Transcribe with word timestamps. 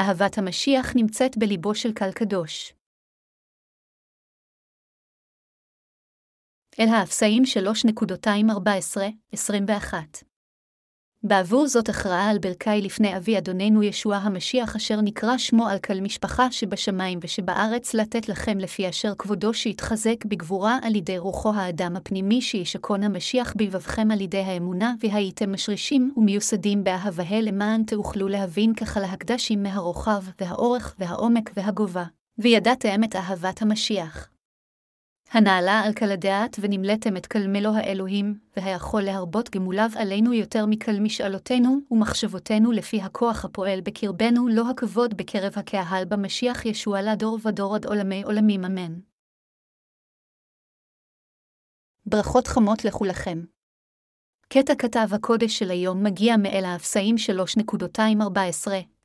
אהבת 0.00 0.38
המשיח 0.38 0.96
נמצאת 0.96 1.38
בליבו 1.38 1.74
של 1.74 1.92
קל 1.92 2.12
קדוש. 2.12 2.72
אל 6.80 6.88
האפסאים 6.88 7.42
3.214-21 7.42 10.27
בעבור 11.22 11.68
זאת 11.68 11.88
הכרעה 11.88 12.30
על 12.30 12.38
ברכי 12.38 12.80
לפני 12.82 13.16
אבי 13.16 13.38
אדוננו 13.38 13.82
ישוע 13.82 14.16
המשיח 14.16 14.76
אשר 14.76 15.00
נקרא 15.00 15.38
שמו 15.38 15.68
על 15.68 15.78
כל 15.78 16.00
משפחה 16.00 16.50
שבשמיים 16.50 17.18
ושבארץ 17.22 17.94
לתת 17.94 18.28
לכם 18.28 18.58
לפי 18.58 18.88
אשר 18.88 19.12
כבודו 19.18 19.54
שיתחזק 19.54 20.24
בגבורה 20.24 20.78
על 20.82 20.94
ידי 20.94 21.18
רוחו 21.18 21.54
האדם 21.54 21.96
הפנימי 21.96 22.40
שישכון 22.40 23.02
המשיח 23.02 23.54
בלבבכם 23.56 24.10
על 24.10 24.20
ידי 24.20 24.40
האמונה, 24.40 24.94
והייתם 25.00 25.52
משרישים 25.52 26.12
ומיוסדים 26.16 26.84
באהבה 26.84 27.40
למען 27.40 27.82
תאוכלו 27.82 28.28
להבין 28.28 28.74
ככה 28.74 29.00
להקדשים 29.00 29.62
מהרוחב, 29.62 30.22
והאורך, 30.40 30.94
והעומק, 30.98 31.50
והגובה, 31.56 32.04
וידעתם 32.38 33.04
את 33.04 33.16
אהבת 33.16 33.62
המשיח. 33.62 34.37
הנעלה 35.30 35.80
על 35.80 35.92
כל 35.94 36.10
הדעת 36.10 36.56
ונמלאתם 36.60 37.16
את 37.16 37.26
כל 37.26 37.46
מלוא 37.48 37.72
האלוהים, 37.76 38.38
והיכול 38.56 39.02
להרבות 39.02 39.50
גמוליו 39.50 39.90
עלינו 39.94 40.32
יותר 40.32 40.66
מכל 40.66 40.92
משאלותינו 41.00 41.78
ומחשבותינו 41.90 42.72
לפי 42.72 43.02
הכוח 43.02 43.44
הפועל 43.44 43.80
בקרבנו, 43.80 44.48
לא 44.48 44.70
הכבוד 44.70 45.16
בקרב 45.16 45.52
הקהל 45.56 46.04
במשיח 46.04 46.66
ישוע 46.66 47.02
לדור 47.02 47.38
ודור 47.44 47.74
עד 47.74 47.86
עולמי 47.86 48.22
עולמים 48.22 48.64
אמן. 48.64 48.94
ברכות 52.06 52.46
חמות 52.46 52.84
לכולכם. 52.84 53.44
קטע 54.48 54.74
כתב 54.78 55.08
הקודש 55.14 55.58
של 55.58 55.70
היום 55.70 56.04
מגיע 56.04 56.36
מאל 56.36 56.64
האפסאים 56.64 57.16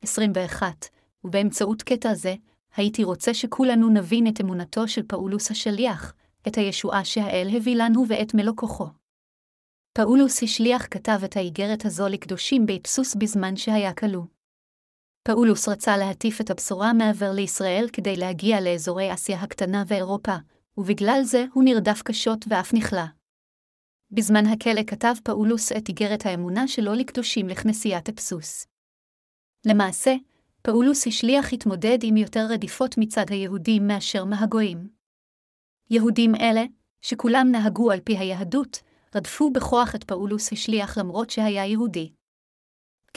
3.214-21, 0.05 0.63
ובאמצעות 1.23 1.81
קטע 1.81 2.13
זה, 2.13 2.35
הייתי 2.75 3.03
רוצה 3.03 3.33
שכולנו 3.33 3.89
נבין 3.89 4.27
את 4.27 4.41
אמונתו 4.41 4.87
של 4.87 5.03
פאולוס 5.07 5.51
השליח, 5.51 6.13
את 6.47 6.57
הישועה 6.57 7.05
שהאל 7.05 7.47
הביא 7.55 7.75
לנו 7.75 8.03
ואת 8.07 8.33
מלוא 8.33 8.53
כוחו. 8.55 8.87
פאולוס 9.93 10.43
השליח 10.43 10.87
כתב 10.91 11.19
את 11.25 11.37
האיגרת 11.37 11.85
הזו 11.85 12.07
לקדושים 12.07 12.65
באפסוס 12.65 13.15
בזמן 13.15 13.55
שהיה 13.55 13.93
כלוא. 13.93 14.23
פאולוס 15.27 15.69
רצה 15.69 15.97
להטיף 15.97 16.41
את 16.41 16.49
הבשורה 16.49 16.93
מעבר 16.93 17.31
לישראל 17.31 17.87
כדי 17.93 18.15
להגיע 18.15 18.61
לאזורי 18.61 19.13
אסיה 19.13 19.39
הקטנה 19.39 19.83
ואירופה, 19.87 20.35
ובגלל 20.77 21.19
זה 21.23 21.45
הוא 21.53 21.63
נרדף 21.63 22.01
קשות 22.01 22.45
ואף 22.47 22.73
נכלא. 22.73 23.05
בזמן 24.11 24.45
הכלא 24.45 24.81
כתב 24.87 25.13
פאולוס 25.23 25.71
את 25.71 25.89
איגרת 25.89 26.25
האמונה 26.25 26.67
שלו 26.67 26.93
לקדושים 26.93 27.47
לכנסיית 27.47 28.09
אפסוס. 28.09 28.67
למעשה, 29.65 30.15
פאולוס 30.67 31.07
השליח 31.07 31.53
התמודד 31.53 31.97
עם 32.03 32.17
יותר 32.17 32.45
רדיפות 32.49 32.95
מצד 32.97 33.25
היהודים 33.29 33.87
מאשר 33.87 34.25
מהגויים. 34.25 34.87
יהודים 35.89 36.35
אלה, 36.35 36.63
שכולם 37.01 37.47
נהגו 37.51 37.91
על 37.91 37.99
פי 37.99 38.17
היהדות, 38.17 38.81
רדפו 39.15 39.51
בכוח 39.51 39.95
את 39.95 40.03
פאולוס 40.03 40.53
השליח 40.53 40.97
למרות 40.97 41.29
שהיה 41.29 41.65
יהודי. 41.65 42.11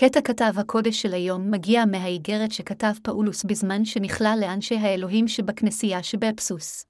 קטע 0.00 0.20
כתב 0.20 0.52
הקודש 0.56 1.02
של 1.02 1.14
היום 1.14 1.50
מגיע 1.50 1.84
מהאיגרת 1.84 2.52
שכתב 2.52 2.92
פאולוס 3.02 3.44
בזמן 3.44 3.84
שנכלא 3.84 4.34
לאנשי 4.40 4.76
האלוהים 4.76 5.28
שבכנסייה 5.28 6.02
שבאפסוס. 6.02 6.86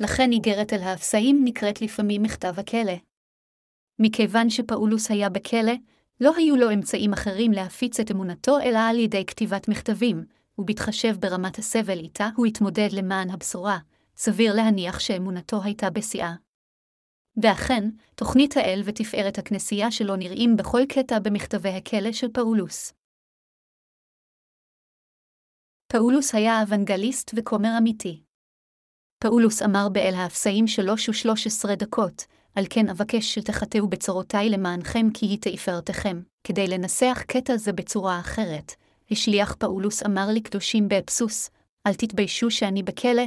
לכן 0.00 0.32
איגרת 0.32 0.72
אל 0.72 0.82
האפסאים 0.82 1.40
נקראת 1.44 1.82
לפעמים 1.82 2.22
מכתב 2.22 2.54
הכלא. 2.58 2.96
מכיוון 3.98 4.50
שפאולוס 4.50 5.10
היה 5.10 5.28
בכלא, 5.28 5.72
לא 6.20 6.32
היו 6.36 6.56
לו 6.56 6.72
אמצעים 6.72 7.12
אחרים 7.12 7.52
להפיץ 7.52 8.00
את 8.00 8.10
אמונתו 8.10 8.58
אלא 8.60 8.78
על 8.78 8.98
ידי 8.98 9.26
כתיבת 9.26 9.68
מכתבים, 9.68 10.24
ובהתחשב 10.58 11.16
ברמת 11.20 11.58
הסבל 11.58 11.98
איתה 11.98 12.28
הוא 12.36 12.46
התמודד 12.46 12.88
למען 12.92 13.30
הבשורה, 13.30 13.78
סביר 14.16 14.54
להניח 14.54 15.00
שאמונתו 15.00 15.62
הייתה 15.62 15.90
בשיאה. 15.90 16.34
ואכן, 17.42 17.90
תוכנית 18.14 18.56
האל 18.56 18.82
ותפארת 18.84 19.38
הכנסייה 19.38 19.90
שלו 19.90 20.16
נראים 20.16 20.56
בכל 20.56 20.80
קטע 20.88 21.18
במכתבי 21.18 21.68
הכלא 21.68 22.12
של 22.12 22.26
פאולוס. 22.32 22.92
פאולוס 25.92 26.34
היה 26.34 26.62
אוונגליסט 26.62 27.30
וכומר 27.36 27.70
אמיתי. 27.78 28.22
פאולוס 29.18 29.62
אמר 29.62 29.88
באל 29.92 30.14
האפסאים 30.14 30.66
שלוש 30.66 31.08
ושלוש 31.08 31.46
עשרה 31.46 31.74
דקות, 31.74 32.26
על 32.56 32.64
כן 32.70 32.88
אבקש 32.88 33.34
שתחתו 33.34 33.88
בצרותי 33.88 34.48
למענכם 34.50 35.06
כי 35.14 35.26
היא 35.26 35.38
תפארתכם, 35.40 36.20
כדי 36.44 36.66
לנסח 36.66 37.22
קטע 37.26 37.56
זה 37.56 37.72
בצורה 37.72 38.20
אחרת. 38.20 38.72
השליח 39.10 39.54
פאולוס 39.58 40.02
אמר 40.02 40.28
לקדושים 40.32 40.88
באפסוס, 40.88 41.50
אל 41.86 41.94
תתביישו 41.94 42.50
שאני 42.50 42.82
בכלא, 42.82 43.22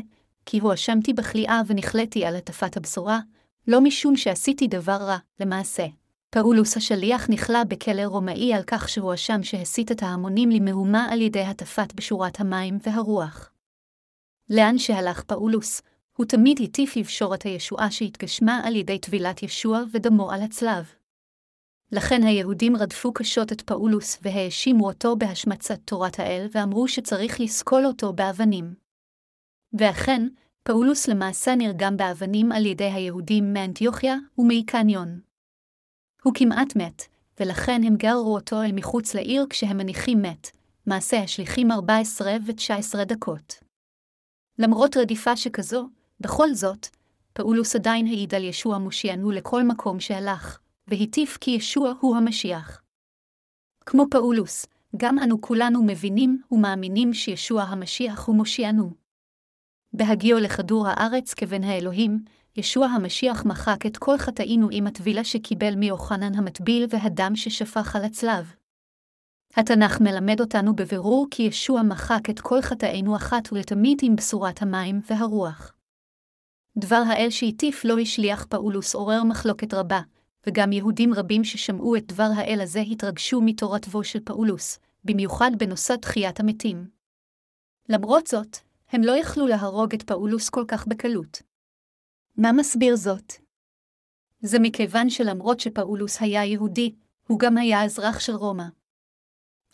כי 0.45 0.59
הואשמתי 0.59 1.13
בכליאה 1.13 1.61
ונכלאתי 1.67 2.25
על 2.25 2.35
הטפת 2.35 2.77
הבשורה, 2.77 3.19
לא 3.67 3.81
משום 3.81 4.17
שעשיתי 4.17 4.67
דבר 4.67 4.97
רע, 4.97 5.17
למעשה. 5.39 5.85
פאולוס 6.29 6.77
השליח 6.77 7.29
נכלא 7.29 7.63
בכלא 7.63 8.01
רומאי 8.01 8.53
על 8.53 8.63
כך 8.67 8.89
שהואשם 8.89 9.43
שהסית 9.43 9.91
את 9.91 10.03
ההמונים 10.03 10.49
למהומה 10.49 11.07
על 11.11 11.21
ידי 11.21 11.43
הטפת 11.43 11.93
בשורת 11.95 12.39
המים 12.39 12.77
והרוח. 12.83 13.51
לאן 14.49 14.77
שהלך 14.77 15.23
פאולוס, 15.23 15.81
הוא 16.19 16.25
תמיד 16.25 16.59
הטיף 16.63 16.97
לבשורת 16.97 17.43
הישועה 17.43 17.91
שהתגשמה 17.91 18.61
על 18.63 18.75
ידי 18.75 18.99
טבילת 18.99 19.43
ישוע 19.43 19.83
ודמו 19.91 20.31
על 20.31 20.41
הצלב. 20.41 20.93
לכן 21.91 22.23
היהודים 22.23 22.75
רדפו 22.75 23.13
קשות 23.13 23.51
את 23.51 23.61
פאולוס 23.61 24.19
והאשימו 24.21 24.87
אותו 24.87 25.15
בהשמצת 25.15 25.79
תורת 25.85 26.19
האל 26.19 26.47
ואמרו 26.51 26.87
שצריך 26.87 27.39
לסקול 27.39 27.85
אותו 27.85 28.13
באבנים. 28.13 28.73
ואכן, 29.73 30.27
פאולוס 30.63 31.07
למעשה 31.07 31.55
נרגם 31.55 31.97
באבנים 31.97 32.51
על 32.51 32.65
ידי 32.65 32.91
היהודים 32.91 33.53
מאנטיוכיה 33.53 34.15
ומאיקניון. 34.37 35.19
הוא 36.23 36.33
כמעט 36.35 36.75
מת, 36.75 37.01
ולכן 37.39 37.81
הם 37.85 37.95
גררו 37.95 38.35
אותו 38.35 38.63
אל 38.63 38.71
מחוץ 38.71 39.15
לעיר 39.15 39.45
כשהם 39.49 39.77
מניחים 39.77 40.21
מת, 40.21 40.47
מעשה 40.85 41.17
השליחים 41.17 41.71
14 41.71 42.31
ו-19 42.45 43.03
דקות. 43.03 43.53
למרות 44.59 44.97
רדיפה 44.97 45.37
שכזו, 45.37 45.89
בכל 46.19 46.53
זאת, 46.53 46.87
פאולוס 47.33 47.75
עדיין 47.75 48.07
העיד 48.07 48.35
על 48.35 48.43
ישוע 48.43 48.77
מושיענו 48.77 49.31
לכל 49.31 49.63
מקום 49.63 49.99
שהלך, 49.99 50.59
והטיף 50.87 51.37
כי 51.41 51.51
ישוע 51.51 51.93
הוא 51.99 52.17
המשיח. 52.17 52.81
כמו 53.85 54.05
פאולוס, 54.11 54.65
גם 54.97 55.19
אנו 55.19 55.41
כולנו 55.41 55.83
מבינים 55.83 56.41
ומאמינים 56.51 57.13
שישוע 57.13 57.63
המשיח 57.63 58.27
הוא 58.27 58.35
מושיענו. 58.35 58.91
בהגיעו 59.93 60.39
לכדור 60.39 60.87
הארץ 60.87 61.33
כבן 61.33 61.63
האלוהים, 61.63 62.23
ישוע 62.57 62.85
המשיח 62.87 63.45
מחק 63.45 63.85
את 63.85 63.97
כל 63.97 64.17
חטאינו 64.17 64.67
עם 64.71 64.87
הטבילה 64.87 65.23
שקיבל 65.23 65.75
מיוחנן 65.75 66.35
המטביל 66.35 66.85
והדם 66.89 67.35
ששפך 67.35 67.95
על 67.95 68.03
הצלב. 68.03 68.53
התנ"ך 69.55 70.01
מלמד 70.01 70.41
אותנו 70.41 70.75
בבירור 70.75 71.27
כי 71.31 71.43
ישוע 71.43 71.81
מחק 71.83 72.29
את 72.29 72.39
כל 72.39 72.61
חטאינו 72.61 73.15
אחת 73.15 73.53
ולתמיד 73.53 73.97
עם 74.01 74.15
בשורת 74.15 74.61
המים 74.61 75.01
והרוח. 75.09 75.73
דבר 76.77 77.03
האל 77.07 77.29
שהטיף 77.29 77.85
לו 77.85 77.99
השליח 77.99 78.45
פאולוס 78.49 78.95
עורר 78.95 79.23
מחלוקת 79.23 79.73
רבה, 79.73 80.01
וגם 80.47 80.71
יהודים 80.71 81.13
רבים 81.13 81.43
ששמעו 81.43 81.95
את 81.95 82.05
דבר 82.05 82.29
האל 82.35 82.61
הזה 82.61 82.79
התרגשו 82.79 83.41
מתורתו 83.41 84.03
של 84.03 84.19
פאולוס, 84.19 84.79
במיוחד 85.03 85.51
בנושא 85.57 85.95
תחיית 85.95 86.39
המתים. 86.39 86.89
למרות 87.89 88.27
זאת, 88.27 88.57
הם 88.89 89.01
לא 89.03 89.11
יכלו 89.11 89.47
להרוג 89.47 89.93
את 89.93 90.03
פאולוס 90.03 90.49
כל 90.49 90.63
כך 90.67 90.87
בקלות. 90.87 91.41
מה 92.37 92.51
מסביר 92.51 92.95
זאת? 92.95 93.33
זה 94.41 94.59
מכיוון 94.59 95.09
שלמרות 95.09 95.59
שפאולוס 95.59 96.21
היה 96.21 96.45
יהודי, 96.45 96.95
הוא 97.27 97.39
גם 97.39 97.57
היה 97.57 97.85
אזרח 97.85 98.19
של 98.19 98.33
רומא. 98.33 98.65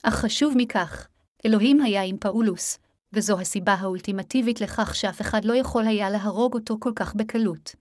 אך 0.04 0.14
חשוב 0.16 0.54
מכך, 0.58 1.08
אלוהים 1.46 1.82
היה 1.82 2.04
עם 2.04 2.18
פאולוס, 2.18 2.80
וזו 3.16 3.40
הסיבה 3.40 3.74
האולטימטיבית 3.74 4.62
לכך 4.62 4.96
שאף 4.96 5.22
אחד 5.22 5.46
לא 5.46 5.54
יכול 5.54 5.88
היה 5.88 6.10
להרוג 6.10 6.54
אותו 6.54 6.78
כל 6.80 6.92
כך 6.96 7.16
בקלות. 7.16 7.76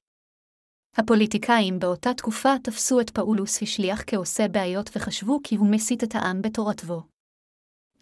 הפוליטיקאים 0.97 1.79
באותה 1.79 2.15
תקופה 2.15 2.55
תפסו 2.63 3.01
את 3.01 3.11
פאולוס 3.11 3.63
השליח 3.63 4.03
כעושה 4.07 4.49
בעיות 4.49 4.91
וחשבו 4.97 5.41
כי 5.45 5.57
הוא 5.57 5.71
מסית 5.71 6.05
את 6.05 6.15
העם 6.15 6.43
בתורתו. 6.43 7.03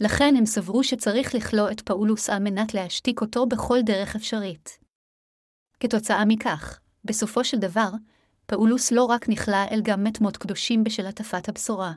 לכן 0.01 0.35
הם 0.39 0.47
סברו 0.47 0.85
שצריך 0.85 1.35
לכלוא 1.35 1.71
את 1.71 1.81
פאולוס 1.81 2.31
על 2.31 2.39
מנת 2.39 2.75
להשתיק 2.75 3.21
אותו 3.21 3.47
בכל 3.47 3.79
דרך 3.83 4.17
אפשרית. 4.17 4.79
כתוצאה 5.81 6.25
מכך, 6.25 6.81
בסופו 7.05 7.45
של 7.45 7.59
דבר, 7.59 7.91
פאולוס 8.47 8.93
לא 8.93 9.05
רק 9.05 9.29
נכלא 9.29 9.65
אלא 9.71 9.81
גם 9.85 10.05
מת 10.05 10.21
מות 10.21 10.37
קדושים 10.37 10.85
בשל 10.85 11.07
הטפת 11.07 11.49
הבשורה. 11.49 11.93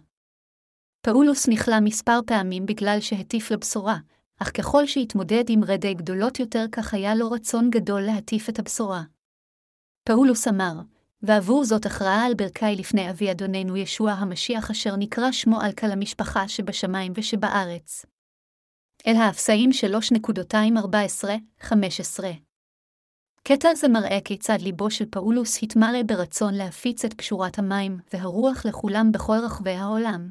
פאולוס 1.01 1.47
נכלא 1.47 1.79
מספר 1.81 2.19
פעמים 2.25 2.65
בגלל 2.65 2.97
שהטיף 3.01 3.51
לבשורה, 3.51 3.97
אך 4.41 4.51
ככל 4.57 4.85
שהתמודד 4.85 5.43
עם 5.49 5.63
רדיפות 5.63 5.94
גדולות 5.93 6.39
יותר 6.39 6.65
כך 6.71 6.93
היה 6.93 7.15
לו 7.15 7.31
רצון 7.31 7.69
גדול 7.69 8.01
להטיף 8.01 8.49
את 8.49 8.59
הבשורה. 8.59 9.03
פאולוס 10.03 10.47
אמר, 10.47 10.73
ועבור 11.21 11.65
זאת 11.65 11.85
אכרעה 11.86 12.25
על 12.25 12.33
ברכי 12.33 12.75
לפני 12.77 13.09
אבי 13.09 13.31
אדוננו 13.31 13.77
ישוע 13.77 14.11
המשיח 14.11 14.71
אשר 14.71 14.95
נקרא 14.95 15.31
שמו 15.31 15.61
על 15.61 15.71
כל 15.71 15.91
המשפחה 15.91 16.47
שבשמיים 16.47 17.13
ושבארץ. 17.15 18.05
אל 19.07 19.15
האפסאים 19.15 19.69
3.214-15 21.61 21.73
קטע 23.43 23.75
זה 23.75 23.87
מראה 23.87 24.19
כיצד 24.25 24.57
ליבו 24.61 24.91
של 24.91 25.05
פאולוס 25.09 25.63
התמלא 25.63 26.03
ברצון 26.03 26.53
להפיץ 26.53 27.05
את 27.05 27.13
פשורת 27.13 27.59
המים 27.59 27.99
והרוח 28.13 28.65
לכולם 28.65 29.11
בכל 29.11 29.37
רחבי 29.45 29.71
העולם. 29.71 30.29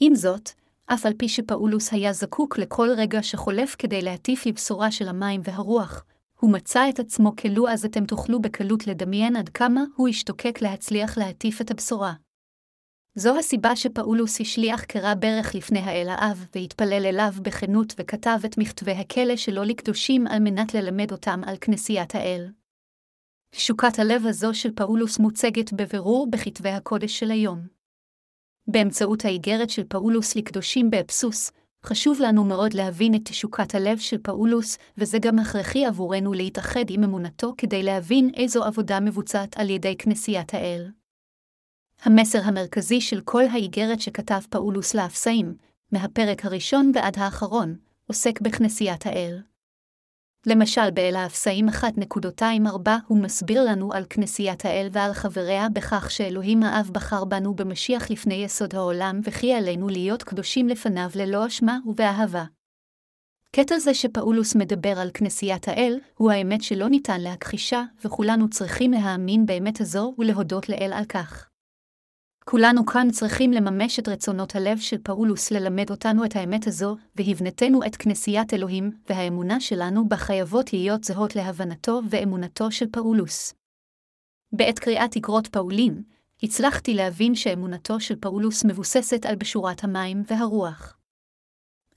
עם 0.00 0.14
זאת, 0.14 0.50
אף 0.94 1.06
על 1.06 1.12
פי 1.18 1.28
שפאולוס 1.28 1.92
היה 1.92 2.12
זקוק 2.12 2.58
לכל 2.58 2.88
רגע 2.96 3.22
שחולף 3.22 3.76
כדי 3.78 4.02
להטיף 4.02 4.46
לבשורה 4.46 4.90
של 4.90 5.08
המים 5.08 5.40
והרוח, 5.44 6.04
הוא 6.40 6.52
מצא 6.52 6.88
את 6.88 6.98
עצמו 6.98 7.36
כלו 7.36 7.68
אז 7.68 7.84
אתם 7.84 8.06
תוכלו 8.06 8.42
בקלות 8.42 8.86
לדמיין 8.86 9.36
עד 9.36 9.48
כמה 9.48 9.84
הוא 9.96 10.08
השתוקק 10.08 10.62
להצליח 10.62 11.18
להטיף 11.18 11.60
את 11.60 11.70
הבשורה. 11.70 12.12
זו 13.14 13.38
הסיבה 13.38 13.76
שפאולוס 13.76 14.40
השליח 14.40 14.84
קרע 14.84 15.14
ברך 15.14 15.54
לפני 15.54 15.78
האל 15.78 16.08
האב, 16.08 16.46
והתפלל 16.54 17.06
אליו 17.06 17.32
בכנות 17.42 17.94
וכתב 17.98 18.38
את 18.44 18.58
מכתבי 18.58 18.92
הכלא 18.92 19.36
שלו 19.36 19.64
לקדושים 19.64 20.26
על 20.26 20.38
מנת 20.38 20.74
ללמד 20.74 21.12
אותם 21.12 21.40
על 21.46 21.56
כנסיית 21.60 22.14
האל. 22.14 22.48
תשוקת 23.50 23.98
הלב 23.98 24.26
הזו 24.26 24.54
של 24.54 24.70
פאולוס 24.74 25.18
מוצגת 25.18 25.72
בבירור 25.72 26.30
בכתבי 26.30 26.70
הקודש 26.70 27.18
של 27.18 27.30
היום. 27.30 27.81
באמצעות 28.66 29.24
האיגרת 29.24 29.70
של 29.70 29.84
פאולוס 29.88 30.36
לקדושים 30.36 30.90
באפסוס, 30.90 31.50
חשוב 31.84 32.20
לנו 32.20 32.44
מאוד 32.44 32.74
להבין 32.74 33.14
את 33.14 33.20
תשוקת 33.24 33.74
הלב 33.74 33.98
של 33.98 34.18
פאולוס, 34.22 34.78
וזה 34.98 35.18
גם 35.18 35.38
הכרחי 35.38 35.86
עבורנו 35.86 36.32
להתאחד 36.32 36.84
עם 36.88 37.04
אמונתו 37.04 37.54
כדי 37.58 37.82
להבין 37.82 38.30
איזו 38.36 38.64
עבודה 38.64 39.00
מבוצעת 39.00 39.56
על 39.56 39.70
ידי 39.70 39.96
כנסיית 39.98 40.54
האל. 40.54 40.90
המסר 42.02 42.38
המרכזי 42.44 43.00
של 43.00 43.20
כל 43.20 43.44
האיגרת 43.50 44.00
שכתב 44.00 44.40
פאולוס 44.50 44.94
לאפסאים, 44.94 45.54
מהפרק 45.92 46.44
הראשון 46.44 46.92
ועד 46.94 47.18
האחרון, 47.18 47.76
עוסק 48.06 48.40
בכנסיית 48.40 49.06
האל. 49.06 49.51
למשל 50.46 50.90
באל 50.90 51.16
האפסאים 51.16 51.68
1.24 51.68 52.90
הוא 53.06 53.18
מסביר 53.18 53.64
לנו 53.64 53.92
על 53.92 54.04
כנסיית 54.10 54.64
האל 54.64 54.88
ועל 54.92 55.12
חבריה 55.12 55.68
בכך 55.68 56.10
שאלוהים 56.10 56.62
האב 56.62 56.90
בחר 56.92 57.24
בנו 57.24 57.54
במשיח 57.54 58.10
לפני 58.10 58.34
יסוד 58.34 58.74
העולם 58.74 59.20
וכי 59.24 59.54
עלינו 59.54 59.88
להיות 59.88 60.22
קדושים 60.22 60.68
לפניו 60.68 61.08
ללא 61.14 61.46
אשמה 61.46 61.78
ובאהבה. 61.86 62.44
קטע 63.56 63.78
זה 63.78 63.94
שפאולוס 63.94 64.54
מדבר 64.54 64.98
על 64.98 65.10
כנסיית 65.14 65.68
האל, 65.68 65.98
הוא 66.14 66.30
האמת 66.30 66.62
שלא 66.62 66.88
ניתן 66.88 67.20
להכחישה, 67.20 67.82
וכולנו 68.04 68.50
צריכים 68.50 68.92
להאמין 68.92 69.46
באמת 69.46 69.80
הזו 69.80 70.14
ולהודות 70.18 70.68
לאל 70.68 70.92
על 70.92 71.04
כך. 71.04 71.51
כולנו 72.44 72.86
כאן 72.86 73.10
צריכים 73.10 73.52
לממש 73.52 73.98
את 73.98 74.08
רצונות 74.08 74.56
הלב 74.56 74.78
של 74.78 74.96
פאולוס 75.02 75.50
ללמד 75.50 75.90
אותנו 75.90 76.24
את 76.24 76.36
האמת 76.36 76.66
הזו, 76.66 76.96
והבנתנו 77.16 77.80
את 77.86 77.96
כנסיית 77.96 78.54
אלוהים, 78.54 78.90
והאמונה 79.08 79.60
שלנו 79.60 80.08
בה 80.08 80.16
חייבות 80.16 80.72
להיות 80.72 81.04
זהות 81.04 81.36
להבנתו 81.36 82.00
ואמונתו 82.10 82.70
של 82.70 82.86
פאולוס. 82.92 83.54
בעת 84.52 84.78
קריאת 84.78 85.10
את 85.10 85.19
איגרות 85.19 85.46
פאולין, 85.46 86.02
הצלחתי 86.42 86.94
להבין 86.94 87.34
שאמונתו 87.34 88.00
של 88.00 88.16
פאולוס 88.20 88.64
מבוססת 88.64 89.26
על 89.26 89.36
בשורת 89.36 89.84
המים 89.84 90.22
והרוח. 90.26 90.96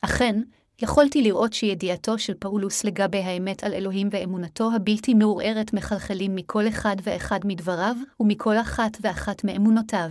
אכן, 0.01 0.41
יכולתי 0.81 1.21
לראות 1.21 1.53
שידיעתו 1.53 2.19
של 2.19 2.33
פאולוס 2.39 2.83
לגבי 2.83 3.17
האמת 3.17 3.63
על 3.63 3.73
אלוהים 3.73 4.09
ואמונתו 4.11 4.71
הבלתי 4.75 5.13
מעורערת 5.13 5.73
מחלחלים 5.73 6.35
מכל 6.35 6.67
אחד 6.67 6.95
ואחד 7.03 7.39
מדבריו 7.45 7.95
ומכל 8.19 8.57
אחת 8.57 8.97
ואחת 9.01 9.43
מאמונותיו. 9.43 10.09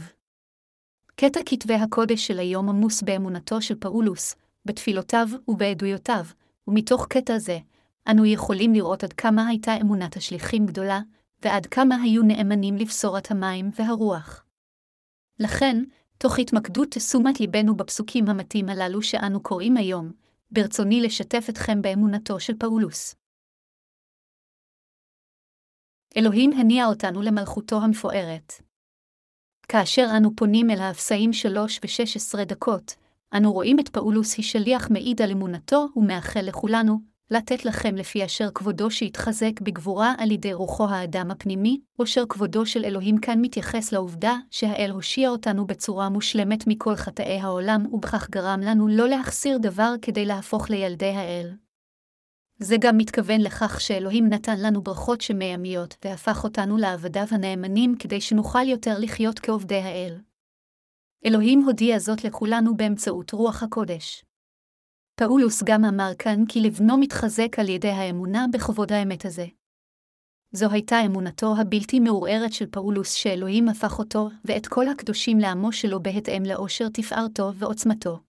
קטע 1.17 1.41
כתבי 1.47 1.75
הקודש 1.75 2.27
של 2.27 2.39
היום 2.39 2.69
עמוס 2.69 3.03
באמונתו 3.03 3.63
של 3.63 3.75
פאולוס, 3.75 4.35
בתפילותיו 4.65 5.27
ובעדויותיו, 5.49 6.25
ומתוך 6.69 7.07
קטע 7.07 7.39
זה, 7.39 7.59
אנו 8.11 8.27
יכולים 8.27 8.73
לראות 8.73 9.05
עד 9.05 9.13
כמה 9.13 9.47
הייתה 9.47 9.73
אמונת 9.81 10.17
השליחים 10.17 10.67
גדולה, 10.67 11.01
ועד 11.43 11.67
כמה 11.67 11.97
היו 12.03 12.23
נאמנים 12.23 12.77
לבשורת 12.77 13.31
המים 13.31 13.71
והרוח. 13.79 14.45
לכן, 15.41 15.85
תוך 16.19 16.39
התמקדות 16.39 16.89
תשומת 16.91 17.41
ליבנו 17.41 17.77
בפסוקים 17.77 18.29
המתאים 18.29 18.69
הללו 18.69 19.03
שאנו 19.03 19.43
קוראים 19.43 19.77
היום, 19.77 20.13
ברצוני 20.51 21.01
לשתף 21.01 21.47
אתכם 21.49 21.83
באמונתו 21.83 22.41
של 22.41 22.53
פאולוס. 22.59 23.15
אלוהים 26.17 26.53
הניע 26.53 26.87
אותנו 26.87 27.23
למלכותו 27.23 27.77
המפוארת. 27.83 28.53
כאשר 29.69 30.07
אנו 30.17 30.37
פונים 30.37 30.71
אל 30.71 30.81
האפסאים 30.81 31.33
שלוש 31.33 31.81
ושש 31.85 32.17
עשרה 32.17 32.45
דקות, 32.45 32.95
אנו 33.35 33.53
רואים 33.53 33.81
את 33.81 33.89
פאולוס 33.89 34.39
השליח 34.39 34.91
מעיד 34.91 35.23
על 35.23 35.31
אמונתו 35.31 35.87
ומאחל 35.97 36.41
לכולנו, 36.41 36.99
לתת 37.31 37.65
לכם 37.65 37.97
לפי 37.97 38.25
אשר 38.25 38.49
כבודו 38.55 38.91
שיתחזק 38.91 39.61
בגבורה 39.61 40.15
על 40.19 40.31
ידי 40.31 40.53
רוחו 40.53 40.89
האדם 40.89 41.31
הפנימי, 41.31 41.81
אשר 42.03 42.25
כבודו 42.29 42.67
של 42.67 42.85
אלוהים 42.85 43.19
כאן 43.19 43.41
מתייחס 43.41 43.93
לעובדה 43.93 44.37
שהאל 44.51 44.91
הושיע 44.91 45.29
אותנו 45.29 45.67
בצורה 45.67 46.09
מושלמת 46.09 46.67
מכל 46.67 46.97
חטאי 46.97 47.41
העולם, 47.41 47.87
ובכך 47.93 48.31
גרם 48.31 48.61
לנו 48.61 48.89
לא 48.89 49.09
להחסיר 49.09 49.59
דבר 49.59 49.95
כדי 50.03 50.25
להפוך 50.25 50.71
לילדי 50.71 51.11
האל. 51.11 51.64
זה 52.65 52.77
גם 52.81 52.97
מתכוון 52.97 53.41
לכך 53.41 53.81
שאלוהים 53.81 54.29
נתן 54.29 54.61
לנו 54.61 54.83
ברכות 54.83 55.21
שמיימיות, 55.21 55.97
והפך 56.05 56.45
אותנו 56.45 56.77
לעבדיו 56.77 57.27
הנאמנים 57.31 57.95
כדי 57.99 58.21
שנוכל 58.21 58.69
יותר 58.69 58.99
לחיות 58.99 59.39
כעובדי 59.39 59.81
האל. 59.81 60.21
אלוהים 61.27 61.61
הודיע 61.61 61.99
זאת 61.99 62.25
לכולנו 62.25 62.77
באמצעות 62.77 63.33
רוח 63.33 63.63
הקודש. 63.63 64.25
פאולוס 65.21 65.63
גם 65.63 65.85
אמר 65.85 66.11
כאן 66.19 66.47
כי 66.49 66.61
לבנו 66.61 66.99
מתחזק 66.99 67.59
על 67.59 67.69
ידי 67.69 67.91
האמונה 67.91 68.47
בכבוד 68.53 68.93
האמת 68.93 69.25
הזה. 69.25 69.47
זו 70.53 70.71
הייתה 70.71 70.97
אמונתו 71.07 71.55
הבלתי 71.61 72.01
מעורערת 72.01 72.53
של 72.53 72.67
פאולוס 72.71 73.13
שאלוהים 73.13 73.69
הפך 73.69 73.99
אותו 73.99 74.29
ואת 74.45 74.67
כל 74.67 74.89
הקדושים 74.89 75.39
לעמו 75.39 75.73
שלו 75.73 76.03
בהתאם 76.03 76.43
לאושר 76.47 76.89
תפארתו 76.89 77.55
ועוצמתו. 77.55 78.21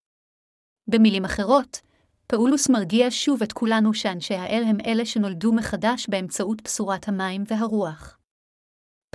במילים 0.87 1.25
אחרות, 1.25 1.81
פאולוס 2.27 2.69
מרגיע 2.69 3.07
שוב 3.09 3.43
את 3.43 3.53
כולנו 3.53 3.93
שאנשי 3.93 4.33
האל 4.33 4.63
הם 4.63 4.77
אלה 4.85 5.05
שנולדו 5.05 5.53
מחדש 5.53 6.07
באמצעות 6.09 6.61
בשורת 6.61 7.07
המים 7.07 7.43
והרוח. 7.47 8.19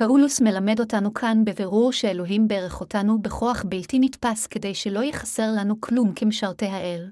פאולוס 0.01 0.41
מלמד 0.41 0.81
אותנו 0.81 1.15
כאן 1.15 1.45
בבירור 1.45 1.93
שאלוהים 1.93 2.49
ברך 2.49 2.81
אותנו 2.81 3.23
בכוח 3.23 3.65
בלתי 3.69 3.99
נתפס 3.99 4.47
כדי 4.47 4.75
שלא 4.75 5.05
יחסר 5.05 5.47
לנו 5.57 5.81
כלום 5.81 6.15
כמשרתי 6.15 6.67
האל. 6.67 7.11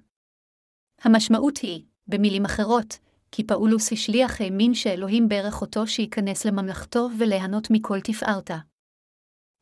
המשמעות 1.02 1.58
היא, 1.58 1.84
במילים 2.06 2.44
אחרות, 2.44 2.98
כי 3.32 3.44
פאולוס 3.44 3.92
השליח 3.92 4.40
האמין 4.40 4.74
שאלוהים 4.74 5.28
ברך 5.28 5.60
אותו 5.60 5.86
שייכנס 5.86 6.44
לממלכתו 6.44 7.08
וליהנות 7.18 7.68
מכל 7.70 8.00
תפארתה. 8.00 8.58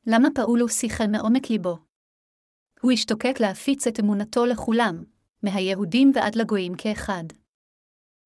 למה 0.07 0.29
פאולוס 0.35 0.81
שיחל 0.81 1.07
מעומק 1.07 1.51
ליבו? 1.51 1.79
הוא 2.81 2.93
השתוקק 2.93 3.41
להפיץ 3.41 3.87
את 3.87 4.01
אמונתו 4.01 4.47
לכולם, 4.47 5.05
מהיהודים 5.43 6.13
ועד 6.15 6.35
לגויים 6.35 6.75
כאחד. 6.75 7.25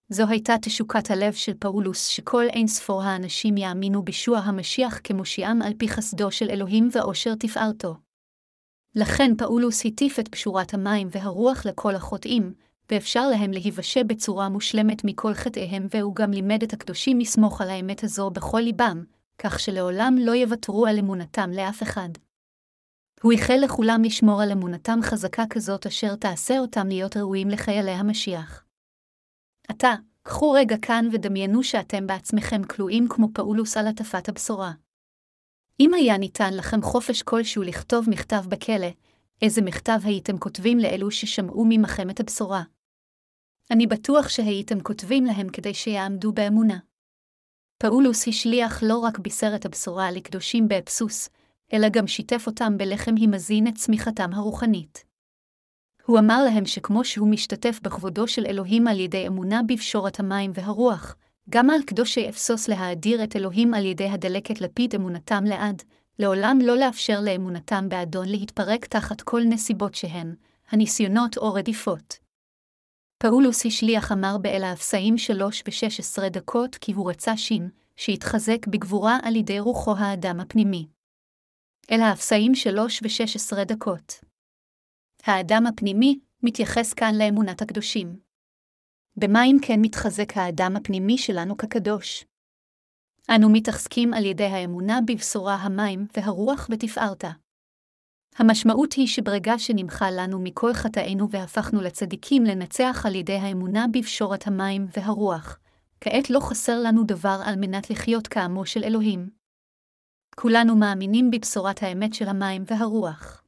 זו 0.08 0.28
הייתה 0.28 0.54
תשוקת 0.62 1.10
הלב 1.10 1.32
של 1.32 1.54
פאולוס 1.54 2.06
שכל 2.06 2.44
אין 2.48 2.66
ספור 2.66 3.02
האנשים 3.02 3.56
יאמינו 3.56 4.02
בישוע 4.02 4.38
המשיח 4.38 5.00
כמושיעם 5.04 5.62
על 5.62 5.72
פי 5.78 5.88
חסדו 5.88 6.30
של 6.30 6.50
אלוהים 6.50 6.88
ואושר 6.92 7.34
תפארתו. 7.34 7.96
לכן 8.94 9.36
פאולוס 9.38 9.86
הטיף 9.86 10.18
את 10.18 10.28
פשורת 10.28 10.74
המים 10.74 11.08
והרוח 11.10 11.66
לכל 11.66 11.94
החוטאים, 11.94 12.54
ואפשר 12.90 13.28
להם 13.28 13.50
להיוושע 13.50 14.02
בצורה 14.02 14.48
מושלמת 14.48 15.04
מכל 15.04 15.34
חטאיהם, 15.34 15.86
והוא 15.90 16.14
גם 16.14 16.30
לימד 16.30 16.62
את 16.62 16.72
הקדושים 16.72 17.18
לסמוך 17.18 17.60
על 17.60 17.70
האמת 17.70 18.04
הזו 18.04 18.30
בכל 18.30 18.60
ליבם, 18.60 19.04
כך 19.38 19.60
שלעולם 19.60 20.16
לא 20.18 20.32
יוותרו 20.32 20.86
על 20.86 20.98
אמונתם 20.98 21.50
לאף 21.50 21.82
אחד. 21.82 22.08
הוא 23.22 23.32
איחל 23.32 23.58
לכולם 23.64 24.02
לשמור 24.04 24.42
על 24.42 24.52
אמונתם 24.52 24.98
חזקה 25.02 25.44
כזאת 25.50 25.86
אשר 25.86 26.16
תעשה 26.16 26.58
אותם 26.58 26.86
להיות 26.86 27.16
ראויים 27.16 27.48
לחיילי 27.48 27.90
המשיח. 27.90 28.64
עתה, 29.68 29.94
קחו 30.22 30.50
רגע 30.52 30.76
כאן 30.82 31.08
ודמיינו 31.12 31.62
שאתם 31.62 32.06
בעצמכם 32.06 32.64
כלואים 32.64 33.08
כמו 33.08 33.28
פאולוס 33.34 33.76
על 33.76 33.86
הטפת 33.86 34.28
הבשורה. 34.28 34.72
אם 35.80 35.94
היה 35.94 36.18
ניתן 36.18 36.54
לכם 36.54 36.82
חופש 36.82 37.22
כלשהו 37.22 37.62
לכתוב 37.62 38.10
מכתב 38.10 38.42
בכלא, 38.48 38.88
איזה 39.42 39.62
מכתב 39.62 39.98
הייתם 40.04 40.38
כותבים 40.38 40.78
לאלו 40.78 41.10
ששמעו 41.10 41.64
ממכם 41.68 42.10
את 42.10 42.20
הבשורה? 42.20 42.62
אני 43.70 43.86
בטוח 43.86 44.28
שהייתם 44.28 44.80
כותבים 44.80 45.24
להם 45.24 45.48
כדי 45.48 45.74
שיעמדו 45.74 46.32
באמונה. 46.32 46.78
פאולוס 47.78 48.28
השליח 48.28 48.82
לא 48.82 48.98
רק 48.98 49.18
בישר 49.18 49.52
את 49.54 49.64
הבשורה 49.64 50.10
לקדושים 50.10 50.68
באבסוס, 50.68 51.28
אלא 51.72 51.88
גם 51.88 52.06
שיתף 52.06 52.46
אותם 52.46 52.78
בלחם 52.78 53.14
הימזין 53.16 53.66
את 53.66 53.74
צמיחתם 53.74 54.30
הרוחנית. 54.32 55.04
הוא 56.06 56.18
אמר 56.18 56.42
להם 56.44 56.66
שכמו 56.66 57.04
שהוא 57.04 57.28
משתתף 57.28 57.80
בכבודו 57.82 58.28
של 58.28 58.46
אלוהים 58.46 58.88
על 58.88 59.00
ידי 59.00 59.26
אמונה 59.26 59.60
בפשורת 59.66 60.20
המים 60.20 60.50
והרוח, 60.54 61.16
גם 61.50 61.70
על 61.70 61.82
קדושי 61.82 62.28
אפסוס 62.28 62.68
להאדיר 62.68 63.24
את 63.24 63.36
אלוהים 63.36 63.74
על 63.74 63.86
ידי 63.86 64.08
הדלקת 64.08 64.60
לפיד 64.60 64.94
אמונתם 64.94 65.44
לעד, 65.44 65.82
לעולם 66.18 66.58
לא 66.62 66.76
לאפשר 66.76 67.20
לאמונתם 67.20 67.88
באדון 67.88 68.28
להתפרק 68.28 68.86
תחת 68.86 69.20
כל 69.20 69.42
נסיבות 69.44 69.94
שהן, 69.94 70.34
הניסיונות 70.70 71.36
או 71.36 71.54
רדיפות. 71.54 72.18
פאולוס 73.18 73.66
השליח 73.66 74.12
אמר 74.12 74.38
באל 74.38 74.64
האפסאים 74.64 75.18
שלוש 75.18 75.62
ושש 75.68 76.00
עשרה 76.00 76.28
דקות 76.28 76.74
כי 76.74 76.92
הוא 76.92 77.10
רצה 77.10 77.36
שין, 77.36 77.68
שהתחזק 77.96 78.66
בגבורה 78.66 79.18
על 79.22 79.36
ידי 79.36 79.60
רוחו 79.60 79.94
האדם 79.96 80.40
הפנימי. 80.40 80.86
אל 81.90 82.00
האפסאים 82.00 82.54
שלוש 82.54 83.00
ושש 83.02 83.36
עשרה 83.36 83.64
דקות. 83.64 84.20
האדם 85.22 85.66
הפנימי 85.66 86.18
מתייחס 86.42 86.92
כאן 86.92 87.14
לאמונת 87.18 87.62
הקדושים. 87.62 88.20
במה 89.16 89.44
אם 89.44 89.56
כן 89.62 89.80
מתחזק 89.80 90.36
האדם 90.36 90.76
הפנימי 90.76 91.18
שלנו 91.18 91.56
כקדוש? 91.56 92.24
אנו 93.34 93.48
מתחזקים 93.52 94.14
על 94.14 94.24
ידי 94.24 94.44
האמונה 94.44 94.98
בבשורה 95.06 95.54
המים 95.54 96.06
והרוח 96.16 96.68
בתפארתה. 96.70 97.30
המשמעות 98.36 98.92
היא 98.92 99.06
שברגע 99.06 99.58
שנמחה 99.58 100.10
לנו 100.10 100.40
מכל 100.40 100.74
חטאינו 100.74 101.30
והפכנו 101.30 101.80
לצדיקים 101.80 102.44
לנצח 102.44 103.02
על 103.06 103.14
ידי 103.14 103.36
האמונה 103.36 103.86
בבשורת 103.92 104.46
המים 104.46 104.86
והרוח, 104.96 105.58
כעת 106.00 106.30
לא 106.30 106.40
חסר 106.40 106.80
לנו 106.80 107.04
דבר 107.04 107.40
על 107.44 107.54
מנת 107.56 107.90
לחיות 107.90 108.28
כעמו 108.28 108.66
של 108.66 108.84
אלוהים. 108.84 109.39
כולנו 110.42 110.76
מאמינים 110.76 111.30
בבשורת 111.30 111.82
האמת 111.82 112.14
של 112.14 112.28
המים 112.28 112.64
והרוח. 112.66 113.42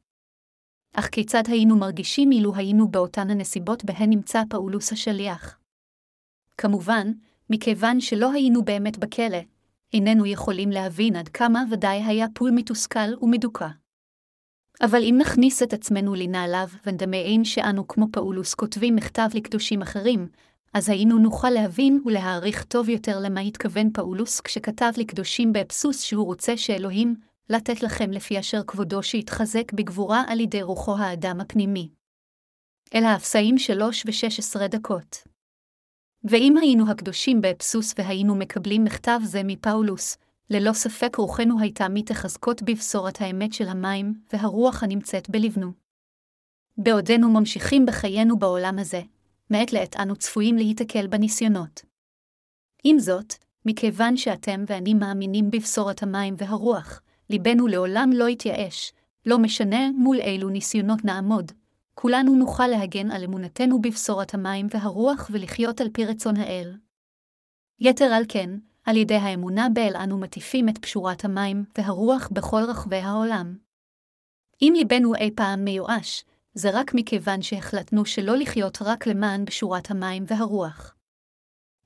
אך 0.94 1.08
כיצד 1.12 1.42
היינו 1.46 1.76
מרגישים 1.76 2.32
אילו 2.32 2.54
היינו 2.54 2.88
באותן 2.88 3.30
הנסיבות 3.30 3.84
בהן 3.84 4.10
נמצא 4.10 4.42
פאולוס 4.50 4.92
השליח? 4.92 5.58
כמובן, 6.58 7.12
מכיוון 7.50 8.00
שלא 8.00 8.32
היינו 8.32 8.64
באמת 8.64 8.98
בכלא, 8.98 9.38
איננו 9.92 10.26
יכולים 10.26 10.70
להבין 10.70 11.16
עד 11.16 11.28
כמה 11.28 11.62
ודאי 11.70 12.04
היה 12.04 12.26
פול 12.34 12.50
מתוסכל 12.50 13.14
ומדוכא. 13.22 13.68
אבל 14.82 15.02
אם 15.02 15.16
נכניס 15.20 15.62
את 15.62 15.72
עצמנו 15.72 16.14
לנעליו 16.14 16.68
ונדמיין 16.86 17.44
שאנו 17.44 17.88
כמו 17.88 18.06
פאולוס 18.12 18.54
כותבים 18.54 18.96
מכתב 18.96 19.28
לקדושים 19.34 19.82
אחרים, 19.82 20.28
אז 20.74 20.88
היינו 20.88 21.18
נוכל 21.18 21.50
להבין 21.50 22.02
ולהעריך 22.04 22.64
טוב 22.64 22.88
יותר 22.88 23.18
למה 23.20 23.40
התכוון 23.40 23.90
פאולוס 23.92 24.40
כשכתב 24.40 24.90
לקדושים 24.96 25.52
באפסוס 25.52 26.02
שהוא 26.02 26.26
רוצה 26.26 26.56
שאלוהים, 26.56 27.14
לתת 27.50 27.82
לכם 27.82 28.10
לפי 28.10 28.38
אשר 28.38 28.62
כבודו 28.66 29.02
שיתחזק 29.02 29.72
בגבורה 29.72 30.22
על 30.28 30.40
ידי 30.40 30.62
רוחו 30.62 30.96
האדם 30.98 31.40
הפנימי. 31.40 31.88
אל 32.94 33.04
האפסאים 33.04 33.58
שלוש 33.58 34.02
ושש 34.06 34.38
עשרה 34.38 34.68
דקות. 34.68 35.22
ואם 36.24 36.56
היינו 36.56 36.90
הקדושים 36.90 37.40
באבסוס 37.40 37.94
והיינו 37.98 38.34
מקבלים 38.34 38.84
מכתב 38.84 39.20
זה 39.24 39.40
מפאולוס, 39.44 40.16
ללא 40.50 40.72
ספק 40.72 41.16
רוחנו 41.16 41.60
הייתה 41.60 41.88
מתחזקות 41.88 42.62
בבשורת 42.62 43.20
האמת 43.20 43.52
של 43.52 43.68
המים 43.68 44.14
והרוח 44.32 44.82
הנמצאת 44.82 45.30
בלבנו. 45.30 45.72
בעודנו 46.76 47.30
ממשיכים 47.30 47.86
בחיינו 47.86 48.38
בעולם 48.38 48.78
הזה, 48.78 49.00
מעת 49.52 49.72
לעת 49.72 49.96
אנו 49.96 50.16
צפויים 50.16 50.56
להיתקל 50.56 51.06
בניסיונות. 51.06 51.82
עם 52.84 52.98
זאת, 52.98 53.34
מכיוון 53.66 54.16
שאתם 54.16 54.64
ואני 54.66 54.94
מאמינים 54.94 55.50
בבשורת 55.50 56.02
המים 56.02 56.34
והרוח, 56.38 57.02
ליבנו 57.30 57.66
לעולם 57.66 58.10
לא 58.14 58.28
יתייאש, 58.28 58.92
לא 59.26 59.38
משנה 59.38 59.90
מול 59.90 60.16
אילו 60.20 60.48
ניסיונות 60.48 61.04
נעמוד, 61.04 61.52
כולנו 61.94 62.36
נוכל 62.36 62.66
להגן 62.66 63.10
על 63.10 63.24
אמונתנו 63.24 63.82
בבשורת 63.82 64.34
המים 64.34 64.66
והרוח 64.70 65.30
ולחיות 65.32 65.80
על 65.80 65.88
פי 65.92 66.04
רצון 66.04 66.36
האל. 66.36 66.76
יתר 67.80 68.04
על 68.04 68.24
כן, 68.28 68.50
על 68.84 68.96
ידי 68.96 69.14
האמונה 69.14 69.68
באל 69.74 69.96
אנו 69.96 70.18
מטיפים 70.18 70.68
את 70.68 70.78
פשורת 70.78 71.24
המים 71.24 71.64
והרוח 71.78 72.28
בכל 72.32 72.62
רחבי 72.68 72.96
העולם. 72.96 73.56
אם 74.62 74.72
ליבנו 74.76 75.14
אי 75.14 75.30
פעם 75.36 75.64
מיואש, 75.64 76.24
זה 76.54 76.70
רק 76.72 76.94
מכיוון 76.94 77.42
שהחלטנו 77.42 78.04
שלא 78.04 78.36
לחיות 78.36 78.82
רק 78.82 79.06
למען 79.06 79.44
בשורת 79.44 79.90
המים 79.90 80.24
והרוח. 80.26 80.94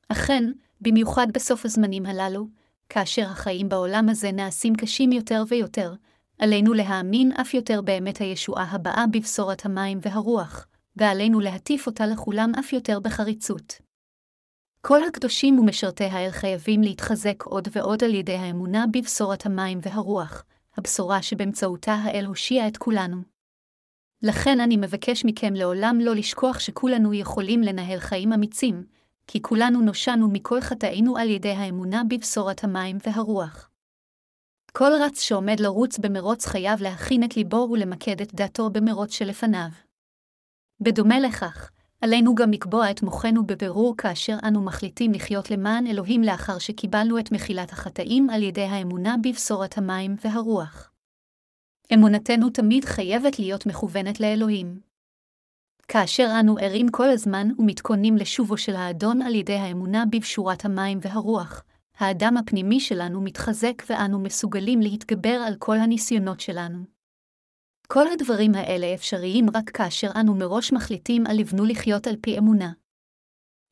אכן, 0.08 0.44
במיוחד 0.80 1.26
בסוף 1.34 1.64
הזמנים 1.64 2.06
הללו, 2.06 2.48
כאשר 2.88 3.22
החיים 3.22 3.68
בעולם 3.68 4.08
הזה 4.08 4.32
נעשים 4.32 4.74
קשים 4.74 5.12
יותר 5.12 5.42
ויותר, 5.48 5.94
עלינו 6.38 6.72
להאמין 6.72 7.32
אף 7.32 7.54
יותר 7.54 7.82
באמת 7.82 8.18
הישועה 8.18 8.64
הבאה 8.70 9.04
בבשורת 9.12 9.66
המים 9.66 9.98
והרוח, 10.02 10.66
ועלינו 10.96 11.40
להטיף 11.40 11.86
אותה 11.86 12.06
לכולם 12.06 12.52
אף 12.58 12.72
יותר 12.72 13.00
בחריצות. 13.00 13.78
כל 14.80 15.04
הקדושים 15.04 15.58
ומשרתי 15.58 16.04
האל 16.04 16.30
חייבים 16.30 16.82
להתחזק 16.82 17.42
עוד 17.42 17.68
ועוד 17.72 18.04
על 18.04 18.14
ידי 18.14 18.36
האמונה 18.36 18.84
בבשורת 18.92 19.46
המים 19.46 19.78
והרוח, 19.82 20.44
הבשורה 20.76 21.22
שבאמצעותה 21.22 21.94
האל 21.94 22.24
הושיע 22.24 22.68
את 22.68 22.76
כולנו. 22.76 23.35
לכן 24.22 24.60
אני 24.60 24.76
מבקש 24.76 25.24
מכם 25.24 25.54
לעולם 25.54 25.98
לא 26.00 26.14
לשכוח 26.14 26.58
שכולנו 26.58 27.14
יכולים 27.14 27.62
לנהל 27.62 27.98
חיים 27.98 28.32
אמיצים, 28.32 28.84
כי 29.26 29.42
כולנו 29.42 29.80
נושענו 29.80 30.28
מכל 30.32 30.60
חטאינו 30.60 31.16
על 31.16 31.30
ידי 31.30 31.52
האמונה 31.52 32.02
בבשורת 32.08 32.64
המים 32.64 32.98
והרוח. 33.06 33.70
כל 34.72 34.90
רץ 35.00 35.20
שעומד 35.20 35.60
לרוץ 35.60 35.98
במרוץ 35.98 36.46
חייב 36.46 36.82
להכין 36.82 37.24
את 37.24 37.36
ליבו 37.36 37.68
ולמקד 37.72 38.20
את 38.20 38.34
דעתו 38.34 38.70
במרוץ 38.70 39.10
שלפניו. 39.10 39.68
בדומה 40.80 41.20
לכך, 41.20 41.70
עלינו 42.00 42.34
גם 42.34 42.50
לקבוע 42.50 42.90
את 42.90 43.02
מוחנו 43.02 43.46
בבירור 43.46 43.94
כאשר 43.98 44.36
אנו 44.44 44.64
מחליטים 44.64 45.12
לחיות 45.12 45.50
למען 45.50 45.86
אלוהים 45.86 46.22
לאחר 46.22 46.58
שקיבלנו 46.58 47.18
את 47.18 47.32
מחילת 47.32 47.72
החטאים 47.72 48.30
על 48.30 48.42
ידי 48.42 48.64
האמונה 48.64 49.14
בבשורת 49.22 49.78
המים 49.78 50.16
והרוח. 50.24 50.95
אמונתנו 51.94 52.50
תמיד 52.50 52.84
חייבת 52.84 53.38
להיות 53.38 53.66
מכוונת 53.66 54.20
לאלוהים. 54.20 54.80
כאשר 55.88 56.28
אנו 56.40 56.56
ערים 56.60 56.88
כל 56.88 57.08
הזמן 57.08 57.48
ומתכוננים 57.58 58.16
לשובו 58.16 58.56
של 58.56 58.76
האדון 58.76 59.22
על 59.22 59.34
ידי 59.34 59.54
האמונה 59.54 60.04
בבשורת 60.10 60.64
המים 60.64 60.98
והרוח, 61.02 61.64
האדם 61.98 62.36
הפנימי 62.36 62.80
שלנו 62.80 63.20
מתחזק 63.20 63.82
ואנו 63.88 64.20
מסוגלים 64.20 64.80
להתגבר 64.80 65.42
על 65.46 65.54
כל 65.58 65.76
הניסיונות 65.76 66.40
שלנו. 66.40 66.84
כל 67.88 68.08
הדברים 68.08 68.54
האלה 68.54 68.94
אפשריים 68.94 69.46
רק 69.54 69.70
כאשר 69.70 70.10
אנו 70.20 70.34
מראש 70.34 70.72
מחליטים 70.72 71.26
על 71.26 71.36
לבנו 71.38 71.64
לחיות 71.64 72.06
על 72.06 72.16
פי 72.20 72.38
אמונה. 72.38 72.72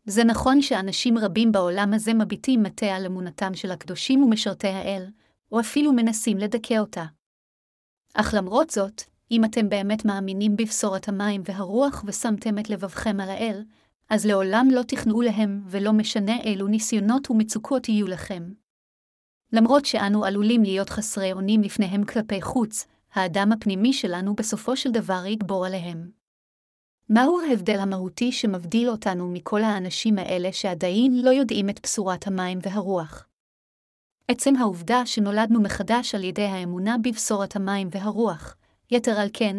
זה 0.07 0.25
נכון 0.25 0.63
שאנשים 0.63 1.19
רבים 1.19 1.53
בעולם 1.53 1.95
הזה 1.95 2.15
מביטים 2.15 2.63
מטה 2.63 2.87
על 2.87 3.07
אמונתם 3.07 3.55
של 3.55 3.71
הקדושים 3.71 4.23
ומשרתי 4.23 4.69
האל, 4.69 5.07
או 5.53 5.61
אפילו 5.61 5.93
מנסים 5.93 6.39
לדכא 6.39 6.79
אותה. 6.79 7.05
אך 8.15 8.35
למרות 8.37 8.71
זאת, 8.71 9.03
אם 9.31 9.45
אתם 9.45 9.69
באמת 9.69 10.05
מאמינים 10.05 10.57
בבשורת 10.57 11.09
המים 11.09 11.43
והרוח 11.45 12.05
ושמתם 12.07 12.59
את 12.59 12.71
לבבכם 12.71 13.21
על 13.21 13.31
האל, 13.31 13.63
אז 14.11 14.27
לעולם 14.27 14.69
לא 14.73 14.83
תכנעו 14.83 15.23
להם, 15.23 15.63
ולא 15.67 15.93
משנה 15.93 16.41
אילו 16.41 16.67
ניסיונות 16.67 17.31
ומצוקות 17.31 17.89
יהיו 17.89 18.07
לכם. 18.07 18.53
למרות 19.53 19.85
שאנו 19.85 20.25
עלולים 20.25 20.63
להיות 20.63 20.91
חסרי 20.91 21.33
אונים 21.33 21.63
לפניהם 21.63 22.05
כלפי 22.05 22.43
חוץ, 22.43 22.87
האדם 23.13 23.53
הפנימי 23.53 23.93
שלנו 23.93 24.35
בסופו 24.35 24.77
של 24.77 24.91
דבר 24.91 25.27
יגבור 25.27 25.67
עליהם. 25.67 26.11
מהו 27.09 27.41
ההבדל 27.41 27.79
המהותי 27.79 28.33
שמבדיל 28.33 28.89
אותנו 28.89 29.31
מכל 29.33 29.63
האנשים 29.63 30.19
האלה 30.19 30.53
שעדיין 30.53 31.21
לא 31.23 31.31
יודעים 31.31 31.71
את 31.71 31.81
בשורת 31.83 32.27
המים 32.27 32.59
והרוח? 32.63 33.27
עצם 34.29 34.57
העובדה 34.57 35.07
שנולדנו 35.07 35.63
מחדש 35.63 36.15
על 36.15 36.25
ידי 36.25 36.45
האמונה 36.45 36.97
בבשורת 37.03 37.57
המים 37.57 37.89
והרוח, 37.91 38.57
יתר 38.91 39.21
על 39.21 39.29
כן, 39.33 39.57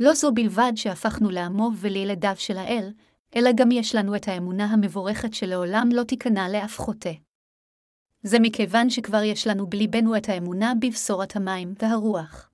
לא 0.00 0.14
זו 0.14 0.32
בלבד 0.32 0.72
שהפכנו 0.76 1.30
לעמו 1.30 1.70
ולילדיו 1.76 2.34
של 2.36 2.56
האל, 2.56 2.92
אלא 3.36 3.50
גם 3.54 3.70
יש 3.70 3.94
לנו 3.94 4.16
את 4.16 4.28
האמונה 4.28 4.64
המבורכת 4.64 5.34
שלעולם 5.34 5.88
לא 5.92 6.02
תיכנע 6.02 6.48
לאף 6.48 6.78
חוטא. 6.78 7.12
זה 8.22 8.38
מכיוון 8.40 8.90
שכבר 8.90 9.22
יש 9.22 9.46
לנו 9.46 9.66
בליבנו 9.66 10.16
את 10.16 10.28
האמונה 10.28 10.72
בבשורת 10.80 11.36
המים 11.36 11.74
והרוח. 11.82 12.50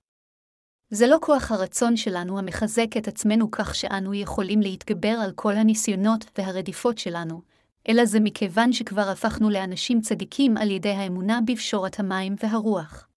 זה 0.90 1.06
לא 1.06 1.18
כוח 1.20 1.52
הרצון 1.52 1.96
שלנו 1.96 2.38
המחזק 2.38 2.96
את 2.96 3.08
עצמנו 3.08 3.50
כך 3.50 3.74
שאנו 3.74 4.14
יכולים 4.14 4.60
להתגבר 4.60 5.16
על 5.24 5.32
כל 5.32 5.56
הניסיונות 5.56 6.24
והרדיפות 6.38 6.98
שלנו, 6.98 7.42
אלא 7.88 8.04
זה 8.04 8.20
מכיוון 8.20 8.72
שכבר 8.72 9.08
הפכנו 9.12 9.50
לאנשים 9.50 10.00
צדיקים 10.00 10.56
על 10.56 10.70
ידי 10.70 10.88
האמונה 10.88 11.40
בבשורת 11.46 12.00
המים 12.00 12.34
והרוח. 12.42 13.08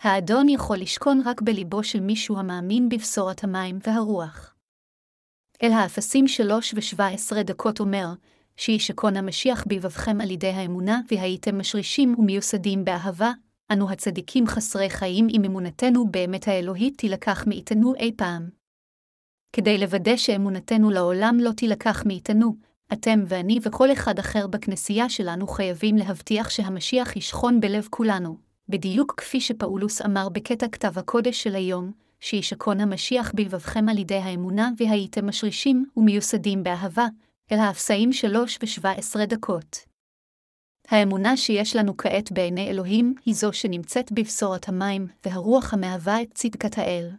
האדון 0.00 0.48
יכול 0.48 0.76
לשכון 0.76 1.22
רק 1.24 1.42
בליבו 1.42 1.84
של 1.84 2.00
מישהו 2.00 2.38
המאמין 2.38 2.88
בבשורת 2.88 3.44
המים 3.44 3.78
והרוח. 3.86 4.54
אל 5.62 5.72
האפסים 5.72 6.28
שלוש 6.28 6.74
ושבע 6.76 7.06
עשרה 7.06 7.42
דקות 7.42 7.80
אומר, 7.80 8.06
שישכון 8.56 9.16
המשיח 9.16 9.64
בבבכם 9.68 10.20
על 10.20 10.30
ידי 10.30 10.50
האמונה, 10.50 11.00
והייתם 11.10 11.58
משרישים 11.58 12.14
ומיוסדים 12.18 12.84
באהבה, 12.84 13.32
אנו 13.72 13.90
הצדיקים 13.90 14.46
חסרי 14.46 14.90
חיים 14.90 15.26
אם 15.30 15.42
אמונתנו 15.46 16.10
באמת 16.10 16.48
האלוהית 16.48 16.98
תילקח 16.98 17.44
מאיתנו 17.46 17.94
אי 17.94 18.12
פעם. 18.16 18.59
כדי 19.52 19.78
לוודא 19.78 20.16
שאמונתנו 20.16 20.90
לעולם 20.90 21.36
לא 21.40 21.50
תילקח 21.52 22.02
מאיתנו, 22.06 22.56
אתם 22.92 23.24
ואני 23.28 23.58
וכל 23.62 23.92
אחד 23.92 24.18
אחר 24.18 24.46
בכנסייה 24.46 25.08
שלנו 25.08 25.46
חייבים 25.46 25.96
להבטיח 25.96 26.50
שהמשיח 26.50 27.16
ישכון 27.16 27.60
בלב 27.60 27.88
כולנו, 27.90 28.36
בדיוק 28.68 29.14
כפי 29.16 29.40
שפאולוס 29.40 30.02
אמר 30.02 30.28
בקטע 30.28 30.68
כתב 30.68 30.98
הקודש 30.98 31.42
של 31.42 31.54
היום, 31.54 31.92
שישכון 32.20 32.80
המשיח 32.80 33.32
בלבבכם 33.34 33.88
על 33.88 33.98
ידי 33.98 34.16
האמונה, 34.16 34.70
והייתם 34.76 35.28
משרישים 35.28 35.84
ומיוסדים 35.96 36.62
באהבה, 36.62 37.06
אל 37.52 37.58
האפסאים 37.58 38.12
שלוש 38.12 38.58
ושבע 38.62 38.90
עשרה 38.90 39.26
דקות. 39.26 39.76
האמונה 40.88 41.36
שיש 41.36 41.76
לנו 41.76 41.96
כעת 41.96 42.32
בעיני 42.32 42.70
אלוהים 42.70 43.14
היא 43.24 43.34
זו 43.34 43.52
שנמצאת 43.52 44.12
בבשורת 44.12 44.68
המים, 44.68 45.06
והרוח 45.24 45.74
המהווה 45.74 46.22
את 46.22 46.28
צדקת 46.34 46.78
האל. 46.78 47.10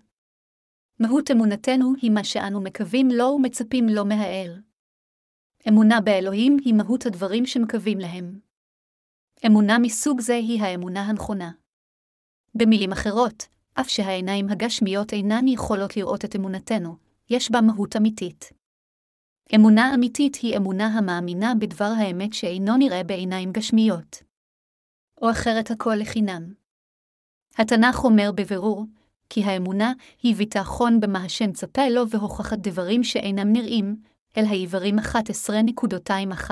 מהות 1.01 1.31
אמונתנו 1.31 1.93
היא 2.01 2.11
מה 2.11 2.23
שאנו 2.23 2.61
מקווים 2.61 3.07
לו 3.11 3.25
ומצפים 3.25 3.89
לו 3.89 4.05
מהאל. 4.05 4.61
אמונה 5.69 6.01
באלוהים 6.01 6.57
היא 6.65 6.73
מהות 6.73 7.05
הדברים 7.05 7.45
שמקווים 7.45 7.99
להם. 7.99 8.39
אמונה 9.47 9.79
מסוג 9.79 10.21
זה 10.21 10.35
היא 10.35 10.61
האמונה 10.61 11.01
הנכונה. 11.01 11.51
במילים 12.55 12.91
אחרות, 12.91 13.47
אף 13.73 13.89
שהעיניים 13.89 14.49
הגשמיות 14.49 15.13
אינן 15.13 15.47
יכולות 15.47 15.97
לראות 15.97 16.25
את 16.25 16.35
אמונתנו, 16.35 16.97
יש 17.29 17.51
בה 17.51 17.61
מהות 17.61 17.95
אמיתית. 17.95 18.49
אמונה 19.55 19.93
אמיתית 19.95 20.35
היא 20.35 20.57
אמונה 20.57 20.87
המאמינה 20.87 21.53
בדבר 21.59 21.91
האמת 21.97 22.33
שאינו 22.33 22.77
נראה 22.77 23.03
בעיניים 23.03 23.51
גשמיות. 23.51 24.23
או 25.21 25.31
אחרת 25.31 25.71
הכל 25.71 25.95
לחינם. 25.99 26.53
התנ"ך 27.57 28.03
אומר 28.03 28.31
בבירור, 28.35 28.85
כי 29.33 29.43
האמונה 29.43 29.93
היא 30.23 30.35
ביטחון 30.35 30.99
במה 30.99 31.23
השם 31.23 31.51
צפה 31.51 31.89
לו 31.89 32.09
והוכחת 32.09 32.57
דברים 32.57 33.03
שאינם 33.03 33.53
נראים, 33.53 33.95
אל 34.37 34.45
העברים 34.45 34.99
11.21. 34.99 36.51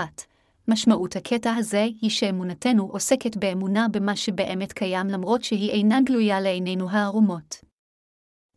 משמעות 0.67 1.15
הקטע 1.15 1.55
הזה 1.55 1.87
היא 2.01 2.09
שאמונתנו 2.09 2.83
עוסקת 2.83 3.37
באמונה 3.37 3.87
במה 3.91 4.15
שבאמת 4.15 4.73
קיים 4.73 5.07
למרות 5.07 5.43
שהיא 5.43 5.71
אינה 5.71 6.01
גלויה 6.05 6.41
לעינינו 6.41 6.89
הערומות. 6.89 7.55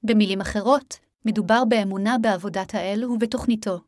במילים 0.03 0.41
אחרות, 0.41 0.99
מדובר 1.25 1.65
באמונה 1.69 2.19
בעבודת 2.19 2.75
האל 2.75 3.05
ובתוכניתו. 3.05 3.81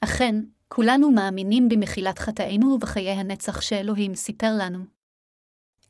אכן, 0.00 0.34
כולנו 0.68 1.10
מאמינים 1.10 1.68
במחילת 1.68 2.18
חטאינו 2.18 2.66
ובחיי 2.66 3.10
הנצח 3.10 3.60
שאלוהים 3.60 4.14
סיפר 4.14 4.50
לנו. 4.58 4.84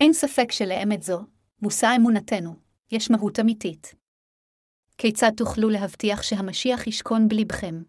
אין 0.01 0.13
ספק 0.13 0.53
שלאמת 0.53 1.03
זו, 1.03 1.21
מושא 1.63 1.93
אמונתנו, 1.97 2.68
יש 2.91 3.11
מהות 3.11 3.41
אמיתית. 3.41 3.95
כיצד 4.99 5.31
תוכלו 5.37 5.69
להבטיח 5.69 6.23
שהמשיח 6.23 6.87
ישכון 6.87 7.29
בלבכם? 7.29 7.83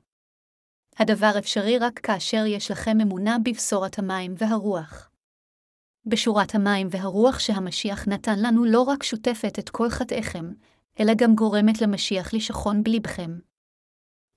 הדבר 0.97 1.31
אפשרי 1.39 1.77
רק 1.77 1.99
כאשר 1.99 2.45
יש 2.47 2.71
לכם 2.71 2.97
אמונה 3.01 3.37
בבשורת 3.45 3.99
המים 3.99 4.33
והרוח. 4.37 5.09
בשורת 6.05 6.55
המים 6.55 6.87
והרוח 6.91 7.39
שהמשיח 7.39 8.07
נתן 8.07 8.39
לנו 8.39 8.65
לא 8.65 8.81
רק 8.81 9.03
שוטפת 9.03 9.59
את 9.59 9.69
כל 9.69 9.89
חטאיכם, 9.89 10.53
אלא 10.99 11.13
גם 11.17 11.35
גורמת 11.35 11.81
למשיח 11.81 12.33
לשכון 12.33 12.83
בלבכם. 12.83 13.39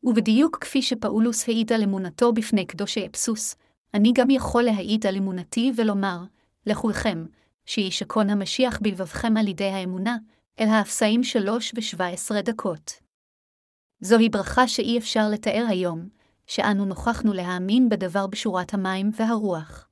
ובדיוק 0.05 0.59
כפי 0.61 0.83
שפאולוס 0.83 1.49
העיד 1.49 1.73
על 1.73 1.83
אמונתו 1.83 2.33
בפני 2.33 2.67
קדושי 2.67 3.07
אבסוס, 3.07 3.57
אני 3.95 4.13
גם 4.15 4.31
יכול 4.31 4.63
להעיד 4.63 5.07
על 5.07 5.17
אמונתי 5.17 5.73
ולומר, 5.77 6.19
לכולכם, 6.67 7.27
שישכון 7.67 8.31
המשיח 8.31 8.79
בלבבכם 8.83 9.37
על 9.37 9.49
ידי 9.49 9.69
האמונה, 9.69 10.17
אל 10.61 10.69
האפסאים 10.69 11.25
שלוש 11.25 11.73
ושבע 11.77 12.07
עשרה 12.07 12.43
דקות. 12.43 12.93
זוהי 14.01 14.29
ברכה 14.29 14.69
שאי 14.69 14.99
אפשר 14.99 15.29
לתאר 15.33 15.67
היום, 15.69 16.09
שאנו 16.47 16.85
נוכחנו 16.85 17.33
להאמין 17.33 17.89
בדבר 17.89 18.27
בשורת 18.27 18.75
המים 18.75 19.11
והרוח. 19.17 19.89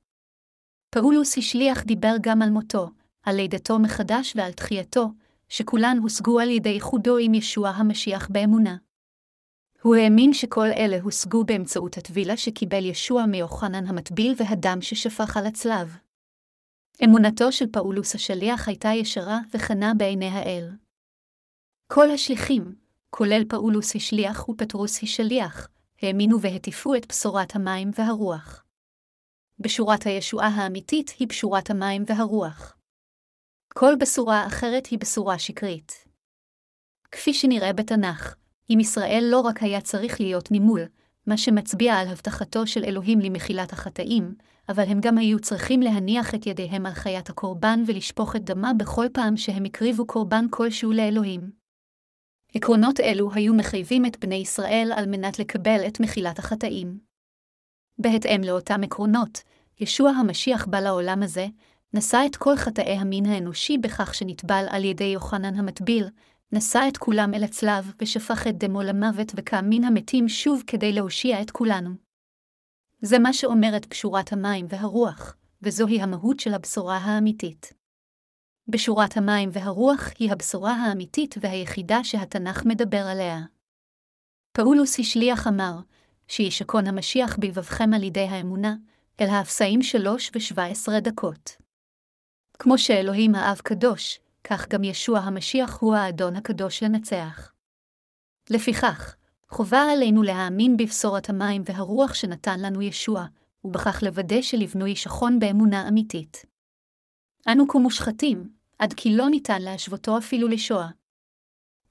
פאולוס 0.89 1.37
השליח 1.37 1.83
דיבר 1.83 2.15
גם 2.21 2.41
על 2.41 2.49
מותו, 2.49 2.89
על 3.23 3.35
לידתו 3.35 3.79
מחדש 3.79 4.33
ועל 4.35 4.51
תחייתו, 4.51 5.07
שכולן 5.49 5.97
הושגו 6.01 6.39
על 6.39 6.49
ידי 6.49 6.69
איחודו 6.69 7.17
עם 7.17 7.33
ישוע 7.33 7.69
המשיח 7.69 8.27
באמונה. 8.31 8.77
הוא 9.81 9.95
האמין 9.95 10.33
שכל 10.33 10.67
אלה 10.77 11.01
הושגו 11.01 11.43
באמצעות 11.43 11.97
הטבילה 11.97 12.37
שקיבל 12.37 12.85
ישוע 12.85 13.25
מיוחנן 13.25 13.87
המטביל 13.87 14.33
והדם 14.37 14.81
ששפך 14.81 15.37
על 15.37 15.45
הצלב. 15.45 15.97
אמונתו 17.05 17.51
של 17.51 17.65
פאולוס 17.71 18.15
השליח 18.15 18.67
הייתה 18.67 18.89
ישרה 18.89 19.39
וכנה 19.53 19.93
בעיני 19.97 20.27
האל. 20.27 20.69
כל 21.87 22.11
השליחים, 22.11 22.75
כולל 23.09 23.43
פאולוס 23.49 23.95
השליח 23.95 24.49
ופטרוס 24.49 25.03
השליח, 25.03 25.67
האמינו 26.01 26.41
והטיפו 26.41 26.95
את 26.95 27.07
בשורת 27.07 27.55
המים 27.55 27.91
והרוח. 27.95 28.65
בשורת 29.59 30.05
הישועה 30.05 30.47
האמיתית 30.47 31.11
היא 31.19 31.27
בשורת 31.27 31.69
המים 31.69 32.03
והרוח. 32.07 32.77
כל 33.73 33.93
בשורה 33.99 34.47
אחרת 34.47 34.85
היא 34.85 34.99
בשורה 34.99 35.39
שקרית. 35.39 36.07
כפי 37.11 37.33
שנראה 37.33 37.73
בתנ"ך, 37.73 38.35
אם 38.69 38.79
ישראל 38.79 39.23
לא 39.31 39.39
רק 39.39 39.63
היה 39.63 39.81
צריך 39.81 40.19
להיות 40.19 40.49
ממול, 40.51 40.81
מה 41.27 41.37
שמצביע 41.37 41.95
על 41.95 42.07
הבטחתו 42.07 42.67
של 42.67 42.83
אלוהים 42.83 43.19
למחילת 43.19 43.73
החטאים, 43.73 44.35
אבל 44.69 44.83
הם 44.83 44.99
גם 45.01 45.17
היו 45.17 45.39
צריכים 45.39 45.81
להניח 45.81 46.35
את 46.35 46.47
ידיהם 46.47 46.85
על 46.85 46.93
חיית 46.93 47.29
הקורבן 47.29 47.83
ולשפוך 47.87 48.35
את 48.35 48.43
דמה 48.43 48.71
בכל 48.73 49.05
פעם 49.13 49.37
שהם 49.37 49.65
הקריבו 49.65 50.07
קורבן 50.07 50.45
כלשהו 50.49 50.91
לאלוהים. 50.91 51.51
עקרונות 52.55 52.99
אלו 52.99 53.33
היו 53.33 53.53
מחייבים 53.53 54.05
את 54.05 54.19
בני 54.19 54.35
ישראל 54.35 54.91
על 54.95 55.05
מנת 55.05 55.39
לקבל 55.39 55.81
את 55.87 55.99
מחילת 55.99 56.39
החטאים. 56.39 56.99
בהתאם 57.97 58.41
לאותם 58.43 58.83
עקרונות, 58.83 59.43
ישוע 59.79 60.09
המשיח 60.09 60.65
בא 60.65 60.79
לעולם 60.79 61.23
הזה, 61.23 61.47
נשא 61.93 62.21
את 62.25 62.35
כל 62.35 62.55
חטאי 62.55 62.97
המין 62.97 63.25
האנושי 63.25 63.77
בכך 63.77 64.15
שנטבל 64.15 64.65
על 64.69 64.83
ידי 64.83 65.03
יוחנן 65.03 65.55
המטביל, 65.55 66.05
נשא 66.53 66.79
את 66.87 66.97
כולם 66.97 67.33
אל 67.33 67.43
הצלב 67.43 67.93
ושפך 68.01 68.47
את 68.47 68.57
דמו 68.57 68.81
למוות 68.81 69.31
וקם 69.35 69.65
מן 69.69 69.83
המתים 69.83 70.29
שוב 70.29 70.63
כדי 70.67 70.93
להושיע 70.93 71.41
את 71.41 71.51
כולנו. 71.51 71.89
זה 73.01 73.19
מה 73.19 73.33
שאומרת 73.33 73.85
פשורת 73.85 74.33
המים 74.33 74.65
והרוח, 74.69 75.35
וזוהי 75.61 76.01
המהות 76.01 76.39
של 76.39 76.53
הבשורה 76.53 76.97
האמיתית. 76.97 77.73
בשורת 78.67 79.17
המים 79.17 79.49
והרוח 79.53 80.09
היא 80.19 80.31
הבשורה 80.31 80.73
האמיתית 80.73 81.35
והיחידה 81.41 82.03
שהתנ"ך 82.03 82.65
מדבר 82.65 83.05
עליה. 83.07 83.39
פאולוס 84.51 84.99
השליח 84.99 85.47
אמר, 85.47 85.79
שישכון 86.27 86.87
המשיח 86.87 87.37
בלבבכם 87.37 87.93
על 87.95 88.03
ידי 88.03 88.27
האמונה, 88.27 88.75
אל 89.21 89.27
האפסאים 89.29 89.81
שלוש 89.81 90.31
ושבע 90.35 90.65
עשרה 90.65 90.99
דקות. 90.99 91.57
כמו 92.59 92.77
שאלוהים 92.77 93.35
האב 93.35 93.57
קדוש, 93.57 94.19
כך 94.51 94.67
גם 94.67 94.83
ישוע 94.83 95.19
המשיח 95.19 95.77
הוא 95.79 95.95
האדון 95.95 96.35
הקדוש 96.35 96.83
לנצח. 96.83 97.53
לפיכך, 98.49 99.15
חובה 99.49 99.81
עלינו 99.91 100.23
להאמין 100.23 100.77
בבשורת 100.77 101.29
המים 101.29 101.61
והרוח 101.65 102.13
שנתן 102.13 102.59
לנו 102.59 102.81
ישוע, 102.81 103.25
ובכך 103.63 104.03
לוודא 104.03 104.41
שלבנו 104.41 104.87
ישכון 104.87 105.39
באמונה 105.39 105.87
אמיתית. 105.87 106.45
אנו 107.47 107.67
כמושחתים, 107.67 108.53
עד 108.79 108.93
כי 108.93 109.17
לא 109.17 109.29
ניתן 109.29 109.61
להשוותו 109.61 110.17
אפילו 110.17 110.47
לשואה. 110.47 110.89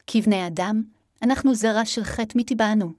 כבני 0.06 0.46
אדם, 0.46 0.82
אנחנו 1.22 1.54
זרע 1.54 1.84
של 1.84 2.04
חטא 2.04 2.38
מטבענו. 2.38 2.92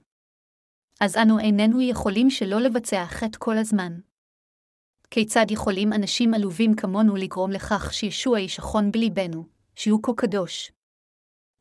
אז 1.00 1.16
אנו 1.16 1.38
איננו 1.38 1.80
יכולים 1.80 2.30
שלא 2.30 2.60
לבצע 2.60 3.06
חטא 3.06 3.38
כל 3.38 3.58
הזמן. 3.58 3.92
כיצד 5.10 5.50
יכולים 5.50 5.92
אנשים 5.92 6.34
עלובים 6.34 6.74
כמונו 6.74 7.16
לגרום 7.16 7.50
לכך 7.50 7.92
שישוע 7.92 8.40
ישכון 8.40 8.92
בליבנו, 8.92 9.51
שהוא 9.74 10.00
כה 10.02 10.12
קדוש? 10.16 10.72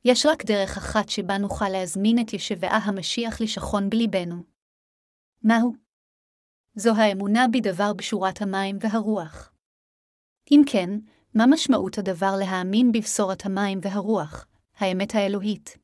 יש 0.05 0.25
רק 0.25 0.45
דרך 0.45 0.77
אחת 0.77 1.09
שבה 1.09 1.37
נוכל 1.37 1.69
להזמין 1.69 2.19
את 2.19 2.33
ישבעה 2.33 2.77
המשיח 2.77 3.41
לשכון 3.41 3.89
בליבנו. 3.89 4.43
מהו? 5.43 5.73
זו 6.75 6.95
האמונה 6.95 7.45
בדבר 7.53 7.93
בשורת 7.93 8.41
המים 8.41 8.77
והרוח. 8.81 9.51
אם 10.51 10.61
כן, 10.71 10.89
מה 11.35 11.45
משמעות 11.45 11.97
הדבר 11.97 12.35
להאמין 12.39 12.91
בבשורת 12.91 13.45
המים 13.45 13.79
והרוח, 13.81 14.45
האמת 14.75 15.15
האלוהית? 15.15 15.77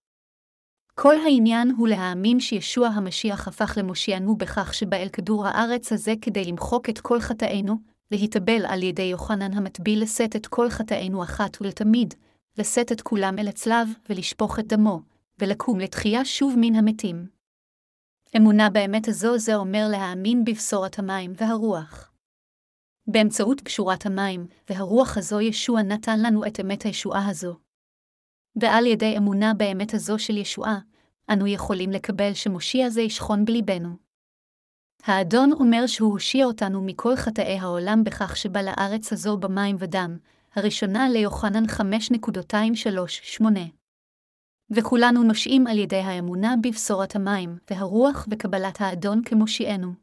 כל 0.94 1.16
העניין 1.26 1.72
הוא 1.78 1.88
להאמין 1.88 2.40
שישוע 2.40 2.88
המשיח 2.88 3.48
הפך 3.48 3.78
למושיענו 3.78 4.38
בכך 4.38 4.74
שבא 4.74 4.98
אל 4.98 5.10
כדור 5.10 5.48
הארץ 5.48 5.92
הזה 5.94 6.14
כדי 6.22 6.44
למחוק 6.44 6.90
את 6.90 7.00
כל 7.00 7.20
חטאינו, 7.20 7.76
להתאבל 8.12 8.66
על 8.68 8.84
ידי 8.84 9.02
יוחנן 9.02 9.54
המטביל 9.54 10.04
לשאת 10.04 10.36
את 10.36 10.48
כל 10.48 10.70
חטאינו 10.70 11.24
אחת 11.24 11.58
ולתמיד, 11.62 12.14
לשאת 12.58 12.92
את 12.92 13.02
כולם 13.02 13.40
אל 13.40 13.48
הצלב 13.48 13.88
ולשפוך 14.10 14.60
את 14.60 14.68
דמו, 14.68 15.02
ולקום 15.40 15.80
לתחייה 15.80 16.26
שוב 16.26 16.54
מן 16.58 16.76
המתים. 16.76 17.28
אמונה 18.38 18.70
באמת 18.70 19.08
הזו 19.08 19.38
זה 19.38 19.56
אומר 19.56 19.88
להאמין 19.92 20.46
בבשורת 20.46 21.00
המים 21.00 21.34
והרוח. 21.38 22.12
באמצעות 23.08 23.62
קשורת 23.62 24.06
המים 24.06 24.48
והרוח 24.70 25.18
הזו 25.18 25.42
ישוע 25.42 25.82
נתן 25.82 26.20
לנו 26.20 26.46
את 26.46 26.60
אמת 26.60 26.84
הישועה 26.84 27.30
הזו. 27.30 27.56
ועל 28.62 28.86
ידי 28.86 29.18
אמונה 29.18 29.54
באמת 29.54 29.94
הזו 29.94 30.20
של 30.20 30.38
ישועה, 30.38 30.80
אנו 31.34 31.48
יכולים 31.48 31.92
לקבל 31.92 32.34
שמושיע 32.34 32.90
זה 32.90 33.02
ישכון 33.02 33.46
בליבנו. 33.46 34.07
האדון 35.04 35.52
אומר 35.52 35.88
שהוא 35.88 36.12
הושיע 36.12 36.46
אותנו 36.46 36.82
מכל 36.82 37.16
חטאי 37.16 37.60
העולם 37.60 38.04
בכך 38.04 38.38
שבא 38.38 38.62
לארץ 38.62 39.14
הזו 39.14 39.38
במים 39.38 39.76
ודם, 39.80 40.18
הראשונה 40.56 41.10
ליוחנן 41.10 41.66
5.238. 41.66 43.44
וכולנו 44.72 45.24
נושעים 45.24 45.68
על 45.68 45.78
ידי 45.78 46.00
האמונה 46.00 46.56
בבשורת 46.64 47.16
המים, 47.16 47.58
והרוח 47.70 48.28
וקבלת 48.32 48.82
האדון 48.82 49.24
כמושיענו. 49.24 49.94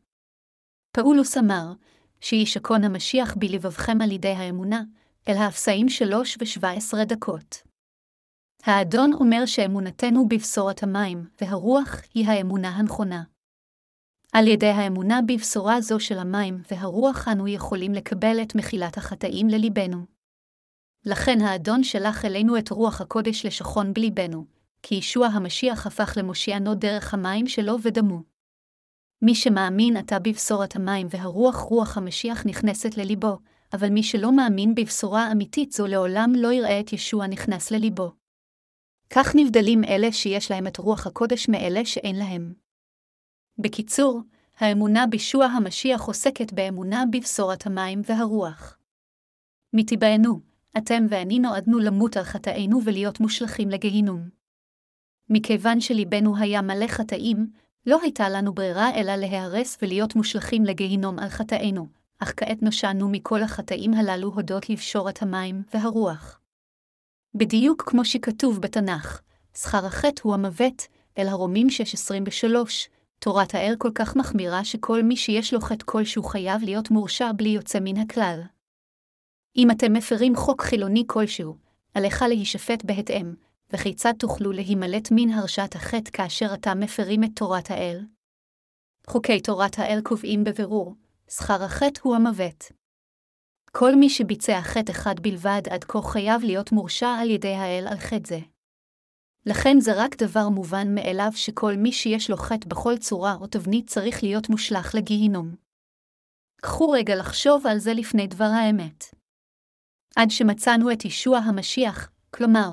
פאולוס 0.97 1.37
אמר, 1.37 1.73
שישכון 2.21 2.85
המשיח 2.85 3.35
בלבבכם 3.37 3.99
על 4.03 4.13
ידי 4.13 4.29
האמונה, 4.33 4.83
אל 5.29 5.37
האפסאים 5.37 5.89
שלוש 5.89 6.37
ושבע 6.41 6.71
עשרה 6.71 7.05
דקות. 7.05 7.63
האדון 8.63 9.13
אומר 9.13 9.47
שאמונתנו 9.47 10.29
בבשורת 10.29 10.83
המים, 10.83 11.25
והרוח 11.41 12.01
היא 12.15 12.27
האמונה 12.29 12.69
הנכונה. 12.69 13.23
על 14.37 14.49
ידי 14.49 14.67
האמונה 14.67 15.21
בבשורה 15.27 15.81
זו 15.81 16.01
של 16.01 16.19
המים 16.19 16.63
והרוח 16.71 17.29
אנו 17.29 17.49
יכולים 17.49 17.93
לקבל 17.93 18.43
את 18.43 18.55
מחילת 18.55 18.97
החטאים 18.97 19.49
לליבנו. 19.49 20.05
לכן 21.07 21.41
האדון 21.41 21.85
שלח 21.85 22.25
אלינו 22.25 22.59
את 22.59 22.69
רוח 22.69 23.01
הקודש 23.01 23.47
לשכון 23.47 23.93
בליבנו, 23.93 24.45
כי 24.83 24.95
ישוע 24.95 25.27
המשיח 25.27 25.87
הפך 25.87 26.15
למושיענו 26.17 26.75
דרך 26.75 27.15
המים 27.15 27.47
שלו 27.47 27.77
ודמו. 27.83 28.23
מי 29.23 29.35
שמאמין 29.35 29.97
עתה 29.97 30.19
בבשורת 30.19 30.77
המים 30.77 31.07
והרוח 31.11 31.57
רוח 31.57 31.99
המשיח 31.99 32.47
נכנסת 32.47 32.97
לליבו, 32.97 33.39
אבל 33.73 33.89
מי 33.91 34.03
שלא 34.03 34.37
מאמין 34.37 34.75
בבשורה 34.75 35.33
אמיתית 35.33 35.73
זו 35.73 35.87
לעולם 35.87 36.33
לא 36.37 36.53
יראה 36.53 36.81
את 36.81 36.93
ישוע 36.93 37.27
נכנס 37.27 37.71
לליבו. 37.71 38.13
כך 39.11 39.35
נבדלים 39.35 39.85
אלה 39.85 40.13
שיש 40.13 40.51
להם 40.51 40.67
את 40.67 40.77
רוח 40.77 41.07
הקודש 41.07 41.49
מאלה 41.49 41.85
שאין 41.85 42.17
להם. 42.17 42.64
בקיצור, 43.59 44.21
האמונה 44.59 45.07
בישוע 45.07 45.47
המשיח 45.47 46.03
עוסקת 46.03 46.53
באמונה 46.53 47.05
בבשורת 47.13 47.67
המים 47.67 48.03
והרוח. 48.05 48.79
מטבענו, 49.73 50.41
אתם 50.79 51.07
ואני 51.09 51.39
נועדנו 51.39 51.79
למות 51.79 52.17
על 52.17 52.25
חטאינו 52.25 52.81
ולהיות 52.85 53.21
מושלכים 53.21 53.71
לגהינום. 53.71 54.29
מכיוון 55.31 55.81
שליבנו 55.81 56.37
היה 56.37 56.63
מלא 56.63 56.87
חטאים, 56.87 57.51
לא 57.87 57.99
הייתה 58.03 58.29
לנו 58.29 58.55
ברירה 58.55 58.95
אלא 58.95 59.17
להיהרס 59.17 59.79
ולהיות 59.83 60.17
מושלכים 60.17 60.65
לגהינום 60.65 61.19
על 61.19 61.29
חטאינו, 61.29 61.87
אך 62.19 62.33
כעת 62.37 62.63
נושענו 62.63 63.09
מכל 63.09 63.43
החטאים 63.43 63.95
הללו 63.95 64.29
הודות 64.35 64.71
לבשורת 64.71 65.23
המים 65.23 65.63
והרוח. 65.75 66.41
בדיוק 67.35 67.83
כמו 67.91 68.05
שכתוב 68.05 68.61
בתנ"ך, 68.61 69.21
שכר 69.57 69.87
החטא 69.87 70.21
הוא 70.25 70.35
המוות, 70.35 70.87
אל 71.19 71.29
הרומים 71.29 71.67
6.23, 71.67 72.94
תורת 73.25 73.55
האל 73.55 73.75
כל 73.79 73.91
כך 73.95 74.17
מחמירה 74.17 74.65
שכל 74.65 75.03
מי 75.03 75.17
שיש 75.17 75.55
לו 75.55 75.61
חטא 75.61 75.85
כלשהו 75.85 76.23
חייב 76.23 76.63
להיות 76.63 76.91
מורשע 76.91 77.33
בלי 77.37 77.49
יוצא 77.49 77.79
מן 77.83 77.97
הכלל. 77.97 78.41
אם 79.57 79.71
אתם 79.71 79.93
מפרים 79.93 80.37
חוק 80.37 80.63
חילוני 80.63 81.05
כלשהו, 81.07 81.57
עליך 81.95 82.23
להישפט 82.23 82.85
בהתאם, 82.85 83.35
וכיצד 83.73 84.13
תוכלו 84.19 84.53
להימלט 84.53 85.09
מן 85.11 85.31
הרשעת 85.31 85.75
החטא 85.75 86.11
כאשר 86.13 86.55
אתם 86.55 86.81
מפרים 86.81 87.25
את 87.25 87.31
תורת 87.35 87.71
האל? 87.71 88.01
חוקי 89.07 89.41
תורת 89.41 89.79
האל 89.79 90.01
קובעים 90.03 90.45
בבירור, 90.45 90.95
שכר 91.31 91.63
החטא 91.63 92.01
הוא 92.03 92.17
המוות. 92.17 92.73
כל 93.73 93.95
מי 93.95 94.11
שביצע 94.11 94.61
חטא 94.61 94.93
אחד 94.93 95.15
בלבד 95.21 95.63
עד 95.71 95.85
כה 95.85 96.03
חייב 96.03 96.43
להיות 96.43 96.73
מורשע 96.73 97.09
על 97.21 97.31
ידי 97.31 97.55
האל 97.55 97.87
על 97.91 97.99
חטא 97.99 98.29
זה. 98.29 98.54
לכן 99.47 99.81
זה 99.81 99.93
רק 99.97 100.23
דבר 100.23 100.49
מובן 100.49 100.95
מאליו 100.95 101.31
שכל 101.35 101.77
מי 101.77 101.93
שיש 101.93 102.31
לו 102.31 102.37
חטא 102.37 102.69
בכל 102.69 102.97
צורה 102.97 103.35
או 103.35 103.47
תבנית 103.47 103.87
צריך 103.87 104.23
להיות 104.23 104.49
מושלך 104.49 104.95
לגיהינום. 104.95 105.55
קחו 106.63 106.91
רגע 106.91 107.17
לחשוב 107.17 107.67
על 107.67 107.79
זה 107.79 107.95
לפני 107.95 108.27
דבר 108.27 108.45
האמת. 108.45 109.05
עד 110.17 110.31
שמצאנו 110.31 110.93
את 110.93 111.05
ישוע 111.05 111.39
המשיח, 111.39 112.11
כלומר, 112.31 112.71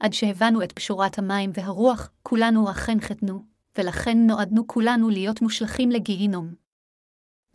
עד 0.00 0.12
שהבנו 0.12 0.62
את 0.62 0.72
פשורת 0.72 1.18
המים 1.18 1.50
והרוח, 1.54 2.10
כולנו 2.22 2.70
אכן 2.70 3.00
חטנו, 3.00 3.44
ולכן 3.78 4.18
נועדנו 4.26 4.66
כולנו 4.66 5.10
להיות 5.10 5.42
מושלכים 5.42 5.90
לגיהינום. 5.90 6.54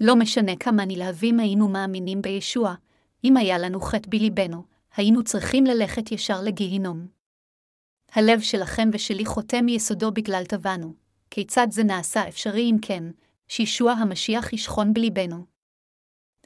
לא 0.02 0.16
משנה 0.16 0.56
כמה 0.60 0.86
נלהבים 0.86 1.40
היינו 1.40 1.68
מאמינים 1.68 2.22
בישוע, 2.22 2.76
אם 3.24 3.38
היה 3.38 3.58
לנו 3.58 3.82
חטא 3.82 4.10
בליבנו, 4.10 4.64
היינו 4.96 5.24
צריכים 5.24 5.66
ללכת 5.66 6.12
ישר 6.12 6.42
לגיהינום. 6.42 7.19
הלב 8.14 8.42
שלכם 8.42 8.90
ושלי 8.94 9.26
חותם 9.26 9.66
מיסודו 9.66 10.12
בגלל 10.12 10.44
טבענו. 10.46 10.94
כיצד 11.32 11.68
זה 11.72 11.84
נעשה 11.84 12.28
אפשרי 12.28 12.62
אם 12.62 12.76
כן, 12.82 13.04
שישוע 13.48 13.92
המשיח 13.92 14.54
ישכון 14.54 14.94
בליבנו? 14.94 15.46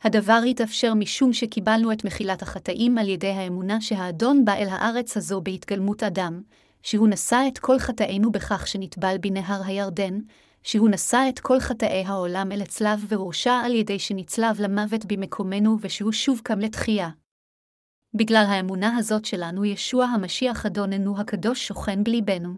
הדבר 0.01 0.39
התאפשר 0.49 0.93
משום 0.93 1.33
שקיבלנו 1.33 1.91
את 1.91 2.05
מחילת 2.05 2.41
החטאים 2.41 2.97
על 2.97 3.09
ידי 3.09 3.29
האמונה 3.29 3.81
שהאדון 3.81 4.45
בא 4.45 4.53
אל 4.53 4.67
הארץ 4.69 5.17
הזו 5.17 5.41
בהתגלמות 5.41 6.03
אדם, 6.03 6.41
שהוא 6.83 7.07
נשא 7.07 7.43
את 7.47 7.59
כל 7.59 7.79
חטאינו 7.79 8.31
בכך 8.31 8.67
שנטבל 8.67 9.15
בנהר 9.21 9.61
הירדן, 9.65 10.19
שהוא 10.63 10.89
נשא 10.89 11.25
את 11.29 11.39
כל 11.39 11.59
חטאי 11.59 12.03
העולם 12.05 12.51
אל 12.51 12.61
הצלב 12.61 13.05
והורשע 13.07 13.53
על 13.53 13.75
ידי 13.75 13.99
שנצלב 13.99 14.61
למוות 14.61 15.05
במקומנו 15.05 15.77
ושהוא 15.81 16.11
שוב 16.11 16.41
קם 16.43 16.59
לתחייה. 16.59 17.09
בגלל 18.15 18.45
האמונה 18.49 18.97
הזאת 18.97 19.25
שלנו, 19.25 19.65
ישוע 19.65 20.05
המשיח 20.05 20.65
אדוננו 20.65 21.19
הקדוש 21.19 21.67
שוכן 21.67 22.03
בליבנו. 22.03 22.53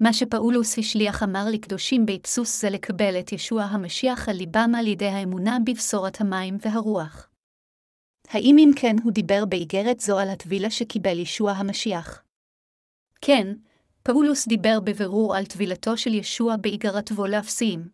מה 0.00 0.12
שפאולוס 0.12 0.78
השליח 0.78 1.22
אמר 1.22 1.44
לקדושים 1.52 2.06
באבסוס 2.06 2.60
זה 2.60 2.70
לקבל 2.70 3.20
את 3.20 3.32
ישוע 3.32 3.62
המשיח 3.62 4.28
על 4.28 4.36
ליבם 4.36 4.70
על 4.78 4.86
ידי 4.86 5.06
האמונה 5.06 5.58
בבשורת 5.66 6.20
המים 6.20 6.56
והרוח. 6.60 7.28
האם 8.28 8.56
אם 8.58 8.70
כן 8.76 8.96
הוא 9.04 9.12
דיבר 9.12 9.44
באיגרת 9.44 10.00
זו 10.00 10.18
על 10.18 10.28
הטבילה 10.28 10.70
שקיבל 10.70 11.18
ישוע 11.18 11.52
המשיח? 11.52 12.22
כן, 13.20 13.46
פאולוס 14.02 14.48
דיבר 14.48 14.80
בבירור 14.84 15.36
על 15.36 15.46
טבילתו 15.46 15.96
של 15.96 16.14
ישוע 16.14 16.56
באיגרתו 16.56 17.26
לאפסים. 17.26 17.88